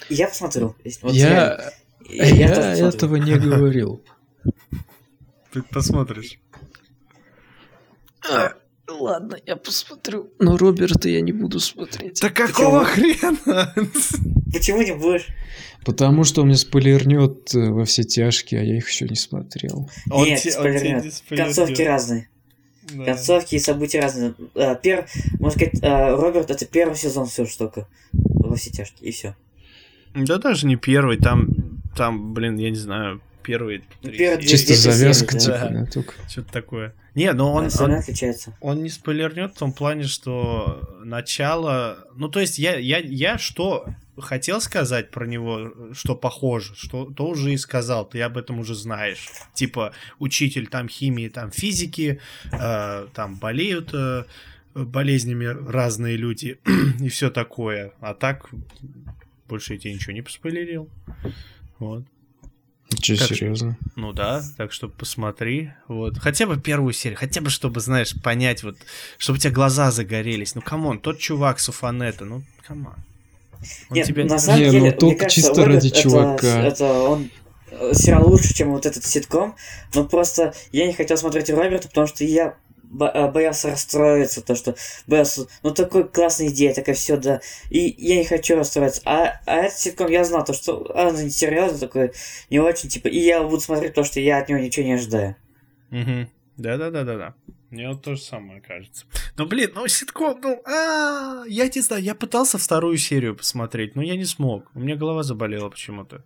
Я 0.09 0.29
посмотрю. 0.29 0.77
если- 0.85 1.03
вот 1.03 1.13
я 1.15 1.29
реально. 1.31 1.71
Я, 2.09 2.75
этого 2.75 3.17
не 3.17 3.35
говорил. 3.39 4.03
Ты 5.53 5.63
посмотришь. 5.63 6.39
Ладно, 8.89 9.37
я 9.45 9.57
посмотрю. 9.57 10.31
Но 10.39 10.57
Роберта 10.57 11.09
я 11.09 11.21
не 11.21 11.33
буду 11.33 11.59
смотреть. 11.59 12.21
Да 12.21 12.31
какого 12.31 12.85
хрена? 12.85 13.75
Почему 14.53 14.83
не 14.83 14.95
будешь? 14.95 15.27
Потому 15.85 16.25
что 16.25 16.43
он 16.43 16.49
мне 16.49 16.57
спойлернет 16.57 17.55
э, 17.55 17.71
во 17.71 17.85
все 17.85 18.05
тяжкие, 18.05 18.61
а 18.61 18.65
я 18.65 18.77
их 18.77 18.89
еще 18.89 19.09
не 19.09 19.15
смотрел. 19.17 19.89
Он 20.11 20.27
Нет, 20.27 20.41
те- 20.41 20.51
спойлернет. 20.51 21.05
не 21.05 21.11
спойлернет. 21.11 21.57
Концовки 21.57 21.83
разные. 21.83 22.29
Да. 22.93 23.05
Концовки 23.05 23.55
и 23.57 23.59
события 23.59 24.01
разные. 24.01 24.35
А, 24.55 24.75
пер... 24.77 25.07
Можно 25.39 25.59
сказать, 25.61 25.83
а, 25.83 26.17
Роберт 26.17 26.51
это 26.51 26.67
первый 26.67 26.97
сезон 26.97 27.27
все 27.27 27.45
что 27.45 27.69
только. 27.69 27.89
Во 28.13 28.57
все 28.57 28.71
тяжкие, 28.71 29.11
и 29.11 29.13
все. 29.13 29.37
Да 30.15 30.39
даже 30.39 30.67
не 30.67 30.77
первый, 30.77 31.19
там, 31.19 31.49
там, 31.97 32.35
блин, 32.35 32.57
я 32.57 32.71
не 32.71 32.77
знаю, 32.77 33.21
первые 33.43 33.83
три 34.03 34.19
Первые 34.19 34.47
Чисто 34.47 34.75
завязка, 34.75 35.39
серии, 35.39 35.45
типа, 35.45 35.59
да. 35.59 35.69
да, 35.69 35.87
только. 35.87 36.15
что-то 36.29 36.53
такое. 36.53 36.95
Не, 37.15 37.33
но 37.33 37.53
он, 37.53 37.67
Он, 37.67 37.71
он, 37.81 37.93
отличается. 37.93 38.55
он 38.61 38.83
не 38.83 38.91
спойлернет 38.91 39.55
в 39.55 39.59
том 39.59 39.73
плане, 39.73 40.05
что 40.05 41.01
начало... 41.03 42.07
Ну, 42.15 42.29
то 42.29 42.41
есть 42.41 42.59
я, 42.59 42.77
я, 42.77 42.99
я 42.99 43.39
что 43.39 43.87
хотел 44.19 44.61
сказать 44.61 45.11
про 45.11 45.27
него, 45.27 45.73
что 45.93 46.15
похоже, 46.15 46.75
что 46.75 47.07
то 47.07 47.29
уже 47.29 47.53
и 47.53 47.57
сказал, 47.57 48.07
ты 48.07 48.21
об 48.21 48.37
этом 48.37 48.59
уже 48.59 48.75
знаешь. 48.75 49.29
Типа, 49.55 49.93
учитель 50.19 50.67
там 50.67 50.89
химии, 50.89 51.29
там 51.29 51.51
физики, 51.51 52.21
э, 52.53 53.07
там 53.15 53.37
болеют 53.37 53.91
э, 53.95 54.25
болезнями 54.75 55.47
разные 55.47 56.17
люди 56.17 56.59
и 57.01 57.09
все 57.09 57.31
такое. 57.31 57.93
А 58.01 58.13
так 58.15 58.51
больше 59.49 59.75
я 59.75 59.79
тебе 59.79 59.95
ничего 59.95 60.13
не 60.13 60.23
поспойлерил. 60.23 60.91
Вот. 61.79 62.05
Че, 63.01 63.17
Как- 63.17 63.29
серьезно? 63.29 63.77
Ну 63.97 64.13
да, 64.13 64.43
так 64.57 64.73
что 64.73 64.89
посмотри. 64.89 65.73
Вот. 65.89 66.19
Хотя 66.19 66.47
бы 66.47 66.57
первую 66.59 66.93
серию, 66.93 67.19
хотя 67.19 67.41
бы, 67.41 67.51
чтобы, 67.51 67.81
знаешь, 67.81 68.15
понять, 68.23 68.63
вот, 68.63 68.77
чтобы 69.19 69.39
у 69.39 69.41
тебя 69.41 69.53
глаза 69.53 69.91
загорелись. 69.91 70.55
Ну, 70.55 70.63
come 70.63 70.85
on, 70.85 71.01
тот 71.01 71.19
чувак 71.19 71.59
с 71.59 71.69
Уфанета, 71.69 72.25
ну, 72.25 72.43
come 72.67 72.83
on. 72.83 72.95
Он 73.91 73.97
Нет, 73.97 74.07
тебе- 74.07 74.25
на 74.25 74.39
самом 74.39 74.61
Не, 74.61 74.67
ну, 74.67 74.73
деле, 74.73 74.93
только 74.93 75.19
кажется, 75.25 75.35
чисто 75.35 75.55
Роберт 75.65 75.75
ради 75.83 75.89
это- 75.89 76.01
чувака. 76.03 76.61
Это, 76.63 76.85
он 76.93 77.31
э, 77.73 77.93
сериал 77.95 78.29
лучше, 78.29 78.55
чем 78.55 78.71
вот 78.71 78.87
этот 78.87 79.05
ситком. 79.05 79.57
Но 79.95 80.05
просто 80.05 80.55
я 80.73 80.87
не 80.87 80.93
хотел 80.93 81.17
смотреть 81.17 81.51
Роберта, 81.51 81.89
потому 81.89 82.07
что 82.07 82.23
я 82.25 82.55
боялся 82.91 83.71
расстроиться, 83.71 84.43
то 84.43 84.55
что 84.55 84.75
боялся, 85.07 85.47
ну 85.63 85.73
такой 85.73 86.09
классная 86.09 86.49
идея, 86.49 86.75
такая 86.75 86.95
все, 86.95 87.17
да. 87.17 87.41
И 87.71 87.95
я 87.99 88.17
не 88.17 88.25
хочу 88.25 88.57
расстроиться. 88.57 89.03
А, 89.05 89.41
а 89.47 89.57
этот 89.57 89.79
ситком 89.79 90.09
я 90.09 90.25
знал, 90.25 90.45
то 90.45 90.53
что 90.53 90.77
он 90.77 91.15
не 91.17 91.31
серьезный 91.31 91.79
такой, 91.79 92.13
не 92.51 92.59
очень, 92.59 92.89
типа, 92.89 93.09
и 93.09 93.19
я 93.19 93.43
буду 93.43 93.61
смотреть 93.61 93.95
то, 93.95 94.05
что 94.05 94.21
я 94.21 94.39
от 94.39 94.49
него 94.49 94.59
ничего 94.59 94.87
не 94.87 94.95
ожидаю. 94.95 95.37
Мгм. 95.91 96.29
Да-да-да-да-да. 96.57 97.35
Мне 97.71 97.89
вот 97.89 98.03
то 98.03 98.15
же 98.15 98.21
самое 98.21 98.61
кажется. 98.61 99.07
Ну, 99.37 99.47
блин, 99.47 99.73
ну, 99.75 99.87
ситком, 99.89 100.39
ну, 100.41 100.63
а, 100.65 101.45
я 101.47 101.69
не 101.69 101.81
знаю, 101.81 102.03
я 102.03 102.15
пытался 102.15 102.59
вторую 102.59 102.97
серию 102.97 103.37
посмотреть, 103.37 103.97
но 103.97 104.03
я 104.03 104.17
не 104.17 104.25
смог. 104.25 104.71
У 104.75 104.81
меня 104.81 104.97
голова 104.97 105.23
заболела 105.23 105.69
почему-то. 105.69 106.25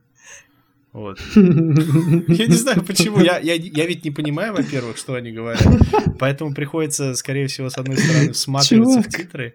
Вот. 0.92 1.20
Я 1.34 2.46
не 2.46 2.54
знаю 2.54 2.82
почему. 2.84 3.20
Я, 3.20 3.38
я, 3.38 3.54
я 3.54 3.86
ведь 3.86 4.04
не 4.04 4.10
понимаю, 4.10 4.54
во-первых, 4.54 4.96
что 4.96 5.14
они 5.14 5.30
говорят. 5.30 5.64
Поэтому 6.18 6.52
приходится, 6.52 7.14
скорее 7.14 7.46
всего, 7.46 7.70
с 7.70 7.78
одной 7.78 7.96
стороны, 7.96 8.32
всматриваться 8.32 9.00
в 9.00 9.04
Чувак. 9.04 9.16
титры. 9.16 9.54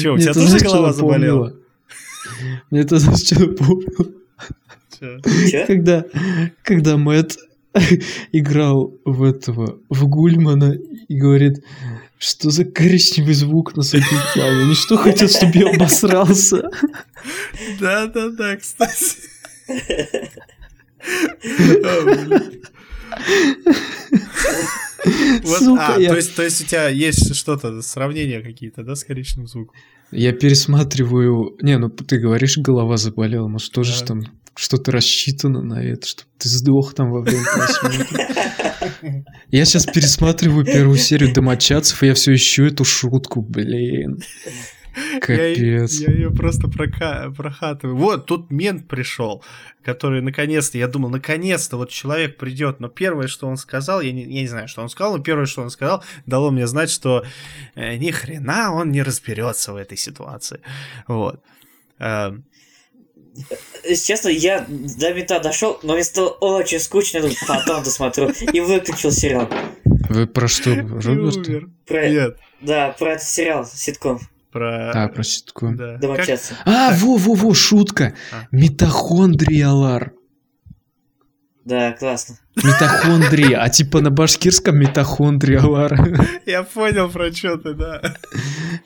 Че, 0.00 0.14
у 0.14 0.18
тебя 0.18 0.32
тоже 0.32 0.58
голова 0.58 0.92
заболела? 0.92 1.54
Мне 2.70 2.80
это 2.80 2.98
знаешь, 2.98 3.26
что? 3.26 3.54
Че? 4.98 5.66
Когда, 5.66 6.04
когда 6.62 6.96
Мэтт 6.96 7.36
играл 8.32 8.94
в 9.04 9.22
этого, 9.22 9.78
в 9.90 10.06
Гульмана 10.06 10.78
и 11.08 11.18
говорит, 11.18 11.62
что 12.18 12.50
за 12.50 12.64
коричневый 12.64 13.34
звук 13.34 13.76
на 13.76 13.82
заднем 13.82 14.20
плане? 14.32 14.62
Они 14.64 14.74
что 14.74 14.96
хотят, 14.96 15.30
чтобы 15.30 15.58
я 15.58 15.68
обосрался? 15.70 16.70
Да-да-да, 17.80 18.56
кстати. 18.56 19.25
Вот, 25.44 25.58
Сука, 25.60 25.94
а, 25.94 25.98
я- 26.00 26.08
то, 26.10 26.16
есть, 26.16 26.34
то 26.34 26.42
есть 26.42 26.60
у 26.62 26.64
тебя 26.64 26.88
есть 26.88 27.34
что-то, 27.34 27.80
сравнения 27.82 28.40
какие-то, 28.40 28.82
да, 28.82 28.94
с 28.96 29.04
коричневым 29.04 29.46
звуком? 29.46 29.74
Я 30.10 30.32
пересматриваю... 30.32 31.56
Не, 31.62 31.78
ну 31.78 31.88
ты 31.90 32.18
говоришь, 32.18 32.58
голова 32.58 32.96
заболела, 32.96 33.48
может 33.48 33.72
тоже 33.72 33.92
Да. 34.00 34.06
там 34.06 34.22
что-то 34.56 34.90
рассчитано 34.90 35.62
на 35.62 35.82
это, 35.82 36.06
чтобы 36.06 36.28
ты 36.38 36.48
сдох 36.48 36.94
там 36.94 37.10
во 37.10 37.20
время 37.20 37.44
просмотра. 37.44 38.26
Я 39.50 39.64
сейчас 39.64 39.84
пересматриваю 39.86 40.64
первую 40.64 40.96
серию 40.98 41.32
Домочадцев, 41.32 42.02
и 42.02 42.06
я 42.06 42.14
все 42.14 42.34
ищу 42.34 42.64
эту 42.64 42.84
шутку, 42.84 43.42
блин. 43.42 44.22
Капец. 45.20 46.00
Я, 46.00 46.10
ее 46.12 46.30
просто 46.30 46.68
прока- 46.68 47.30
прохатываю. 47.36 47.96
Вот, 47.96 48.26
тут 48.26 48.50
мент 48.50 48.88
пришел, 48.88 49.44
который 49.84 50.22
наконец-то, 50.22 50.78
я 50.78 50.88
думал, 50.88 51.10
наконец-то 51.10 51.76
вот 51.76 51.90
человек 51.90 52.36
придет, 52.38 52.80
но 52.80 52.88
первое, 52.88 53.26
что 53.26 53.46
он 53.46 53.56
сказал, 53.56 54.00
я 54.00 54.12
не, 54.12 54.22
я 54.24 54.42
не 54.42 54.48
знаю, 54.48 54.68
что 54.68 54.82
он 54.82 54.88
сказал, 54.88 55.16
но 55.16 55.22
первое, 55.22 55.46
что 55.46 55.62
он 55.62 55.70
сказал, 55.70 56.02
дало 56.26 56.50
мне 56.50 56.66
знать, 56.66 56.90
что 56.90 57.24
э, 57.74 57.96
ни 57.96 58.10
хрена 58.10 58.72
он 58.72 58.90
не 58.90 59.02
разберется 59.02 59.72
в 59.72 59.76
этой 59.76 59.96
ситуации. 59.98 60.60
Вот. 61.06 61.40
Эм, 61.98 62.44
Если 63.84 64.06
честно, 64.06 64.28
я 64.28 64.64
до 64.68 65.12
мета 65.12 65.40
дошел, 65.40 65.78
но 65.82 65.94
мне 65.94 66.04
стало 66.04 66.28
очень 66.30 66.80
скучно, 66.80 67.18
я 67.18 67.22
думаю, 67.22 67.38
потом 67.46 67.82
досмотрю. 67.82 68.30
И 68.52 68.60
выключил 68.60 69.10
сериал. 69.12 69.48
Вы 70.08 70.26
про 70.26 70.48
что, 70.48 70.74
Роберт? 70.74 71.68
Про... 71.86 72.08
Нет, 72.08 72.36
Да, 72.60 72.94
про 72.98 73.12
этот 73.12 73.26
сериал, 73.26 73.66
ситком. 73.66 74.20
Про... 74.56 74.90
А, 74.90 75.08
про 75.08 75.22
ситку. 75.22 75.74
да. 75.74 75.98
Как-. 75.98 76.40
А, 76.64 76.94
во-во-во, 76.94 77.52
шутка. 77.52 78.14
А. 78.32 78.46
Митохондриалар. 78.52 80.12
Да, 81.66 81.92
классно. 81.92 82.38
Митохондрия, 82.56 83.60
а 83.60 83.68
типа 83.68 84.00
на 84.00 84.10
башкирском 84.10 84.78
митохондриалар. 84.78 85.98
Я 86.46 86.62
понял, 86.62 87.10
про 87.10 87.30
что 87.32 87.58
ты, 87.58 87.74
да. 87.74 88.00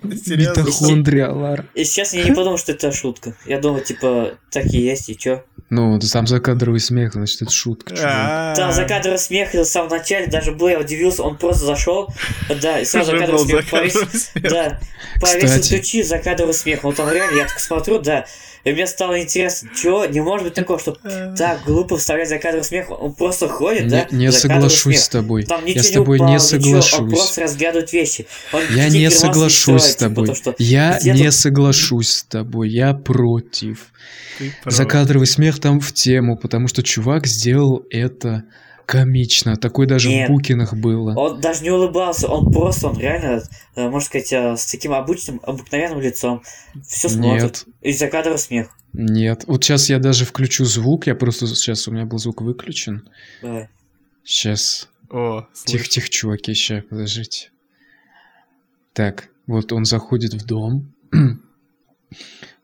Митохондриалар. 0.02 1.66
И 1.74 1.84
сейчас 1.84 2.14
я 2.14 2.24
не 2.24 2.34
подумал, 2.34 2.58
что 2.58 2.72
это 2.72 2.90
шутка. 2.90 3.34
Я 3.46 3.60
думал, 3.60 3.80
типа, 3.80 4.30
так 4.50 4.64
и 4.64 4.78
есть, 4.80 5.10
и 5.10 5.16
чё? 5.16 5.44
Ну, 5.70 6.00
сам 6.00 6.26
закадровый 6.26 6.80
смех, 6.80 7.12
значит, 7.12 7.42
это 7.42 7.52
шутка. 7.52 7.94
Да, 7.94 8.72
закадровый 8.72 9.18
смех 9.18 9.54
в 9.54 9.64
самом 9.64 9.90
начале 9.90 10.26
даже 10.26 10.50
был, 10.50 10.66
я 10.66 10.80
удивился, 10.80 11.22
он 11.22 11.36
просто 11.38 11.64
зашел, 11.64 12.12
да, 12.60 12.80
и 12.80 12.84
сразу 12.84 13.12
уже 13.12 13.20
закадровый 13.20 13.46
смех 13.46 13.70
повесил, 13.70 14.08
да, 14.34 14.80
повесил 15.20 15.62
ключи, 15.62 16.02
закадровый 16.02 16.54
смех, 16.54 16.82
вот 16.82 16.98
он 16.98 17.12
реально, 17.12 17.38
я 17.38 17.44
так 17.44 17.60
смотрю, 17.60 18.00
да, 18.00 18.26
и 18.64 18.72
мне 18.72 18.86
стало 18.86 19.20
интересно, 19.20 19.70
чего, 19.74 20.04
не 20.04 20.20
может 20.20 20.44
быть 20.46 20.54
такого, 20.54 20.78
что 20.78 20.96
так 21.36 21.60
глупо 21.64 21.96
вставлять 21.96 22.28
закадровый 22.28 22.64
смех, 22.64 22.90
он 22.90 23.12
просто 23.14 23.48
ходит, 23.48 23.84
Не, 23.84 23.88
да, 23.88 24.06
не 24.10 24.30
соглашусь 24.32 24.82
смех. 24.82 24.98
с 25.00 25.08
тобой. 25.08 25.44
Там 25.44 25.64
Я 25.64 25.82
с 25.82 25.90
тобой 25.90 26.16
упало, 26.18 26.28
не 26.30 26.34
ничего, 26.34 26.76
Он 26.76 26.82
соглашусь. 26.82 27.10
просто 27.18 27.40
разглядывает 27.42 27.92
вещи. 27.92 28.26
Он 28.52 28.62
Я 28.74 28.88
не 28.88 29.10
соглашусь 29.10 29.82
с 29.82 29.92
строит, 29.92 29.98
типа 29.98 30.08
тобой. 30.14 30.26
то, 30.28 30.34
что 30.34 30.54
Я 30.58 30.98
не 31.02 31.30
соглашусь 31.32 32.08
с 32.10 32.22
тобой. 32.24 32.68
Я 32.70 32.94
против. 32.94 33.92
Закадровый 34.64 35.26
смех 35.26 35.58
там 35.60 35.80
в 35.80 35.92
тему, 35.92 36.36
потому 36.36 36.68
что 36.68 36.82
чувак 36.82 37.26
сделал 37.26 37.84
это 37.90 38.44
комично. 38.90 39.56
Такой 39.56 39.86
даже 39.86 40.08
Нет. 40.08 40.28
в 40.28 40.32
Букинах 40.32 40.74
было. 40.74 41.14
Он 41.14 41.40
даже 41.40 41.62
не 41.62 41.70
улыбался, 41.70 42.26
он 42.26 42.52
просто, 42.52 42.88
он 42.88 42.98
реально, 42.98 43.42
э, 43.76 43.88
можно 43.88 44.00
сказать, 44.00 44.32
э, 44.32 44.56
с 44.56 44.66
таким 44.66 44.92
обычным, 44.92 45.40
обыкновенным 45.44 46.00
лицом. 46.00 46.42
Все 46.86 47.08
смотрит. 47.08 47.64
Нет, 47.66 47.66
И 47.82 47.92
закадровый 47.92 48.38
смех. 48.38 48.70
нет. 48.92 49.44
Вот 49.46 49.62
сейчас 49.62 49.88
я 49.90 50.00
даже 50.00 50.24
включу 50.24 50.64
звук. 50.64 51.06
Я 51.06 51.14
просто 51.14 51.46
сейчас 51.46 51.86
у 51.86 51.92
меня 51.92 52.04
был 52.04 52.18
звук 52.18 52.42
выключен. 52.42 53.08
Давай. 53.40 53.68
Сейчас. 54.24 54.88
О. 55.08 55.46
Тихо-тихо, 55.64 56.08
чуваки, 56.08 56.52
сейчас, 56.54 56.82
подождите. 56.82 57.50
Так, 58.92 59.28
вот 59.46 59.72
он 59.72 59.84
заходит 59.84 60.34
в 60.34 60.44
дом. 60.44 60.92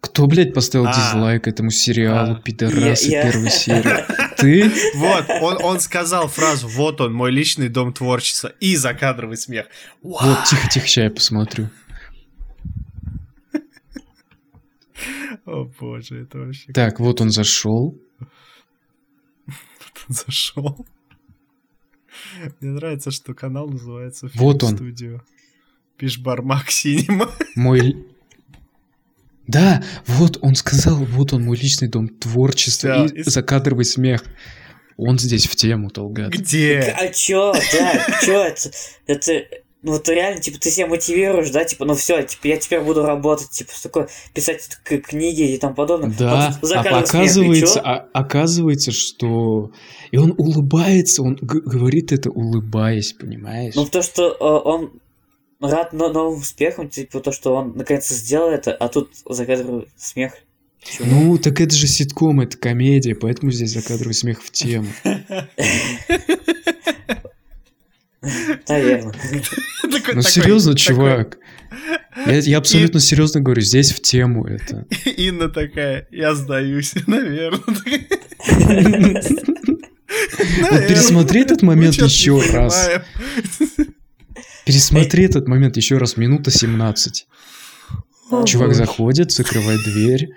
Кто, 0.01 0.27
блядь, 0.27 0.55
поставил 0.55 0.87
А. 0.87 0.93
дизлайк 0.95 1.49
этому 1.49 1.71
сериалу, 1.71 2.33
А. 2.37 2.41
пидорасы, 2.41 3.09
Я- 3.11 3.23
я. 3.25 3.33
первой 3.33 3.51
серии? 3.51 4.05
Ты? 4.37 4.71
Вот, 4.97 5.25
он, 5.41 5.63
он 5.65 5.81
сказал 5.81 6.29
фразу, 6.29 6.69
вот 6.69 7.01
он, 7.01 7.13
мой 7.13 7.31
личный 7.33 7.69
дом 7.69 7.93
творчества, 7.93 8.53
и 8.61 8.77
закадровый 8.77 9.37
смех. 9.37 9.67
Вау! 10.03 10.21
Вот, 10.29 10.45
тихо-тихо, 10.45 10.87
сейчас 10.87 11.05
я 11.05 11.11
посмотрю. 11.11 11.71
О 15.47 15.65
боже, 15.81 16.23
это 16.23 16.39
вообще... 16.39 16.73
Так, 16.73 17.01
вот 17.01 17.21
он 17.21 17.31
зашел. 17.31 17.99
он 19.49 19.49
зашел. 20.09 20.87
Мне 22.61 22.71
нравится, 22.73 23.11
что 23.11 23.35
канал 23.35 23.69
называется 23.69 24.29
Вот 24.35 24.61
Фильм 24.61 24.71
он. 24.73 24.77
Студио. 24.77 25.21
Пишь 25.97 26.19
Бармак 26.19 26.71
Синема. 26.71 27.31
Мой... 27.55 28.07
Да, 29.47 29.83
вот 30.07 30.39
он 30.43 30.55
сказал, 30.55 30.97
вот 30.97 31.33
он 31.33 31.45
мой 31.45 31.57
личный 31.57 31.89
дом 31.89 32.09
творчества 32.09 32.89
Да, 32.91 33.05
и 33.07 33.21
и- 33.21 33.23
закадровый 33.23 33.85
смех. 33.85 34.25
Он 34.97 35.19
здесь 35.19 35.47
в 35.47 35.55
тему, 35.57 35.91
Толгат. 35.91 36.31
Где? 36.33 36.95
А 36.99 37.09
чё, 37.09 37.53
да, 37.73 38.07
чё 38.25 38.43
это? 38.45 38.71
Это, 39.07 39.45
ну 39.83 39.93
вот 39.93 40.09
реально, 40.09 40.41
типа, 40.41 40.59
ты 40.59 40.71
себя 40.71 40.87
мотивируешь, 40.87 41.51
да, 41.51 41.65
типа, 41.65 41.85
ну 41.85 41.95
все, 41.95 42.23
типа, 42.23 42.47
я 42.49 42.57
теперь 42.57 42.81
буду 42.81 43.03
работать, 43.05 43.51
типа, 43.51 43.73
с 43.75 43.83
такой, 43.83 44.07
писать 44.33 44.67
к- 44.83 44.99
книги 44.99 45.53
и 45.55 45.59
тому 45.59 45.75
подобное. 45.75 46.11
Да, 46.19 46.49
а 46.49 46.67
смех, 46.67 46.87
оказывается, 46.87 47.75
чё? 47.75 47.81
а- 47.85 48.09
оказывается, 48.15 48.91
что... 48.91 49.71
И 50.13 50.17
он 50.17 50.35
улыбается, 50.39 51.23
он 51.23 51.37
г- 51.41 51.61
говорит 51.61 52.11
это 52.13 52.31
улыбаясь, 52.31 53.13
понимаешь? 53.13 53.75
Ну, 53.75 53.85
то, 53.87 54.01
что 54.03 54.29
э, 54.31 54.69
он 54.69 54.93
рад 55.61 55.93
но- 55.93 56.13
новым 56.13 56.41
успехам, 56.41 56.89
типа, 56.89 57.21
то, 57.21 57.33
что 57.33 57.55
он 57.55 57.73
наконец-то 57.77 58.15
сделал 58.15 58.51
это, 58.51 58.73
а 58.73 58.89
тут 58.89 59.11
закадровый 59.29 59.89
смех. 59.97 60.35
Чё? 60.83 61.05
Ну, 61.05 61.39
так 61.39 61.61
это 61.61 61.75
же 61.75 61.87
ситком, 61.87 62.41
это 62.41 62.57
комедия, 62.57 63.15
поэтому 63.15 63.51
здесь 63.51 63.73
закадровый 63.73 64.15
смех 64.15 64.43
в 64.43 64.51
тему. 64.51 64.87
Наверное. 68.69 69.15
Ну, 70.15 70.23
серьезно, 70.23 70.77
чувак. 70.77 71.39
Я, 72.27 72.39
я 72.39 72.59
абсолютно 72.59 73.01
серьезно 73.01 73.41
говорю, 73.41 73.61
здесь 73.61 73.93
в 73.93 74.01
тему 74.01 74.47
это. 74.47 74.87
Инна 75.17 75.49
такая, 75.49 76.09
я 76.11 76.35
сдаюсь, 76.35 76.95
наверное. 77.07 77.61
Вот 80.71 80.89
пересмотри 80.89 81.43
этот 81.43 81.63
момент 81.63 81.97
еще 81.97 82.41
раз. 82.53 82.91
Пересмотри 84.67 85.25
этот 85.25 85.47
момент 85.49 85.77
еще 85.77 85.97
раз, 85.97 86.17
минута 86.17 86.51
17. 86.51 87.27
Чувак 88.45 88.75
заходит, 88.75 89.31
закрывает 89.31 89.81
дверь, 89.85 90.31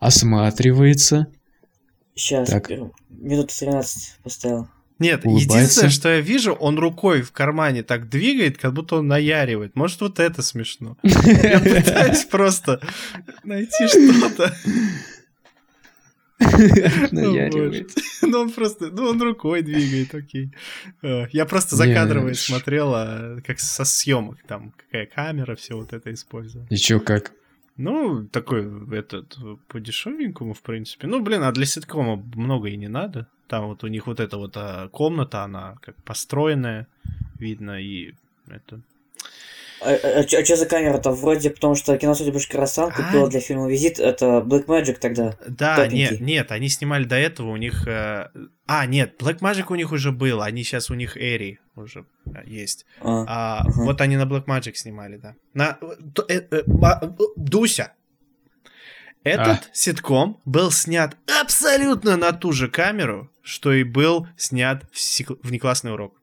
осматривается. 0.00 1.28
Сейчас, 2.16 2.50
Так. 2.50 2.68
минуту 3.10 3.54
13 3.56 4.18
поставил. 4.24 4.68
Нет, 4.98 5.24
Улыбается. 5.26 5.58
единственное, 5.58 5.90
что 5.90 6.08
я 6.08 6.20
вижу, 6.20 6.52
он 6.54 6.78
рукой 6.78 7.20
в 7.22 7.30
кармане 7.30 7.82
так 7.82 8.08
двигает, 8.08 8.56
как 8.58 8.72
будто 8.72 8.96
он 8.96 9.06
наяривает. 9.08 9.76
Может, 9.76 10.00
вот 10.00 10.18
это 10.18 10.40
смешно. 10.42 10.96
Я 11.02 11.60
пытаюсь 11.60 12.24
просто 12.24 12.80
найти 13.44 13.86
что-то. 13.88 14.56
Наяривает. 17.12 17.90
Ну, 18.22 18.40
он 18.40 18.50
просто, 18.50 18.90
ну, 18.90 19.08
он 19.08 19.22
рукой 19.22 19.62
двигает, 19.62 20.14
окей. 20.14 20.50
Э, 21.02 21.26
Я 21.32 21.44
просто 21.46 21.76
ш- 22.34 22.34
смотрел, 22.34 22.92
а, 22.94 23.40
как 23.46 23.60
со 23.60 23.84
съемок, 23.84 24.38
там, 24.48 24.72
какая 24.76 25.06
камера, 25.06 25.54
все 25.54 25.74
вот 25.76 25.92
это 25.92 26.12
использовал. 26.12 26.66
И 26.70 26.76
чё, 26.76 26.98
как? 26.98 27.32
Ну, 27.76 28.24
такой, 28.32 28.66
этот, 28.98 29.38
по 29.68 29.78
дешевенькому, 29.80 30.54
в 30.54 30.62
принципе. 30.62 31.06
Ну, 31.06 31.20
блин, 31.22 31.42
а 31.42 31.52
для 31.52 31.66
ситкома 31.66 32.16
много 32.34 32.68
и 32.68 32.76
не 32.76 32.88
надо. 32.88 33.26
Там 33.48 33.66
вот 33.68 33.84
у 33.84 33.86
них 33.88 34.06
вот 34.06 34.18
эта 34.18 34.38
вот 34.38 34.56
а, 34.56 34.88
комната, 34.88 35.44
она 35.44 35.76
как 35.82 35.94
построенная, 36.02 36.86
видно, 37.38 37.80
и 37.80 38.14
это... 38.48 38.80
А, 39.80 39.90
а, 39.92 40.26
что 40.26 40.56
за 40.56 40.66
камера-то? 40.66 41.10
Вроде 41.12 41.50
потому, 41.50 41.74
что 41.74 41.96
киностудия 41.98 42.32
Башкоростан 42.32 42.90
А. 42.90 43.02
купила 43.02 43.28
для 43.28 43.40
фильма 43.40 43.68
«Визит», 43.68 43.98
это 44.00 44.42
Blackmagic 44.46 44.94
тогда. 44.94 45.36
Да, 45.46 45.76
Топенький. 45.76 45.98
нет, 45.98 46.20
нет, 46.20 46.52
они 46.52 46.68
снимали 46.68 47.04
до 47.04 47.16
этого, 47.16 47.50
у 47.50 47.56
них... 47.56 47.86
э, 47.86 48.28
А, 48.66 48.86
нет, 48.86 49.20
Black 49.20 49.40
Magic 49.40 49.66
у 49.68 49.74
них 49.74 49.92
уже 49.92 50.12
был, 50.12 50.40
они 50.42 50.64
сейчас 50.64 50.90
у 50.90 50.94
них 50.94 51.16
Эри 51.16 51.58
уже 51.74 52.06
э, 52.26 52.38
есть. 52.46 52.86
А, 53.00 53.24
А, 53.28 53.60
Ага. 53.66 53.82
Вот 53.84 54.00
они 54.00 54.16
на 54.16 54.24
Black 54.24 54.46
Magic 54.46 54.74
снимали, 54.74 55.18
да. 55.18 55.34
На... 55.52 55.78
э, 56.28 56.40
э, 56.50 56.62
э, 56.62 57.08
Дуся! 57.36 57.92
Этот 59.24 59.46
А. 59.48 59.60
ситком 59.72 60.40
был 60.44 60.70
снят 60.70 61.16
абсолютно 61.42 62.16
на 62.16 62.32
ту 62.32 62.52
же 62.52 62.68
камеру, 62.68 63.30
что 63.42 63.72
и 63.72 63.82
был 63.82 64.28
снят 64.36 64.84
в, 64.92 64.98
сик- 64.98 65.38
в 65.42 65.50
неклассный 65.50 65.92
урок. 65.92 66.14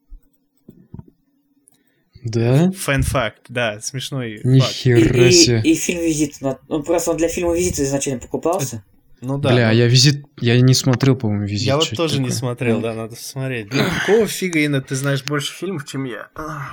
Да? 2.24 2.72
Фэн-факт, 2.72 3.42
да, 3.50 3.80
смешной 3.82 4.38
факт. 4.38 4.46
и, 4.46 4.50
Нихера 4.50 5.28
и, 5.28 5.32
себе. 5.32 5.62
и 5.62 5.76
фильм 5.76 6.02
«Визит». 6.02 6.42
на- 6.42 6.58
Ну, 6.70 6.82
просто 6.84 7.12
он 7.12 7.18
для 7.18 7.28
фильма 7.28 7.56
«Визит» 7.56 7.80
изначально 7.80 8.20
покупался. 8.22 8.84
Ну 9.22 9.38
да. 9.38 9.50
Бля, 9.54 9.68
ну, 9.70 9.74
я 9.74 9.88
визит... 9.88 10.26
Я 10.40 10.60
не 10.60 10.74
смотрел, 10.74 11.16
по-моему, 11.16 11.46
визит. 11.46 11.68
я 11.68 11.78
вот 11.78 11.90
тоже 11.92 12.20
не 12.20 12.26
такое? 12.26 12.38
смотрел, 12.40 12.82
да, 12.82 12.94
надо 12.94 13.16
посмотреть. 13.16 13.70
Блин, 13.70 13.86
какого 14.06 14.28
фига, 14.28 14.60
Инна, 14.60 14.82
ты 14.82 14.96
знаешь 14.96 15.24
больше 15.24 15.54
фильмов, 15.54 15.86
чем 15.86 16.04
я? 16.06 16.28
Я 16.36 16.70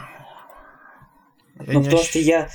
ну, 1.59 1.65
не 1.81 1.85
потому 1.85 2.03
ощ- 2.03 2.09
что 2.09 2.19
я... 2.19 2.49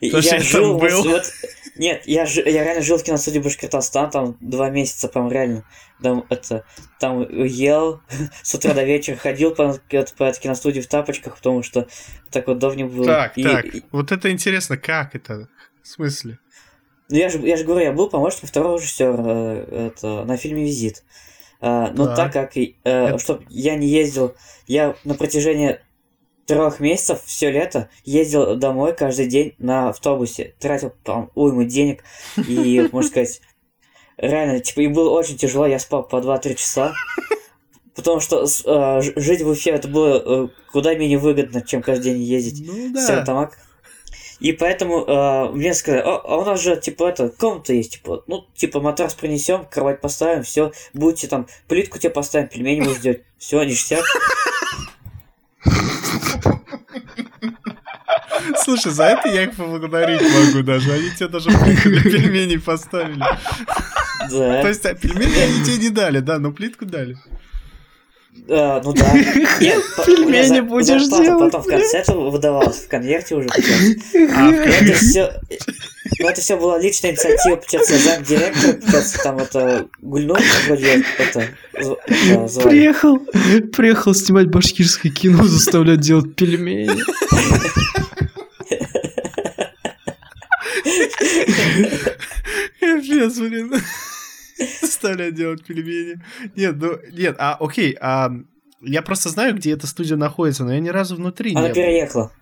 Потому 0.00 0.22
я 0.22 0.38
жил 0.40 0.78
был. 0.78 1.02
вот- 1.04 1.32
Нет, 1.76 2.02
я, 2.06 2.26
жи- 2.26 2.42
я 2.44 2.64
реально 2.64 2.82
жил 2.82 2.98
в 2.98 3.02
киностудии 3.04 3.38
Башкортостан, 3.38 4.10
там 4.10 4.36
два 4.40 4.70
месяца, 4.70 5.08
прям 5.08 5.30
реально. 5.30 5.64
Там, 6.02 6.24
это, 6.28 6.64
там 7.00 7.22
ел, 7.44 8.00
с 8.42 8.54
утра 8.54 8.74
до 8.74 8.84
вечера 8.84 9.16
ходил 9.16 9.52
по, 9.54 9.78
по 9.88 10.24
этой 10.24 10.40
киностудии 10.40 10.80
в 10.80 10.86
тапочках, 10.88 11.36
потому 11.36 11.62
что 11.62 11.86
так 12.30 12.46
вот 12.48 12.58
давно 12.58 12.86
было. 12.86 13.04
Так, 13.06 13.38
И- 13.38 13.42
так, 13.42 13.64
и- 13.74 13.82
вот 13.92 14.12
это 14.12 14.30
интересно, 14.30 14.76
как 14.76 15.14
это? 15.14 15.48
В 15.82 15.88
смысле? 15.88 16.38
Ну, 17.10 17.16
я 17.16 17.28
же, 17.30 17.38
я 17.38 17.56
же 17.56 17.64
говорю, 17.64 17.86
я 17.86 17.92
был 17.92 18.10
помощником 18.10 18.48
второго 18.48 18.76
режиссера 18.78 19.14
э, 19.18 19.90
это, 19.96 20.24
на 20.24 20.36
фильме 20.36 20.64
«Визит». 20.64 21.04
А, 21.60 21.90
но 21.92 22.06
Так. 22.06 22.16
так 22.16 22.32
как, 22.32 22.56
э, 22.56 22.72
Это- 22.84 23.18
чтоб 23.18 23.42
я 23.48 23.74
не 23.76 23.88
ездил, 23.88 24.36
я 24.66 24.94
на 25.04 25.14
протяжении 25.14 25.80
трех 26.48 26.80
месяцев 26.80 27.20
все 27.26 27.50
лето 27.50 27.90
ездил 28.04 28.56
домой 28.56 28.94
каждый 28.96 29.26
день 29.26 29.54
на 29.58 29.90
автобусе, 29.90 30.54
тратил 30.58 30.92
там 31.04 31.30
уйму 31.34 31.64
денег 31.64 32.02
и, 32.36 32.88
можно 32.92 33.08
сказать, 33.08 33.42
реально, 34.16 34.58
типа, 34.58 34.80
и 34.80 34.86
было 34.88 35.10
очень 35.10 35.36
тяжело, 35.36 35.66
я 35.66 35.78
спал 35.78 36.02
по 36.02 36.16
2-3 36.16 36.54
часа, 36.54 36.94
потому 37.94 38.20
что 38.20 38.44
э, 38.44 39.02
жить 39.16 39.42
в 39.42 39.48
Уфе 39.48 39.72
это 39.72 39.88
было 39.88 40.46
э, 40.46 40.48
куда 40.72 40.94
менее 40.94 41.18
выгодно, 41.18 41.60
чем 41.60 41.82
каждый 41.82 42.14
день 42.14 42.22
ездить 42.22 42.66
Ну 42.66 42.88
в 42.88 42.92
да. 42.94 43.02
Стерлитамак. 43.02 43.58
И 44.40 44.52
поэтому 44.52 45.04
э, 45.04 45.50
мне 45.52 45.74
сказали, 45.74 46.00
«О, 46.00 46.22
а 46.24 46.36
у 46.38 46.44
нас 46.44 46.62
же, 46.62 46.76
типа, 46.76 47.08
это, 47.08 47.28
комната 47.28 47.74
есть, 47.74 47.94
типа, 47.94 48.22
ну, 48.26 48.46
типа, 48.54 48.80
матрас 48.80 49.14
принесем, 49.14 49.66
кровать 49.66 50.00
поставим, 50.00 50.44
все, 50.44 50.72
будете 50.94 51.26
там, 51.26 51.46
плитку 51.66 51.98
тебе 51.98 52.10
поставим, 52.10 52.48
пельмени 52.48 52.82
будешь 52.82 53.00
делать, 53.00 53.22
все, 53.36 53.62
ништяк. 53.64 54.04
Слушай, 58.68 58.92
за 58.92 59.04
это 59.04 59.30
я 59.30 59.44
их 59.44 59.56
поблагодарить 59.56 60.20
могу 60.20 60.62
даже. 60.62 60.92
Они 60.92 61.08
тебе 61.08 61.28
даже 61.28 61.48
плитку 61.48 61.88
для 61.88 62.02
пельменей 62.02 62.60
поставили. 62.60 63.18
Да. 64.30 64.60
То 64.60 64.68
есть 64.68 64.84
а, 64.84 64.94
пельмени 64.94 65.38
они 65.38 65.64
тебе 65.64 65.78
не 65.78 65.88
дали, 65.88 66.20
да, 66.20 66.38
но 66.38 66.52
плитку 66.52 66.84
дали. 66.84 67.16
А, 68.46 68.82
ну 68.84 68.92
да. 68.92 69.10
Нет, 69.14 69.82
Пельмени 70.06 70.60
будешь 70.60 71.08
делать, 71.08 71.50
Потом 71.50 71.62
в 71.62 71.66
конце 71.66 72.00
это 72.00 72.12
выдавалось, 72.12 72.76
в 72.76 72.88
конверте 72.88 73.36
уже. 73.36 73.48
А, 73.48 74.48
в 74.48 74.52
Это 74.52 74.92
все... 74.98 75.40
Ну, 76.18 76.28
это 76.28 76.40
все 76.42 76.58
была 76.58 76.78
личная 76.78 77.12
инициатива, 77.12 77.56
получается, 77.56 77.96
замдиректора, 77.96 78.72
получается, 78.74 79.18
там 79.22 79.38
это 79.38 79.88
Гульнур, 80.02 80.38
вроде 80.66 81.04
это, 81.18 81.48
да, 81.72 82.48
звали. 82.48 82.68
Приехал, 82.68 83.18
приехал 83.72 84.14
снимать 84.14 84.48
башкирское 84.48 85.10
кино, 85.10 85.44
заставлять 85.44 86.00
делать 86.00 86.34
пельмени. 86.34 87.02
Капец, 92.80 93.38
блин. 93.38 93.72
Заставляют 94.80 95.34
делать 95.36 95.64
пельмени. 95.64 96.20
Нет, 96.56 96.76
ну, 96.76 96.98
нет, 97.12 97.36
а, 97.38 97.56
окей, 97.60 97.96
а 98.00 98.30
я 98.80 99.02
просто 99.02 99.28
знаю, 99.28 99.54
где 99.54 99.72
эта 99.72 99.86
студия 99.86 100.16
находится, 100.16 100.64
но 100.64 100.72
я 100.72 100.80
ни 100.80 100.88
разу 100.88 101.14
внутри 101.16 101.52
Она 101.52 101.62
не 101.62 101.68
был. 101.68 101.74
переехала. 101.74 102.32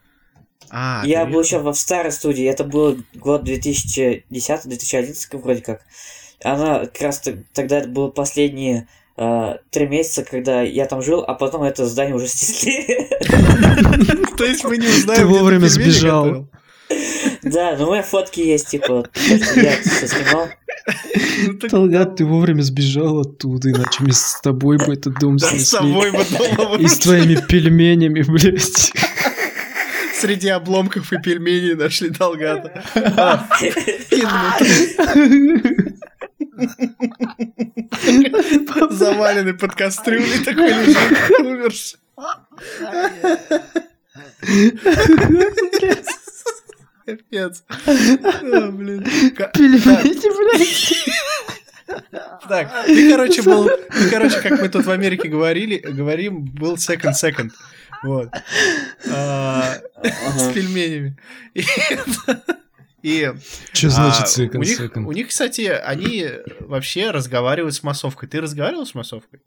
А, 0.71 1.03
Я 1.05 1.25
переехал. 1.25 1.33
был 1.33 1.41
еще 1.43 1.59
в 1.61 1.75
старой 1.75 2.13
студии, 2.13 2.45
это 2.47 2.65
был 2.65 2.99
год 3.15 3.47
2010-2011 3.49 5.15
вроде 5.43 5.63
как. 5.63 5.83
Она 6.43 6.81
как 6.87 7.01
раз 7.03 7.23
тогда 7.53 7.79
это 7.79 7.89
было 7.89 8.09
последние 8.09 8.89
а, 9.17 9.59
три 9.71 9.87
месяца, 9.87 10.25
когда 10.25 10.63
я 10.63 10.87
там 10.87 11.03
жил, 11.03 11.21
а 11.27 11.35
потом 11.35 11.63
это 11.63 11.87
здание 11.87 12.15
уже 12.15 12.29
снесли. 12.29 12.87
То 14.37 14.45
есть 14.45 14.65
мы 14.65 14.77
не 14.79 14.87
узнаем, 14.87 15.21
Ты 15.21 15.27
вовремя 15.27 15.67
сбежал. 15.69 16.49
Да, 17.43 17.77
ну 17.79 17.89
у 17.89 17.93
меня 17.93 18.03
фотки 18.03 18.41
есть, 18.41 18.69
типа, 18.69 19.09
я 19.15 19.81
все 19.83 20.07
снимал. 20.09 20.49
Ну, 21.47 21.55
Талгат, 21.55 22.17
ты 22.17 22.25
вовремя 22.25 22.63
сбежал 22.63 23.21
оттуда, 23.21 23.71
иначе 23.71 24.05
мы 24.05 24.13
с 24.13 24.41
тобой 24.41 24.79
бы 24.79 24.93
этот 24.93 25.19
дом 25.19 25.39
снесли. 25.39 25.59
с 25.59 25.71
собой 25.71 26.13
бы 26.13 26.25
дома 26.31 26.77
И 26.79 26.87
с 26.87 26.99
твоими 26.99 27.37
пельменями, 27.37 28.23
блядь. 28.23 28.93
Среди 30.21 30.49
обломков 30.49 31.13
и 31.13 31.19
пельменей 31.19 31.75
нашли 31.75 32.09
Долгата. 32.11 32.83
А, 32.95 33.49
Заваленный 38.91 39.55
под 39.55 39.75
кастрюлей 39.75 40.43
такой 40.45 40.73
лежит, 40.73 40.97
умерший. 41.41 41.99
А, 47.39 47.51
блин. 48.71 49.05
Ка- 49.37 49.51
Пельмени, 49.55 50.55
блядь. 50.57 50.95
Так, 52.49 52.85
ты, 52.87 53.11
короче, 53.11 53.43
был... 53.43 53.69
Ты, 53.69 54.11
короче, 54.11 54.41
как 54.41 54.61
мы 54.61 54.69
тут 54.69 54.85
в 54.87 54.91
Америке 54.91 55.29
говорили, 55.29 55.77
говорим, 55.79 56.45
был 56.45 56.75
second 56.75 57.13
second. 57.13 57.51
Вот. 58.03 58.29
А, 59.11 59.75
С 60.37 60.53
пельменями. 60.53 61.17
И 63.03 63.33
Что 63.73 63.87
а, 63.87 63.91
значит 63.91 64.23
у 64.23 64.43
second 64.43 64.59
них, 64.65 64.81
second? 64.81 65.05
у 65.07 65.13
них, 65.13 65.29
кстати, 65.29 65.63
они 65.63 66.29
вообще 66.61 67.13
разговаривают 67.13 67.75
с 67.75 67.83
массовкой. 67.85 68.29
Ты 68.29 68.41
разговаривал 68.41 68.85
с 68.85 68.95
массовкой? 68.95 69.41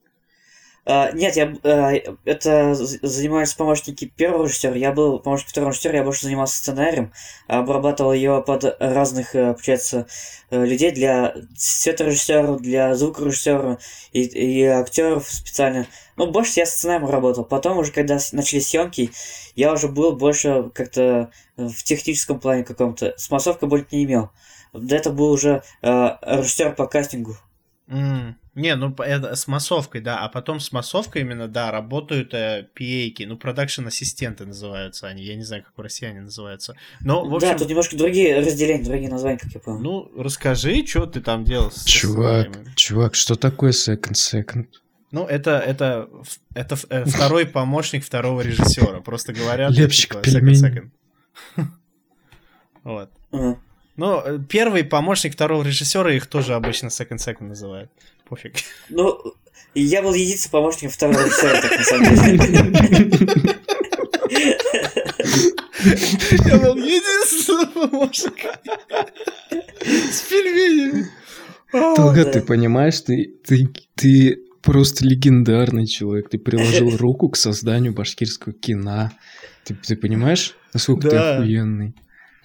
А, 0.91 1.11
нет, 1.11 1.35
я 1.35 1.53
а, 1.63 1.91
это 2.25 2.73
з- 2.73 2.99
занимались 3.03 3.53
помощники 3.53 4.05
первого 4.05 4.45
режиссера. 4.45 4.73
Я 4.75 4.91
был 4.91 5.19
помощник 5.19 5.49
второго 5.49 5.69
режиссера, 5.71 5.97
я 5.97 6.03
больше 6.03 6.23
занимался 6.23 6.57
сценарием, 6.57 7.13
обрабатывал 7.47 8.11
его 8.13 8.41
под 8.41 8.63
разных, 8.79 9.35
э, 9.35 9.53
получается, 9.53 10.07
э, 10.49 10.65
людей 10.65 10.89
для 10.89 11.35
цветорежиссера, 11.55 12.57
для 12.57 12.95
звукорежиссера 12.95 13.77
и, 14.13 14.23
и 14.23 14.63
актеров 14.65 15.29
специально. 15.29 15.85
Ну, 16.17 16.31
больше 16.31 16.59
я 16.59 16.65
с 16.65 16.71
сценарием 16.73 17.07
работал. 17.07 17.45
Потом 17.45 17.77
уже, 17.77 17.91
когда 17.91 18.17
начались 18.31 18.69
съемки, 18.69 19.11
я 19.55 19.71
уже 19.73 19.89
был 19.89 20.13
больше 20.13 20.71
как-то 20.73 21.29
э, 21.57 21.67
в 21.67 21.83
техническом 21.83 22.39
плане 22.39 22.63
каком-то. 22.63 23.13
С 23.15 23.29
массовкой 23.29 23.69
больше 23.69 23.85
не 23.91 24.05
имел. 24.05 24.31
До 24.73 24.95
этого 24.95 25.13
был 25.13 25.31
уже 25.31 25.61
э, 25.83 25.87
режиссер 26.21 26.73
по 26.73 26.87
кастингу. 26.87 27.37
М, 27.87 28.37
Не, 28.59 28.75
ну 28.75 28.93
это 28.97 29.35
с 29.35 29.47
массовкой, 29.47 30.01
да, 30.01 30.19
а 30.19 30.27
потом 30.27 30.59
с 30.59 30.73
массовкой 30.73 31.21
именно, 31.21 31.47
да, 31.47 31.71
работают 31.71 32.33
э, 32.33 32.67
PA-ки, 32.77 33.23
ну, 33.23 33.37
продакшн-ассистенты 33.37 34.45
называются 34.45 35.07
они, 35.07 35.23
я 35.23 35.35
не 35.35 35.43
знаю, 35.43 35.63
как 35.63 35.77
в 35.77 35.81
России 35.81 36.07
они 36.07 36.19
называются. 36.19 36.75
Но, 36.99 37.23
в 37.23 37.33
общем, 37.33 37.49
Да, 37.49 37.57
тут 37.57 37.69
немножко 37.69 37.95
другие 37.95 38.37
разделения, 38.37 38.83
другие 38.83 39.09
названия, 39.09 39.37
как 39.37 39.51
я 39.53 39.61
понял. 39.61 39.79
ну, 39.79 40.11
расскажи, 40.21 40.85
что 40.85 41.05
ты 41.05 41.21
там 41.21 41.45
делал 41.45 41.71
с 41.71 41.85
Чувак, 41.85 42.47
сценариями. 42.47 42.73
чувак, 42.75 43.15
что 43.15 43.35
такое 43.35 43.71
second 43.71 44.13
second? 44.13 44.65
Ну, 45.11 45.25
это, 45.25 45.57
это, 45.57 46.09
это 46.53 46.77
э, 46.89 47.05
второй 47.05 47.45
помощник 47.45 48.03
второго 48.03 48.41
режиссера, 48.41 48.99
просто 48.99 49.31
говорят... 49.31 49.71
Лепщик 49.71 50.21
типа, 50.21 50.39
second. 50.49 50.89
Вот. 52.83 53.09
Ну, 53.99 54.21
э, 54.23 54.39
первый 54.47 54.85
помощник 54.85 55.33
второго 55.33 55.61
режиссера 55.63 56.13
их 56.13 56.27
тоже 56.27 56.53
обычно 56.55 56.87
second 56.87 57.17
second 57.17 57.47
называют. 57.47 57.91
Пофиг. 58.29 58.53
Ну, 58.89 59.17
я 59.73 60.01
был 60.03 60.13
единственным 60.13 60.51
помощником 60.63 60.89
второго 60.91 61.19
режиссера, 61.25 61.61
так 61.61 61.77
на 61.77 61.83
самом 61.83 62.15
деле. 62.15 63.55
Я 66.45 66.57
был 66.59 66.75
единственным 66.75 67.71
помощником. 67.89 68.51
С 69.81 70.21
пельменями. 70.29 71.07
А, 71.71 71.95
Талгат, 71.95 72.25
да. 72.25 72.31
ты 72.33 72.41
понимаешь, 72.41 72.99
ты, 73.01 73.31
ты, 73.45 73.69
ты 73.95 74.39
просто 74.61 75.05
легендарный 75.05 75.85
человек. 75.87 76.29
Ты 76.29 76.37
приложил 76.39 76.95
руку 76.97 77.29
к 77.29 77.37
созданию 77.37 77.93
башкирского 77.93 78.53
кино. 78.53 79.11
Ты, 79.65 79.75
ты 79.75 79.95
понимаешь, 79.95 80.55
насколько 80.73 81.09
ты 81.09 81.15
Да. 81.15 81.37
охуенный? 81.37 81.93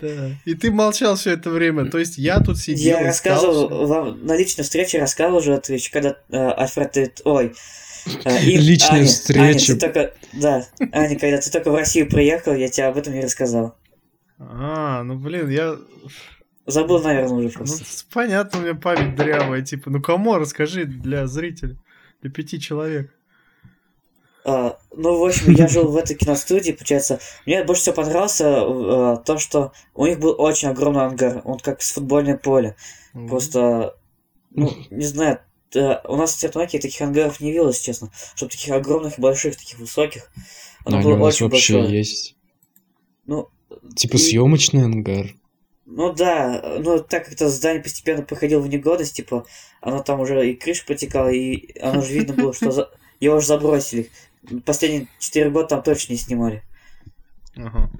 Да. 0.08 0.30
И 0.44 0.54
ты 0.54 0.70
молчал 0.70 1.16
все 1.16 1.32
это 1.32 1.50
время. 1.50 1.90
То 1.90 1.98
есть 1.98 2.18
я 2.18 2.40
тут 2.40 2.58
сидел 2.58 2.96
Я 2.98 3.00
и 3.02 3.04
рассказывал 3.04 3.64
искал 3.64 3.86
вам 3.86 4.26
на 4.26 4.36
личной 4.36 4.62
встрече, 4.64 4.98
рассказывал 4.98 5.38
уже 5.38 5.60
еще, 5.68 5.90
когда 5.92 6.16
э, 6.30 6.36
Альфред, 6.36 6.92
ты- 6.92 7.12
ой, 7.24 7.54
э, 8.24 8.42
и- 8.44 8.56
Личная 8.58 8.98
Аня, 9.00 9.06
встреча. 9.06 9.42
Аня, 9.42 9.58
ты 9.58 9.76
только, 9.76 10.14
да, 10.32 10.66
Аня, 10.92 11.18
когда 11.18 11.38
ты 11.40 11.50
только 11.50 11.70
в 11.70 11.74
Россию 11.74 12.08
приехал, 12.08 12.54
я 12.54 12.68
тебе 12.68 12.86
об 12.86 12.96
этом 12.96 13.14
не 13.14 13.20
рассказал. 13.22 13.76
А, 14.38 15.02
ну 15.02 15.16
блин, 15.18 15.48
я... 15.48 15.76
Забыл, 16.66 17.02
наверное, 17.02 17.34
уже 17.36 17.48
Ну, 17.48 17.52
просто. 17.52 17.84
с- 17.84 18.06
понятно, 18.12 18.58
у 18.60 18.62
меня 18.62 18.74
память 18.74 19.16
дрявая. 19.16 19.60
Типа, 19.62 19.90
ну 19.90 20.00
кому 20.00 20.36
расскажи 20.38 20.84
для 20.86 21.26
зрителей, 21.26 21.76
для 22.22 22.30
пяти 22.30 22.58
человек. 22.58 23.10
А, 24.46 24.78
ну, 24.94 25.18
в 25.18 25.24
общем, 25.24 25.52
я 25.54 25.68
жил 25.68 25.88
в 25.90 25.96
этой 25.96 26.14
киностудии, 26.16 26.72
получается. 26.72 27.18
Мне 27.46 27.64
больше 27.64 27.82
всего 27.82 27.94
понравилось 27.96 28.40
э, 28.40 29.24
то, 29.24 29.38
что 29.38 29.72
у 29.94 30.06
них 30.06 30.18
был 30.20 30.34
очень 30.38 30.68
огромный 30.68 31.06
ангар, 31.06 31.40
он 31.44 31.58
как 31.58 31.80
с 31.82 31.92
футбольное 31.92 32.36
поле. 32.36 32.76
Просто, 33.28 33.96
ну, 34.50 34.70
не 34.90 35.04
знаю, 35.06 35.38
э, 35.74 35.96
у 36.06 36.16
нас 36.16 36.34
в 36.34 36.38
Цветноке 36.38 36.78
таких 36.78 37.00
ангаров 37.00 37.40
не 37.40 37.50
виделось, 37.52 37.80
честно. 37.80 38.10
Чтобы 38.34 38.50
таких 38.52 38.72
огромных, 38.74 39.18
больших, 39.18 39.56
таких 39.56 39.78
высоких. 39.78 40.30
Оно 40.84 41.00
было 41.00 41.16
очень 41.26 41.48
вообще 41.48 41.74
большое. 41.78 41.98
есть. 41.98 42.36
Ну, 43.26 43.48
Типа 43.96 44.16
И- 44.16 44.18
съемочный 44.18 44.84
ангар. 44.84 45.34
ну 45.86 46.12
да, 46.12 46.78
ну 46.80 46.98
так 46.98 47.24
как 47.24 47.34
это 47.34 47.48
здание 47.48 47.82
постепенно 47.82 48.22
приходило 48.22 48.60
в 48.60 48.68
негодность, 48.68 49.16
типа, 49.16 49.46
оно 49.80 50.02
там 50.02 50.20
уже 50.20 50.50
и 50.50 50.54
крыша 50.54 50.84
протекала, 50.86 51.28
и 51.28 51.78
оно 51.80 52.00
же 52.02 52.12
видно 52.12 52.34
было, 52.34 52.52
что 52.52 52.70
за- 52.70 52.90
его 53.20 53.36
уже 53.36 53.46
забросили. 53.46 54.10
Последние 54.64 55.08
четыре 55.18 55.50
года 55.50 55.68
там 55.68 55.82
точно 55.82 56.12
не 56.12 56.18
снимали. 56.18 56.62
Ага. 57.56 57.90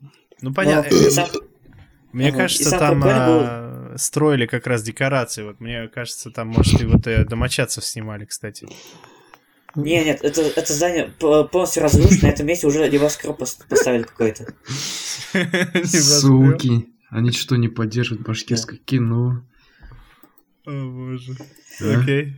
Ну, 0.00 0.10
Но 0.42 0.52
понятно. 0.54 0.94
и 0.94 1.10
сам- 1.10 1.28
Мне 2.12 2.28
Ага. 2.28 2.36
И 2.36 2.40
кажется, 2.40 2.70
там 2.78 3.00
прикольно 3.00 3.26
был- 3.26 3.40
а, 3.44 3.94
строили 3.96 4.46
как 4.46 4.66
раз 4.66 4.82
декорации. 4.82 5.42
Вот 5.44 5.60
мне 5.60 5.88
кажется, 5.88 6.30
там, 6.30 6.48
может, 6.48 6.80
и 6.80 6.84
вот 6.84 7.06
э, 7.06 7.24
домочадцев 7.24 7.84
снимали, 7.84 8.24
кстати. 8.24 8.68
Не, 9.76 10.04
нет, 10.04 10.20
это, 10.24 10.42
это 10.42 10.72
здание 10.72 11.12
полностью 11.18 11.84
разрушено, 11.84 12.18
на 12.22 12.32
этом 12.32 12.46
месте 12.46 12.66
уже 12.66 12.88
небоскреб 12.90 13.38
пос- 13.40 13.62
поставили 13.68 14.02
какой-то. 14.02 14.52
Суки. 15.86 16.88
Они 17.10 17.30
что, 17.32 17.56
не 17.56 17.68
поддерживают 17.68 18.26
башкирское 18.26 18.78
кино? 18.78 19.44
О, 20.66 20.70
боже. 20.90 21.36
Окей. 21.80 22.36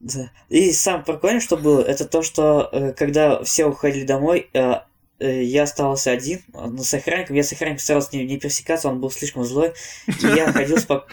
Да. 0.00 0.30
И 0.48 0.72
сам 0.72 1.04
прикольно, 1.04 1.40
что 1.40 1.56
было, 1.56 1.82
это 1.82 2.04
то, 2.06 2.22
что 2.22 2.68
э, 2.72 2.92
когда 2.92 3.42
все 3.44 3.66
уходили 3.66 4.04
домой, 4.06 4.48
э, 4.54 4.76
э, 5.18 5.42
я 5.44 5.64
оставался 5.64 6.10
один, 6.10 6.40
но 6.54 6.82
с 6.82 6.94
охранником, 6.94 7.36
я 7.36 7.42
с 7.42 7.52
охранником 7.52 7.80
старался 7.82 8.16
не, 8.16 8.24
не 8.24 8.38
пересекаться, 8.38 8.88
он 8.88 9.00
был 9.00 9.10
слишком 9.10 9.44
злой, 9.44 9.74
и 10.06 10.26
я 10.26 10.50
ходил, 10.52 10.78
спок- 10.78 11.06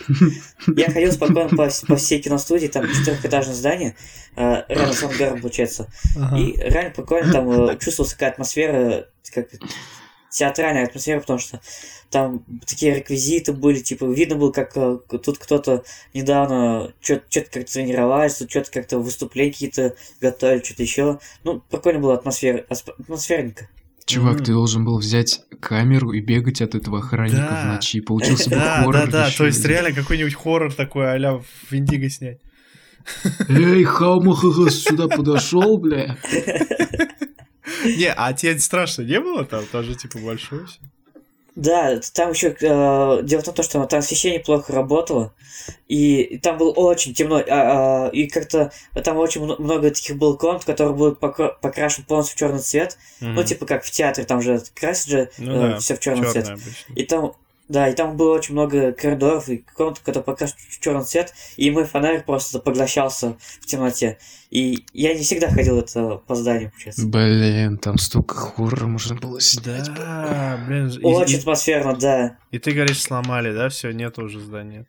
я 0.76 0.90
ходил 0.90 1.12
спокойно 1.12 1.50
по, 1.50 1.70
по 1.86 1.96
всей 1.98 2.22
киностудии, 2.22 2.68
там 2.68 2.88
четырехэтажное 2.88 3.56
здание, 3.56 3.96
э, 4.38 4.64
рядом 4.70 4.94
с 4.94 5.04
ангаром, 5.04 5.42
получается, 5.42 5.90
Ага. 6.16 6.38
и 6.38 6.54
реально 6.56 6.92
прикольно, 6.92 7.34
там 7.34 7.50
э, 7.52 7.78
чувствовалась 7.84 8.14
такая 8.14 8.32
атмосфера, 8.32 9.08
как 9.34 9.50
театральная 10.30 10.86
атмосфера, 10.86 11.20
потому 11.20 11.40
что 11.40 11.60
там 12.10 12.44
такие 12.66 12.96
реквизиты 12.96 13.52
были, 13.54 13.80
типа, 13.80 14.06
видно 14.06 14.36
было, 14.36 14.52
как 14.52 14.76
э, 14.78 14.98
тут 15.24 15.38
кто-то 15.38 15.84
недавно 16.14 16.94
что-то 17.02 17.24
как-то 17.34 17.64
тренировались, 17.64 18.36
тут 18.36 18.50
что-то 18.50 18.72
как-то 18.72 19.00
выступления 19.00 19.52
какие-то 19.52 19.96
готовили, 20.22 20.64
что-то 20.64 20.84
еще. 20.84 21.20
Ну, 21.44 21.62
прикольно 21.70 22.00
было 22.00 22.14
атмосфера, 22.14 22.66
атмосферненько. 22.70 23.70
Чувак, 24.06 24.38
ты 24.38 24.54
должен 24.54 24.86
был 24.86 25.00
взять 25.00 25.42
камеру 25.60 26.14
и 26.14 26.22
бегать 26.22 26.62
от 26.62 26.76
этого 26.76 27.00
охранника 27.00 27.48
Да. 27.50 27.64
в 27.64 27.76
ночи. 27.76 28.00
Получился 28.00 28.50
бы 28.50 28.56
Да, 28.56 28.78
хоррор. 28.84 28.94
да, 28.94 29.06
да, 29.12 29.28
ещё 29.28 29.38
то 29.40 29.46
есть 29.48 29.66
реально 29.66 29.92
какой-нибудь 29.92 30.34
хоррор 30.34 30.74
такой 30.74 31.12
а-ля 31.12 31.34
в 31.40 31.74
Индиго 31.74 32.10
снять. 32.10 32.40
Эй, 33.50 33.84
Хаумахага 33.84 34.70
сюда 34.70 35.10
подошел, 35.10 35.78
бля. 35.78 36.18
Не, 37.86 38.12
а 38.16 38.34
тебе 38.34 38.58
страшно 38.60 39.02
не 39.04 39.20
было 39.20 39.46
там? 39.46 39.66
Там 39.72 39.84
же 39.84 39.96
типа 39.96 40.20
большой 40.20 40.66
всё. 40.66 40.80
Да, 41.58 42.00
там 42.14 42.30
еще 42.34 42.50
э, 42.50 43.20
дело 43.24 43.42
в 43.42 43.44
том, 43.46 43.66
что 43.66 43.84
там 43.88 44.00
освещение 44.00 44.40
плохо 44.40 44.72
работало, 44.74 45.34
и 45.88 46.38
там 46.44 46.60
было 46.60 46.70
очень 46.72 47.16
темно, 47.16 47.38
а, 47.38 48.06
а, 48.06 48.10
и 48.10 48.28
как-то 48.28 48.72
там 49.04 49.18
очень 49.18 49.42
мно- 49.42 49.56
много 49.58 49.90
таких 49.90 50.18
было 50.18 50.36
комнат, 50.36 50.66
которые 50.66 50.94
будут 50.96 51.20
покро- 51.20 51.54
покрашены 51.60 52.06
полностью 52.06 52.36
в 52.36 52.40
черный 52.40 52.60
цвет, 52.60 53.00
ну 53.22 53.32
Мгм. 53.32 53.44
типа 53.44 53.66
как 53.66 53.84
в 53.84 53.90
театре, 53.90 54.24
там 54.26 54.40
же 54.44 54.62
красят 54.76 55.08
же 55.10 55.30
Ну 55.40 55.60
да, 55.60 55.78
все 55.80 55.96
в 55.96 56.00
черный 56.00 56.30
цвет. 56.30 56.48
обычно. 56.48 56.94
И 56.96 57.04
там, 57.06 57.34
да, 57.70 57.90
и 57.90 57.94
там 57.96 58.16
было 58.18 58.36
очень 58.36 58.54
много 58.54 58.92
коридоров 58.94 59.50
и 59.50 59.58
комнат, 59.76 60.00
которые 60.00 60.24
покрашены 60.24 60.60
в 60.70 60.80
черный 60.80 61.04
цвет, 61.04 61.34
и 61.58 61.70
мой 61.72 61.84
фонарик 61.86 62.26
просто 62.26 62.60
поглощался 62.60 63.36
в 63.62 63.66
темноте. 63.66 64.18
И 64.50 64.86
я 64.94 65.14
не 65.14 65.24
всегда 65.24 65.50
ходил 65.50 65.78
это 65.80 66.22
по 66.26 66.36
зданию, 66.36 66.72
честно. 66.82 67.08
Блин, 67.08 67.78
там 67.78 67.98
столько 67.98 68.36
хоррора 68.36 68.86
можно 68.88 69.16
было 69.16 69.42
снять. 69.42 69.94
Да, 69.94 70.58
блин. 70.66 70.88
и- 70.90 71.04
Очень 71.04 71.36
и- 71.36 71.40
атмосферно, 71.40 71.96
да. 71.98 72.38
И 72.52 72.60
ты 72.60 72.72
говоришь, 72.72 73.02
сломали, 73.02 73.54
да? 73.54 73.68
Все, 73.70 73.92
нет 73.92 74.18
уже 74.20 74.40
здания. 74.40 74.86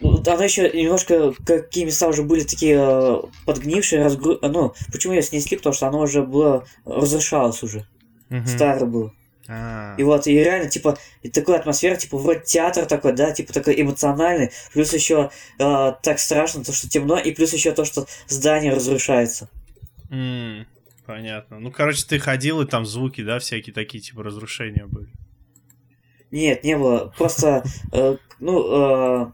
Ну, 0.00 0.20
Оно 0.26 0.42
еще 0.42 0.68
немножко, 0.70 1.32
какие 1.46 1.84
места 1.84 2.08
уже 2.08 2.24
были 2.24 2.42
такие 2.42 2.76
э, 2.78 3.16
подгнившие, 3.46 4.02
разгру... 4.02 4.38
Ну, 4.42 4.74
почему 4.92 5.14
ее 5.14 5.22
снесли? 5.22 5.56
Потому 5.56 5.72
что 5.72 5.86
оно 5.86 6.00
уже 6.00 6.22
было, 6.24 6.66
разрушалось 6.84 7.62
уже, 7.62 7.86
Мгм. 8.28 8.46
старое 8.46 8.84
было. 8.86 9.12
А, 9.46 9.94
И 9.98 10.02
вот, 10.02 10.26
и 10.26 10.32
реально, 10.32 10.70
типа, 10.70 10.98
и 11.22 11.28
такой 11.28 11.56
атмосфера, 11.56 11.96
типа, 11.96 12.16
вроде 12.16 12.40
театр 12.44 12.86
такой, 12.86 13.12
да, 13.12 13.32
типа, 13.32 13.52
такой 13.52 13.80
эмоциональный, 13.80 14.50
плюс 14.72 14.92
еще 14.94 15.30
э, 15.58 15.92
так 16.02 16.18
страшно, 16.18 16.64
то, 16.64 16.72
что 16.72 16.88
темно, 16.88 17.18
и 17.18 17.30
плюс 17.32 17.52
еще 17.52 17.72
то, 17.72 17.84
что 17.84 18.06
здание 18.26 18.72
разрушается. 18.72 19.48
м, 20.10 20.66
Понятно. 21.06 21.60
Ну, 21.60 21.70
короче, 21.70 22.04
ты 22.08 22.18
ходил, 22.18 22.62
и 22.62 22.66
там 22.66 22.86
звуки, 22.86 23.22
да, 23.22 23.38
всякие 23.38 23.74
такие, 23.74 24.02
типа, 24.02 24.22
разрушения 24.22 24.86
были. 24.86 25.10
Нет, 26.30 26.64
не 26.64 26.76
было, 26.76 27.12
просто, 27.16 27.62
э, 27.92 28.16
ну, 28.40 29.22
э, 29.22 29.32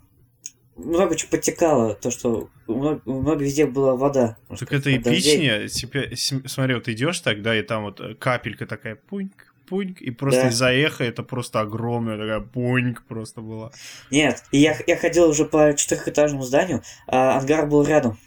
много 0.77 1.15
чего 1.17 1.31
подтекало, 1.31 1.95
то, 1.95 2.11
что 2.11 2.51
много, 2.67 3.01
много 3.05 3.45
везде 3.45 3.67
была 3.67 3.97
вода. 3.97 4.37
Так 4.49 4.73
это 4.73 4.91
от 4.95 5.03
дождей. 5.03 5.37
эпичнее. 5.37 5.69
Теперь, 5.69 6.17
см- 6.17 6.49
смотри, 6.49 6.75
вот 6.75 6.89
идешь 6.89 7.21
тогда, 7.21 7.57
и 7.59 7.63
там 7.63 7.85
вот 7.85 8.01
капелька 8.19 8.67
такая 8.67 8.97
пуньк, 8.97 9.50
пуньк, 9.71 10.03
и 10.03 10.11
просто 10.11 10.43
Да. 10.43 10.49
из-за 10.49 10.73
эха 10.73 11.05
это 11.05 11.23
просто 11.23 11.61
огромная 11.61 12.19
такая 12.19 12.41
пуньк 12.41 13.03
просто 13.09 13.41
была. 13.41 13.71
Нет, 14.11 14.45
и 14.53 14.59
я, 14.59 14.77
я 14.87 14.97
ходил 14.97 15.29
уже 15.31 15.45
по 15.47 15.73
четырехэтажному 15.75 16.43
зданию, 16.43 16.83
а 17.07 17.39
ангар 17.39 17.67
был 17.67 17.85
рядом. 17.85 18.19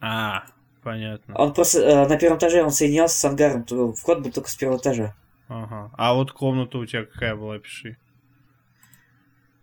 А, 0.00 0.44
понятно. 0.82 1.34
Он 1.36 1.52
просто 1.54 1.80
э, 1.80 2.08
на 2.08 2.16
первом 2.16 2.38
этаже 2.38 2.62
он 2.64 2.70
соединялся 2.70 3.16
с 3.20 3.24
ангаром, 3.24 3.64
то 3.64 3.92
вход 3.92 4.20
был 4.22 4.32
только 4.32 4.48
с 4.50 4.56
первого 4.56 4.78
этажа. 4.78 5.14
Ага. 5.48 5.90
А 5.96 6.14
вот 6.14 6.32
комната 6.32 6.78
у 6.78 6.86
тебя 6.86 7.04
какая 7.04 7.36
была, 7.36 7.58
пиши. 7.58 7.96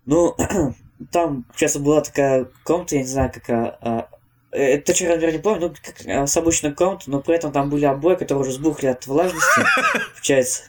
Ну, 0.06 0.36
там, 1.12 1.46
сейчас 1.56 1.78
была 1.78 2.02
такая 2.02 2.48
комната, 2.64 2.96
я 2.96 3.02
не 3.02 3.08
знаю, 3.08 3.32
какая. 3.34 3.78
а, 3.82 4.10
э, 4.56 4.78
точно 4.80 5.10
размер 5.10 5.32
не 5.32 5.39
помню, 5.39 5.70
ну, 5.70 5.76
как, 5.82 6.08
а, 6.08 6.28
с 6.28 6.38
обычной 6.38 6.74
комнаты, 6.74 7.06
но 7.08 7.22
при 7.22 7.36
этом 7.36 7.51
там 7.51 7.70
были 7.70 7.86
обои, 7.86 8.16
которые 8.16 8.41
уже 8.41 8.51
сбухли 8.53 8.88
от 8.88 9.06
влажности, 9.08 9.62
получается. 10.16 10.64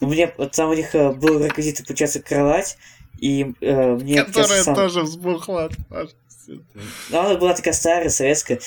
Мне, 0.00 0.32
вот 0.38 0.52
там 0.52 0.70
у 0.70 0.74
них 0.74 0.94
э, 0.94 1.12
был 1.12 1.44
реквизит, 1.44 1.86
получается, 1.86 2.20
кровать, 2.20 2.78
и 3.18 3.52
э, 3.60 3.94
мне... 3.96 4.24
получается, 4.24 4.64
сам- 4.64 4.74
тоже 4.74 5.02
взбухла 5.02 5.64
от 5.66 5.72
Ну, 7.10 7.18
она 7.18 7.34
была 7.36 7.54
такая 7.54 7.74
старая, 7.74 8.08
советская. 8.08 8.60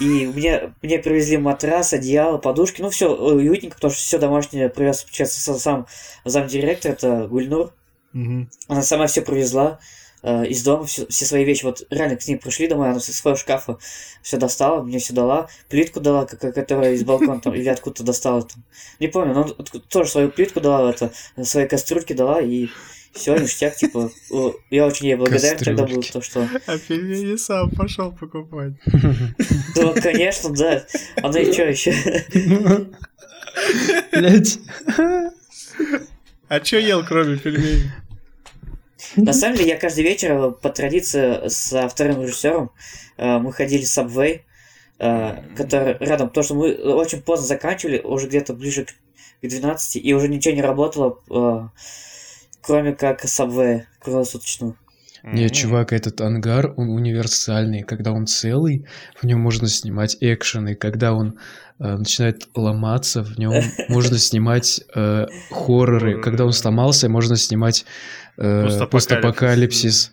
И 0.00 0.26
мне, 0.26 0.72
мне 0.82 0.98
привезли 0.98 1.36
матрас, 1.36 1.92
одеяло, 1.92 2.38
подушки. 2.38 2.80
Ну, 2.80 2.90
все 2.90 3.14
уютненько, 3.14 3.76
потому 3.76 3.92
что 3.92 4.00
все 4.00 4.18
домашнее 4.18 4.70
привез, 4.70 5.02
получается, 5.04 5.54
сам- 5.58 5.86
замдиректор, 6.24 6.92
это 6.92 7.28
Гульнур. 7.28 7.72
Она 8.68 8.82
сама 8.82 9.06
все 9.06 9.22
привезла 9.22 9.78
э, 10.22 10.46
из 10.46 10.62
дома, 10.62 10.84
все, 10.84 11.06
все 11.06 11.24
свои 11.24 11.44
вещи. 11.44 11.64
Вот 11.64 11.86
реально 11.90 12.16
к 12.16 12.26
ней 12.26 12.36
пришли 12.36 12.68
домой, 12.68 12.90
она 12.90 13.00
со 13.00 13.12
своего 13.12 13.36
шкафа 13.36 13.78
все 14.22 14.36
достала, 14.36 14.82
мне 14.82 14.98
все 14.98 15.12
дала. 15.12 15.48
Плитку 15.68 16.00
дала, 16.00 16.26
которая 16.26 16.94
из 16.94 17.04
балкона 17.04 17.40
там, 17.40 17.54
или 17.54 17.68
откуда-то 17.68 18.04
достала. 18.04 18.42
Там. 18.42 18.64
Не 19.00 19.08
помню, 19.08 19.34
но 19.34 19.44
тоже 19.88 20.10
свою 20.10 20.30
плитку 20.30 20.60
дала, 20.60 20.90
это, 20.90 21.12
свои 21.42 21.66
кастрюльки 21.66 22.12
дала, 22.12 22.40
и 22.40 22.68
все, 23.12 23.36
ништяк, 23.36 23.74
типа, 23.76 24.10
я 24.70 24.86
очень 24.86 25.06
ей 25.06 25.16
благодарен 25.16 25.58
тогда 25.58 25.86
был, 25.86 26.02
то, 26.02 26.20
что 26.20 26.48
А 26.66 26.78
пельмени 26.78 27.36
сам 27.36 27.70
пошел 27.70 28.12
покупать. 28.12 28.74
Ну, 29.76 29.94
конечно, 29.94 30.50
да. 30.50 30.84
Она 31.16 31.40
и 31.40 31.52
что 31.52 31.64
еще? 31.64 31.94
Блять. 34.12 34.58
А 36.48 36.60
чё 36.60 36.78
ел, 36.78 37.04
кроме 37.04 37.36
пельменей? 37.36 37.90
На 39.16 39.32
самом 39.32 39.56
деле, 39.56 39.70
я 39.70 39.76
каждый 39.76 40.04
вечер 40.04 40.32
э, 40.32 40.50
по 40.50 40.70
традиции 40.70 41.48
со 41.48 41.88
вторым 41.88 42.22
режиссером 42.22 42.70
э, 43.16 43.38
мы 43.38 43.52
ходили 43.52 43.84
в 43.84 43.88
Subway, 43.88 44.40
э, 44.98 45.54
который 45.56 45.96
рядом, 46.00 46.28
потому 46.28 46.44
что 46.44 46.54
мы 46.54 46.74
очень 46.74 47.22
поздно 47.22 47.46
заканчивали, 47.46 48.00
уже 48.00 48.26
где-то 48.26 48.54
ближе 48.54 48.84
к 48.84 48.94
к 49.40 49.46
12, 49.46 50.04
и 50.04 50.14
уже 50.14 50.28
ничего 50.28 50.54
не 50.54 50.62
работало, 50.62 51.72
кроме 52.60 52.92
как 52.92 53.24
Subway 53.24 53.82
круглосуточного. 54.00 54.76
Не, 55.24 55.50
чувак, 55.50 55.92
этот 55.92 56.20
ангар, 56.20 56.72
он 56.76 56.90
универсальный. 56.90 57.82
Когда 57.82 58.12
он 58.12 58.26
целый, 58.26 58.86
в 59.20 59.26
нем 59.26 59.40
можно 59.40 59.68
снимать 59.68 60.16
экшены. 60.20 60.76
Когда 60.76 61.12
он 61.12 61.38
э, 61.80 61.96
начинает 61.96 62.48
ломаться, 62.54 63.24
в 63.24 63.36
нем 63.36 63.52
можно 63.88 64.16
снимать 64.16 64.80
э, 64.94 65.26
хорроры. 65.50 66.22
Когда 66.22 66.44
он 66.44 66.52
сломался, 66.52 67.08
можно 67.08 67.36
снимать 67.36 67.84
Постапокалипсис. 68.38 68.90
постапокалипсис. 68.90 70.12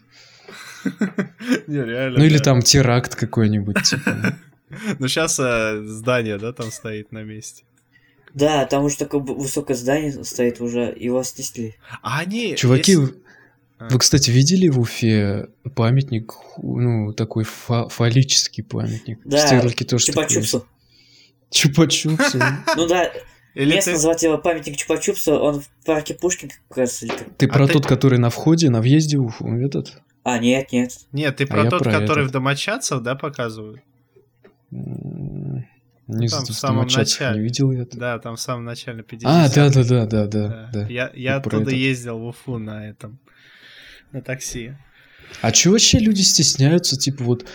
Не, 1.67 1.83
реально. 1.83 2.19
Ну 2.19 2.25
или 2.25 2.37
там 2.37 2.61
теракт 2.61 3.15
какой-нибудь. 3.15 3.81
типа. 3.83 4.37
Ну 4.99 5.07
сейчас 5.07 5.35
здание, 5.35 6.37
да, 6.37 6.51
там 6.51 6.69
стоит 6.71 7.11
на 7.11 7.23
месте. 7.23 7.63
Да, 8.33 8.65
там 8.65 8.83
уже 8.83 8.97
такое 8.97 9.21
высокое 9.21 9.77
здание 9.77 10.23
стоит 10.25 10.59
уже, 10.59 10.93
его 10.99 11.23
снесли. 11.23 11.75
А 12.01 12.19
они... 12.19 12.55
Чуваки, 12.57 12.95
вы- 12.97 13.15
кстати, 13.97 14.31
видели 14.31 14.67
в 14.67 14.79
Уфе 14.79 15.47
памятник, 15.75 16.33
ну, 16.61 17.13
такой 17.13 17.43
фа- 17.45 17.87
фаллический 17.87 18.63
памятник? 18.63 19.19
Да, 19.23 19.37
В 19.37 19.47
Стерлике 19.47 19.85
тоже 19.85 20.11
Чупа-чупсу. 20.11 20.63
Чупа-чупсу. 21.51 22.43
Ну 22.75 22.87
да, 22.87 23.11
Или 23.55 23.73
место 23.75 23.91
ты- 23.91 23.95
называется 23.95 24.27
его 24.27 24.37
памятник 24.37 24.75
Чупа-чупсу, 24.77 25.33
он 25.37 25.61
в 25.61 25.69
парке 25.85 26.13
Пушкин, 26.13 26.51
как 26.69 26.77
раз, 26.77 27.01
или 27.01 27.09
как- 27.09 27.35
Ты 27.37 27.47
А 27.47 27.49
про 27.53 27.67
ты- 27.67 27.73
тот, 27.73 27.87
который 27.87 28.19
на 28.19 28.29
входе, 28.29 28.69
на 28.69 28.81
въезде 28.81 29.17
в 29.17 29.25
Уфу, 29.25 29.47
этот? 29.57 30.01
А, 30.23 30.37
нет, 30.39 30.71
нет. 30.71 30.91
Нет, 31.11 31.37
ты 31.37 31.45
А 31.45 31.47
про 31.47 31.63
я 31.63 31.69
тот, 31.69 31.83
про 31.83 31.91
который 31.91 32.19
этот. 32.23 32.29
в 32.29 32.33
Домочадцев, 32.33 33.01
да, 33.01 33.15
показывают? 33.15 33.81
Не 34.71 36.27
Там 36.27 36.27
знаю, 36.27 36.45
в 36.45 36.49
в 36.49 36.53
самом 36.53 36.87
начале. 36.87 37.37
не 37.39 37.43
видел 37.43 37.71
я 37.71 37.81
это. 37.81 37.97
Да, 37.97 38.19
там 38.19 38.35
в 38.35 38.39
самом 38.41 38.65
начале 38.65 39.01
50 39.03 39.31
А, 39.31 39.53
да, 39.53 39.69
да, 39.71 40.05
да, 40.05 40.27
да, 40.27 40.69
да. 40.71 40.87
Я, 40.87 41.11
я 41.15 41.37
оттуда 41.37 41.61
это. 41.61 41.71
ездил 41.71 42.19
в 42.19 42.27
Уфу 42.27 42.57
на 42.59 42.87
этом, 42.87 43.17
на 44.11 44.21
такси. 44.21 44.73
А 45.41 45.51
чё 45.51 45.71
вообще 45.71 45.97
люди 45.99 46.21
стесняются, 46.21 46.95
типа, 46.97 47.23
вот, 47.23 47.45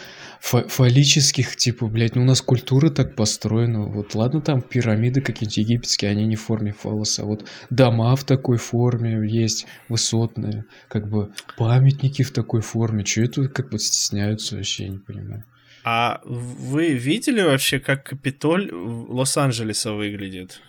фа- 0.40 0.66
фаллических, 0.68 1.56
типа, 1.56 1.86
блядь, 1.86 2.16
ну 2.16 2.22
у 2.22 2.24
нас 2.24 2.40
культура 2.40 2.90
так 2.90 3.14
построена, 3.14 3.82
вот, 3.82 4.14
ладно, 4.14 4.40
там 4.40 4.62
пирамиды 4.62 5.20
какие-нибудь 5.20 5.58
египетские, 5.58 6.10
они 6.10 6.26
не 6.26 6.36
в 6.36 6.42
форме 6.42 6.72
фалоса, 6.72 7.24
вот 7.24 7.46
дома 7.68 8.16
в 8.16 8.24
такой 8.24 8.56
форме 8.56 9.28
есть, 9.30 9.66
высотные, 9.88 10.64
как 10.88 11.08
бы 11.08 11.32
памятники 11.56 12.22
в 12.22 12.32
такой 12.32 12.62
форме, 12.62 13.04
чё 13.04 13.24
это 13.24 13.48
как 13.48 13.70
бы 13.70 13.78
стесняются 13.78 14.56
вообще, 14.56 14.84
я 14.84 14.90
не 14.90 14.98
понимаю. 14.98 15.44
А 15.82 16.20
вы 16.24 16.92
видели 16.92 17.40
вообще, 17.40 17.80
как 17.80 18.04
Капитоль 18.04 18.70
Лос-Анджелеса 18.72 19.92
выглядит? 19.92 20.60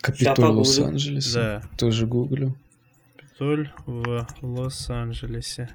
Капитоль. 0.00 0.50
Лос-Анджелеса, 0.50 1.32
Да, 1.62 1.62
тоже 1.78 2.06
гуглю. 2.06 2.54
Капитоль 3.42 3.70
в 3.86 4.26
Лос-Анджелесе. 4.40 5.68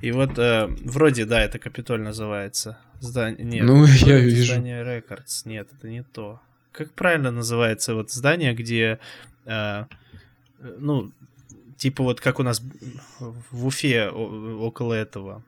И 0.00 0.10
вот 0.10 0.38
э, 0.38 0.66
вроде, 0.84 1.26
да, 1.26 1.42
это 1.42 1.58
Капитоль 1.58 2.00
называется. 2.00 2.78
Здание, 3.00 3.44
нет, 3.44 3.64
Ну, 3.64 3.84
я 3.84 4.18
вижу. 4.18 4.54
Здание 4.54 4.82
Рекордс. 4.82 5.44
Нет, 5.44 5.68
это 5.76 5.88
не 5.88 6.02
то. 6.02 6.40
Как 6.72 6.92
правильно 6.92 7.30
называется 7.30 7.94
вот 7.94 8.10
здание, 8.10 8.54
где 8.54 8.98
э, 9.44 9.84
ну, 10.78 11.12
типа 11.76 12.02
вот 12.02 12.20
как 12.20 12.38
у 12.40 12.42
нас 12.42 12.62
в 13.18 13.66
Уфе 13.66 14.08
около 14.08 14.94
этого 14.94 15.42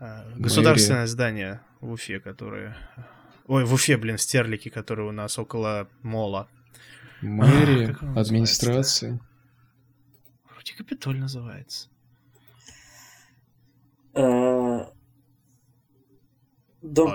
э, 0.00 0.22
государственное 0.36 1.06
здание 1.06 1.60
в 1.80 1.92
Уфе, 1.92 2.18
которое... 2.18 2.76
Ой, 3.46 3.64
в 3.64 3.72
Уфе, 3.74 3.96
блин, 3.96 4.18
стерлики, 4.18 4.70
которые 4.70 5.08
у 5.08 5.12
нас 5.12 5.38
около 5.38 5.88
мола. 6.02 6.48
Мэрия, 7.20 7.96
а, 8.00 8.20
администрация. 8.20 9.20
Вроде 10.62 10.76
Капитоль 10.76 11.18
называется. 11.18 11.88
Дом 14.14 14.92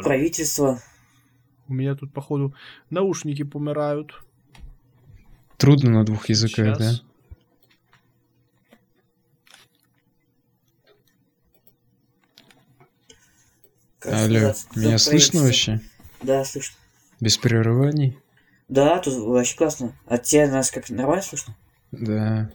правительства. 0.04 0.82
У 1.70 1.74
меня 1.74 1.96
тут, 1.96 2.14
походу, 2.14 2.54
наушники 2.90 3.44
помирают. 3.44 4.22
Трудно 5.58 5.92
на 5.92 6.04
двух 6.04 6.28
языках, 6.28 6.78
Сейчас. 6.78 7.04
да? 14.02 14.24
Алло, 14.24 14.54
меня 14.76 14.98
слышно 14.98 15.44
вообще? 15.44 15.80
Да, 16.22 16.44
слышно. 16.44 16.76
Без 17.22 17.38
прерываний? 17.38 18.20
Да, 18.68 19.00
тут 19.00 19.14
вообще 19.16 19.58
классно. 19.58 19.98
А 20.06 20.18
тебе 20.18 20.48
нас 20.48 20.70
как 20.70 20.90
нормально 20.90 21.24
слышно? 21.24 21.56
Да. 21.92 22.52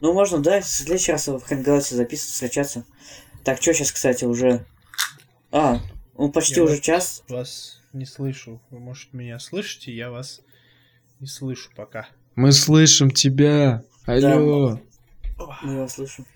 Ну, 0.00 0.14
можно, 0.14 0.38
да, 0.38 0.60
в 0.60 0.66
следующий 0.66 1.12
раз 1.12 1.28
в 1.28 1.40
Хэнгалте 1.40 1.94
записываться, 1.94 2.32
встречаться. 2.32 2.84
Так, 3.44 3.60
что 3.60 3.74
сейчас, 3.74 3.92
кстати, 3.92 4.24
уже... 4.24 4.64
А, 5.52 5.80
ну 6.16 6.30
почти 6.30 6.56
я 6.56 6.64
уже 6.64 6.74
вас, 6.74 6.80
час. 6.80 7.24
Вас 7.28 7.82
не 7.92 8.06
слышу. 8.06 8.60
Вы, 8.70 8.78
может, 8.78 9.12
меня 9.12 9.38
слышите? 9.38 9.92
Я 9.92 10.10
вас 10.10 10.40
не 11.18 11.26
слышу 11.26 11.70
пока. 11.74 12.08
Мы 12.34 12.52
слышим 12.52 13.10
тебя. 13.10 13.82
Алло. 14.06 14.80
Да, 15.38 15.58
мы 15.62 15.80
вас 15.80 15.94
слышим. 15.94 16.26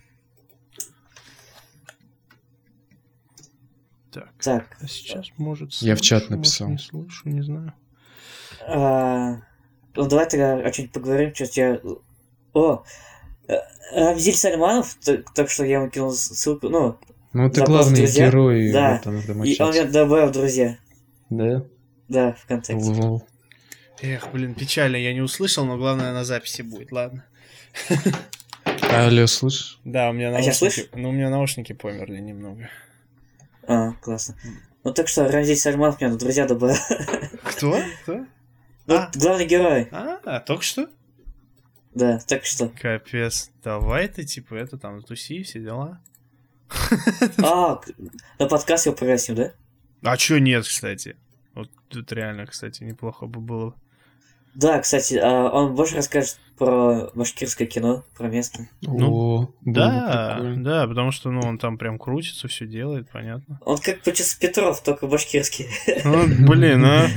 Так. 4.11 4.31
так. 4.43 4.77
А 4.81 4.87
сейчас, 4.87 5.27
может, 5.39 5.73
слышу, 5.73 5.87
Я 5.87 5.97
в 5.97 6.01
чат 6.01 6.31
написал. 6.31 6.69
Может, 6.69 6.93
не 6.93 7.01
слышу, 7.03 7.29
не 7.29 7.43
знаю. 7.43 7.75
А, 8.67 9.41
ну, 9.95 10.09
давай 10.09 10.29
тогда 10.29 10.57
о 10.57 10.71
чем-нибудь 10.71 10.93
поговорим. 10.95 11.35
Что 11.35 11.45
я... 11.55 11.81
О, 12.53 12.85
Рамзиль 13.93 14.35
Сальманов, 14.35 14.97
так 15.35 15.51
что 15.51 15.65
я 15.65 15.77
ему 15.77 15.91
кинул 15.91 16.13
ссылку, 16.13 16.69
ну... 16.69 16.99
Ну, 17.33 17.51
ты 17.51 17.65
главный 17.65 17.97
друзья. 17.97 18.27
герой 18.29 18.71
да. 18.73 19.01
в 19.05 19.07
этом 19.07 19.43
И 19.43 19.61
он 19.61 19.73
меня 19.73 19.85
добавил 19.85 20.29
в 20.29 20.33
друзья. 20.33 20.79
Да? 21.31 21.65
Да, 22.09 22.33
ВКонтакте. 22.35 22.75
Лол. 22.75 23.25
Эх, 24.01 24.29
блин, 24.33 24.55
печально, 24.55 24.97
я 24.97 25.13
не 25.13 25.21
услышал, 25.21 25.65
но 25.65 25.77
главное 25.77 26.13
на 26.13 26.25
записи 26.25 26.63
будет, 26.63 26.93
ладно. 26.93 27.25
Алло, 28.93 29.27
слышишь? 29.27 29.81
Да, 29.85 30.11
у 30.11 30.13
меня 30.13 30.31
наушники, 30.31 30.51
а 30.51 30.55
слышишь? 30.55 30.89
ну, 30.95 31.09
у 31.09 31.13
меня 31.13 31.31
наушники 31.31 31.73
померли 31.73 32.21
немного. 32.21 32.71
А, 33.67 33.93
классно. 33.95 34.37
Ну 34.85 34.93
так 34.93 35.09
что, 35.09 35.27
Рамзиль 35.29 35.57
Сальманов 35.57 36.01
меня 36.01 36.15
друзья 36.15 36.47
добавил. 36.47 36.77
Кто? 37.43 37.81
Кто? 38.03 38.27
Ну, 38.87 38.95
а. 38.95 39.11
главный 39.15 39.47
герой. 39.47 39.89
А, 39.91 40.41
только 40.41 40.63
что? 40.63 40.89
Да, 41.95 42.19
так 42.27 42.45
что. 42.45 42.69
Капец. 42.69 43.51
Давай 43.63 44.09
ты, 44.09 44.25
типа, 44.25 44.55
это 44.55 44.77
там, 44.79 45.03
туси, 45.03 45.43
все 45.43 45.61
дела. 45.61 46.01
А, 47.43 47.81
на 48.39 48.47
подкаст 48.49 48.87
его 48.87 48.97
пригласим, 48.97 49.37
да? 49.37 49.53
А 50.03 50.17
чё 50.17 50.39
нет, 50.39 50.65
кстати? 50.65 51.17
Вот 51.55 51.71
тут 51.89 52.11
реально, 52.13 52.47
кстати, 52.47 52.83
неплохо 52.83 53.27
бы 53.27 53.41
было. 53.41 53.75
Да, 54.55 54.79
кстати, 54.81 55.15
а 55.15 55.51
он 55.51 55.75
больше 55.75 55.97
расскажет 55.97 56.39
про 56.57 57.11
башкирское 57.15 57.67
кино, 57.67 58.05
про 58.17 58.29
место. 58.29 58.69
Ну, 58.83 59.13
О, 59.13 59.51
да, 59.65 60.41
да, 60.57 60.87
потому 60.87 61.11
что, 61.11 61.31
ну, 61.31 61.41
он 61.41 61.59
там 61.59 61.77
прям 61.77 61.99
крутится, 61.99 62.47
все 62.47 62.67
делает, 62.67 63.11
понятно. 63.11 63.61
Он 63.65 63.79
как 63.79 64.03
Почес 64.03 64.35
Петров, 64.35 64.81
только 64.83 65.07
башкирский. 65.07 65.67
Ну, 66.05 66.27
блин, 66.47 66.85
а. 66.85 67.09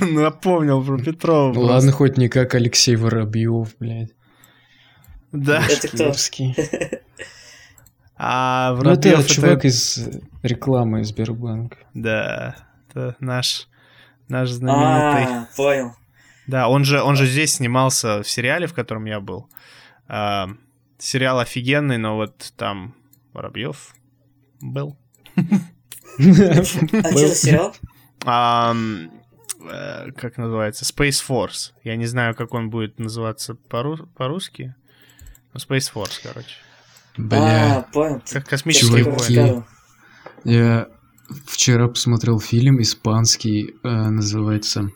Напомнил 0.00 0.82
про 0.82 0.98
Петрова. 0.98 1.58
Ладно, 1.58 1.92
хоть 1.92 2.16
не 2.16 2.28
как 2.28 2.54
Алексей 2.54 2.96
Воробьев, 2.96 3.76
блядь. 3.78 4.12
Да. 5.32 5.62
Это 5.68 5.88
кто? 5.88 6.12
А 8.24 8.76
ну, 8.80 8.90
это 8.92 9.24
чувак 9.24 9.64
из 9.64 10.08
рекламы 10.42 11.04
Сбербанка. 11.04 11.78
Да, 11.92 12.54
это 12.88 13.16
наш, 13.18 13.68
наш 14.28 14.50
знаменитый. 14.50 15.24
А, 15.24 15.48
понял. 15.56 15.92
Да, 16.46 16.68
он 16.68 16.84
же, 16.84 17.00
он 17.02 17.16
же 17.16 17.26
здесь 17.26 17.54
снимался 17.54 18.22
в 18.22 18.28
сериале, 18.28 18.66
в 18.66 18.74
котором 18.74 19.04
я 19.04 19.20
был. 19.20 19.48
А, 20.08 20.48
сериал 20.98 21.38
офигенный, 21.38 21.98
но 21.98 22.16
вот 22.16 22.52
там 22.56 22.94
Воробьев 23.32 23.94
был. 24.60 24.96
А 25.36 26.64
что 26.64 27.28
за 27.28 27.34
сериал? 27.34 27.74
Э, 29.64 30.10
как 30.16 30.38
называется? 30.38 30.84
Space 30.84 31.22
Force. 31.26 31.72
Я 31.84 31.96
не 31.96 32.06
знаю, 32.06 32.34
как 32.34 32.54
он 32.54 32.70
будет 32.70 32.98
называться 32.98 33.54
по-русски. 33.54 34.74
Ну, 35.52 35.60
Space 35.60 35.92
Force, 35.94 36.20
короче. 36.22 36.56
Бля. 37.16 37.78
А, 37.78 37.82
понял. 37.82 38.22
Как 38.30 38.48
космические 38.48 39.04
войны. 39.04 39.64
Я 40.44 40.88
вчера 41.46 41.88
посмотрел 41.88 42.40
фильм 42.40 42.80
испанский, 42.80 43.74
э, 43.82 43.88
называется 43.88 44.90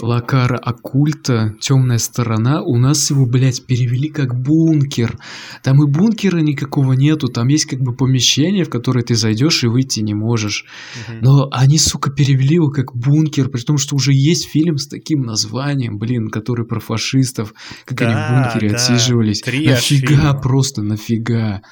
Лакара 0.00 0.58
Оккульта, 0.58 1.54
темная 1.60 1.98
сторона, 1.98 2.62
у 2.62 2.76
нас 2.76 3.10
его, 3.10 3.24
блядь, 3.24 3.64
перевели 3.64 4.08
как 4.08 4.38
бункер. 4.38 5.18
Там 5.62 5.82
и 5.82 5.86
бункера 5.86 6.38
никакого 6.38 6.92
нету, 6.92 7.28
там 7.28 7.48
есть 7.48 7.66
как 7.66 7.80
бы 7.80 7.94
помещение, 7.94 8.64
в 8.64 8.70
которое 8.70 9.02
ты 9.02 9.14
зайдешь 9.14 9.64
и 9.64 9.68
выйти 9.68 10.00
не 10.00 10.14
можешь. 10.14 10.66
Угу. 10.94 11.18
Но 11.22 11.48
они, 11.50 11.78
сука, 11.78 12.10
перевели 12.10 12.56
его 12.56 12.70
как 12.70 12.94
бункер, 12.94 13.48
при 13.48 13.60
том, 13.60 13.78
что 13.78 13.96
уже 13.96 14.12
есть 14.12 14.46
фильм 14.46 14.76
с 14.76 14.86
таким 14.86 15.22
названием, 15.22 15.98
блин, 15.98 16.28
который 16.28 16.66
про 16.66 16.80
фашистов, 16.80 17.54
как 17.84 17.98
да, 17.98 18.06
они 18.06 18.14
в 18.14 18.52
бункере 18.52 18.70
да. 18.70 18.76
отсиживались. 18.76 19.40
Три 19.40 19.66
нафига 19.68 20.34
просто, 20.34 20.82
нафига? 20.82 21.62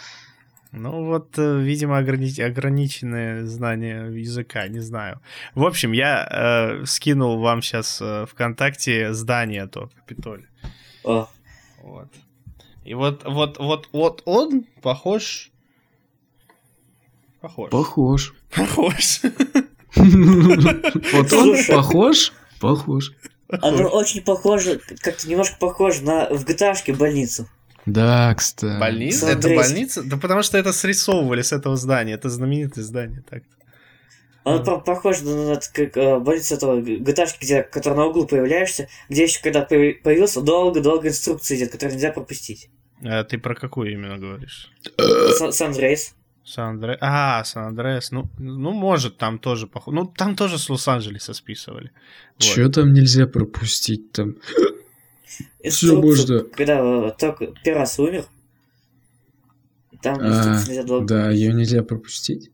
Ну 0.76 1.04
вот, 1.04 1.38
э, 1.38 1.60
видимо, 1.60 1.98
ограни... 1.98 2.40
ограниченное 2.40 3.46
знание 3.46 4.20
языка, 4.20 4.66
не 4.66 4.80
знаю. 4.80 5.20
В 5.54 5.64
общем, 5.64 5.92
я 5.92 6.26
э, 6.28 6.84
скинул 6.84 7.38
вам 7.38 7.62
сейчас 7.62 8.00
э, 8.02 8.26
ВКонтакте 8.26 9.12
здание 9.12 9.68
то, 9.68 9.88
Капитоль. 9.94 10.48
О. 11.04 11.28
Вот. 11.80 12.08
И 12.84 12.94
вот, 12.94 13.22
вот, 13.24 13.58
вот, 13.58 13.88
вот 13.92 14.22
он 14.24 14.66
похож... 14.82 15.52
Похож. 17.40 17.70
Похож. 17.70 18.34
Похож. 18.56 19.20
Вот 19.94 21.32
он 21.32 21.56
похож? 21.68 22.32
Похож. 22.60 23.12
Оно 23.48 23.88
очень 23.90 24.22
похоже, 24.22 24.80
как-то 25.00 25.28
немножко 25.28 25.56
похоже 25.60 26.02
на 26.02 26.28
в 26.30 26.44
gta 26.44 26.96
больницу. 26.96 27.46
Да, 27.86 28.34
кстати. 28.34 28.78
Больница? 28.80 29.28
Это 29.28 29.48
больница? 29.48 30.02
Да 30.02 30.16
потому 30.16 30.42
что 30.42 30.58
это 30.58 30.72
срисовывали 30.72 31.42
с 31.42 31.52
этого 31.52 31.76
здания. 31.76 32.14
Это 32.14 32.28
знаменитое 32.28 32.84
здание. 32.84 33.22
Так. 33.28 33.42
Он 34.44 34.62
а. 34.66 34.78
похож 34.78 35.20
на, 35.22 35.54
на 35.54 35.60
как, 35.72 35.96
э, 35.96 36.18
больница 36.18 36.54
этого 36.54 36.80
gta 36.80 37.26
где, 37.40 37.62
который 37.62 37.94
на 37.94 38.06
углу 38.06 38.26
появляешься, 38.26 38.88
где 39.08 39.24
еще 39.24 39.42
когда 39.42 39.62
появился, 39.62 40.42
долго-долго 40.42 41.08
инструкция 41.08 41.56
идет, 41.56 41.72
которую 41.72 41.94
нельзя 41.94 42.12
пропустить. 42.12 42.68
А 43.02 43.24
ты 43.24 43.38
про 43.38 43.54
какую 43.54 43.92
именно 43.92 44.18
говоришь? 44.18 44.70
Сан-Андрейс. 45.50 46.14
Сан-Андреас. 46.44 46.98
А, 47.00 47.42
Сан-Андреас. 47.44 48.10
Ну, 48.10 48.28
ну, 48.38 48.70
может, 48.72 49.16
там 49.16 49.38
тоже 49.38 49.66
похоже. 49.66 49.96
Ну, 49.96 50.06
там 50.06 50.36
тоже 50.36 50.58
с 50.58 50.68
Лос-Анджелеса 50.68 51.32
списывали. 51.32 51.90
Вот. 52.34 52.42
Чё 52.42 52.68
там 52.68 52.92
нельзя 52.92 53.26
пропустить? 53.26 54.12
Там 54.12 54.36
можно. 55.82 56.40
Когда 56.40 57.10
только 57.10 57.48
первый 57.62 57.80
раз 57.80 57.98
умер, 57.98 58.26
там 60.02 60.18
а, 60.20 60.62
нельзя 60.66 60.82
долго. 60.82 61.06
Да, 61.06 61.30
ее 61.30 61.52
нельзя 61.52 61.82
пропустить. 61.82 62.50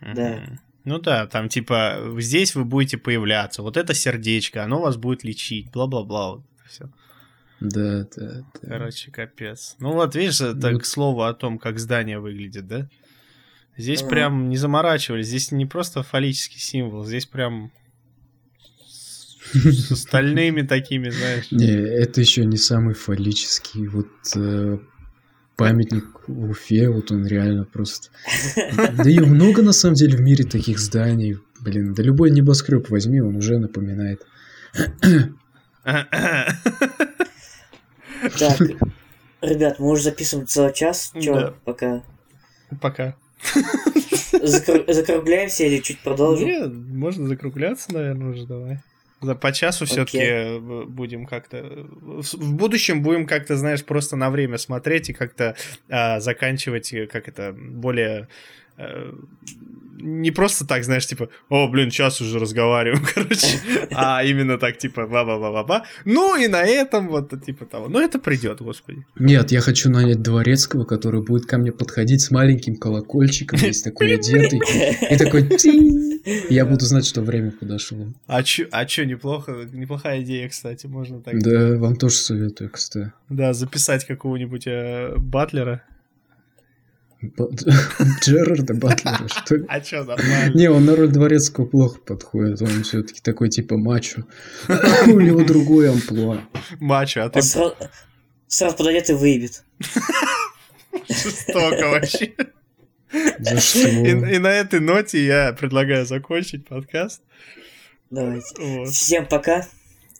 Да. 0.00 0.58
Ну 0.84 0.98
да, 0.98 1.26
там 1.26 1.48
типа 1.48 2.14
здесь 2.18 2.54
вы 2.54 2.64
будете 2.64 2.98
появляться, 2.98 3.62
вот 3.62 3.76
это 3.76 3.94
сердечко, 3.94 4.64
оно 4.64 4.80
вас 4.80 4.96
будет 4.96 5.24
лечить, 5.24 5.70
бла-бла-бла, 5.70 6.32
вот 6.32 6.42
все. 6.66 6.90
Да, 7.60 8.06
да, 8.16 8.44
да. 8.60 8.68
Короче, 8.68 9.10
капец. 9.10 9.76
Ну 9.78 9.92
вот, 9.92 10.14
видишь, 10.14 10.42
это 10.42 10.72
вот. 10.72 10.82
к 10.82 10.84
слову 10.84 11.22
о 11.22 11.32
том, 11.32 11.58
как 11.58 11.78
здание 11.78 12.18
выглядит, 12.18 12.66
да? 12.66 12.88
Здесь 13.76 14.02
а. 14.02 14.06
прям 14.06 14.50
не 14.50 14.58
заморачивались, 14.58 15.28
здесь 15.28 15.52
не 15.52 15.64
просто 15.64 16.02
фаллический 16.02 16.60
символ, 16.60 17.04
здесь 17.04 17.24
прям 17.24 17.72
с 19.54 19.90
остальными 19.92 20.62
такими, 20.62 21.10
знаешь. 21.10 21.50
Не, 21.50 21.70
это 21.72 22.20
еще 22.20 22.44
не 22.44 22.56
самый 22.56 22.94
фаллический. 22.94 23.86
Вот 23.86 24.08
э, 24.36 24.78
памятник 25.56 26.28
Уфе, 26.28 26.88
вот 26.88 27.10
он 27.12 27.26
реально 27.26 27.64
просто... 27.64 28.08
Да 28.96 29.08
и 29.08 29.18
много 29.20 29.62
на 29.62 29.72
самом 29.72 29.94
деле 29.94 30.16
в 30.16 30.20
мире 30.20 30.44
таких 30.44 30.78
зданий. 30.78 31.38
Блин, 31.60 31.94
да 31.94 32.02
любой 32.02 32.30
небоскреб 32.30 32.88
возьми, 32.90 33.20
он 33.20 33.36
уже 33.36 33.58
напоминает. 33.58 34.22
Так, 38.38 38.58
ребят, 39.42 39.78
мы 39.78 39.90
уже 39.90 40.04
записываем 40.04 40.46
целый 40.46 40.72
час. 40.72 41.12
Чё, 41.20 41.34
Да. 41.34 41.54
пока 41.64 42.02
Пока. 42.80 43.14
закру- 44.32 44.90
закругляемся 44.92 45.64
или 45.64 45.80
чуть 45.80 46.00
продолжим? 46.00 46.46
Не, 46.48 46.66
можно 46.66 47.28
закругляться, 47.28 47.92
наверное, 47.92 48.30
уже 48.32 48.46
давай. 48.46 48.80
За 49.20 49.34
по 49.34 49.52
часу 49.52 49.86
все-таки 49.86 50.58
будем 50.86 51.26
как-то... 51.26 51.62
В 51.62 52.22
в 52.22 52.54
будущем 52.54 53.02
будем 53.02 53.26
как-то, 53.26 53.56
знаешь, 53.56 53.84
просто 53.84 54.16
на 54.16 54.30
время 54.30 54.58
смотреть 54.58 55.10
и 55.10 55.12
как-то 55.12 55.56
а, 55.88 56.20
заканчивать, 56.20 56.92
э, 56.92 57.06
как 57.06 57.28
это, 57.28 57.52
более... 57.52 58.28
э, 58.78 59.12
не 60.04 60.30
просто 60.30 60.66
так, 60.66 60.84
знаешь, 60.84 61.06
типа, 61.06 61.28
о, 61.48 61.68
блин, 61.68 61.90
час 61.90 62.20
уже 62.20 62.38
разговариваем, 62.38 63.04
короче, 63.14 63.58
а 63.90 64.22
именно 64.24 64.58
так, 64.58 64.78
типа, 64.78 65.06
ба-ба-ба-ба-ба. 65.06 65.84
Ну 66.04 66.36
и 66.36 66.48
на 66.48 66.62
этом 66.62 67.08
вот, 67.08 67.32
типа 67.44 67.64
того. 67.64 67.88
Но 67.88 68.00
это 68.00 68.18
придет, 68.18 68.60
господи. 68.60 69.04
Нет, 69.18 69.52
я 69.52 69.60
хочу 69.60 69.90
нанять 69.90 70.22
дворецкого, 70.22 70.84
который 70.84 71.22
будет 71.22 71.46
ко 71.46 71.58
мне 71.58 71.72
подходить 71.72 72.20
с 72.20 72.30
маленьким 72.30 72.76
колокольчиком, 72.76 73.58
весь 73.62 73.82
такой 73.82 74.14
одетый, 74.14 74.60
и 75.10 75.16
такой. 75.16 75.48
Я 76.50 76.64
буду 76.64 76.84
знать, 76.84 77.06
что 77.06 77.22
время 77.22 77.50
подошло. 77.50 78.12
А 78.26 78.42
чё, 78.42 78.66
а 78.70 78.84
чё, 78.86 79.04
неплохо, 79.04 79.68
неплохая 79.72 80.22
идея, 80.22 80.48
кстати, 80.48 80.86
можно 80.86 81.20
так... 81.20 81.38
Да, 81.42 81.76
вам 81.76 81.96
тоже 81.96 82.16
советую, 82.16 82.70
кстати. 82.70 83.12
Да, 83.28 83.52
записать 83.52 84.04
какого-нибудь 84.06 84.66
э, 84.66 85.14
батлера. 85.16 85.82
Джерарда 88.20 88.74
Батлера, 88.74 89.28
что 89.28 89.56
ли? 89.56 89.64
А 89.68 89.80
чё, 89.80 90.04
нормально. 90.04 90.54
Не, 90.54 90.68
он 90.70 90.84
на 90.84 90.96
роль 90.96 91.08
дворецкого 91.08 91.66
плохо 91.66 92.00
подходит, 92.00 92.60
он 92.62 92.82
все-таки 92.82 93.20
такой 93.20 93.48
типа 93.50 93.76
мачо. 93.76 94.24
У 95.06 95.20
него 95.20 95.44
другой 95.44 95.90
амплуа. 95.90 96.40
Мачо, 96.80 97.22
а 97.22 97.30
ты 97.30 97.38
Он 97.38 97.74
сразу, 98.46 98.76
подойдет 98.76 99.10
и 99.10 99.12
выебет. 99.14 99.64
жестоко 101.08 101.88
вообще. 101.90 102.34
За 103.38 103.60
что? 103.60 103.88
И, 103.88 104.10
и 104.34 104.38
на 104.38 104.48
этой 104.48 104.80
ноте 104.80 105.24
я 105.24 105.52
предлагаю 105.52 106.04
закончить 106.06 106.66
подкаст. 106.66 107.22
Давайте. 108.10 108.46
Вот, 108.58 108.88
Всем 108.88 109.26
пока. 109.26 109.66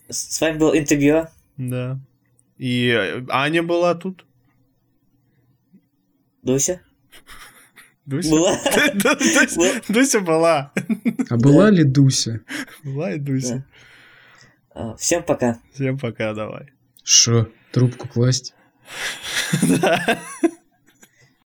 С 0.09 0.39
вами 0.39 0.57
был 0.57 0.75
интервью. 0.75 1.27
да. 1.57 1.99
И 2.57 2.89
Аня 3.29 3.63
была 3.63 3.95
тут. 3.95 4.25
Дуся. 6.41 6.79
Дуся? 8.05 8.29
Была. 8.29 8.59
Дуся 9.89 10.19
была. 10.19 10.71
А 11.29 11.37
была 11.37 11.69
ли 11.71 11.83
Дуся? 11.83 12.41
Была 12.83 13.13
и 13.13 13.19
Дуся. 13.19 13.65
А, 14.73 14.95
Всем 14.95 15.23
пока. 15.23 15.59
Всем 15.73 15.97
пока, 15.97 16.33
давай. 16.33 16.69
Шо, 17.03 17.47
трубку 17.71 18.07
класть? 18.07 18.53
Да. 19.61 20.19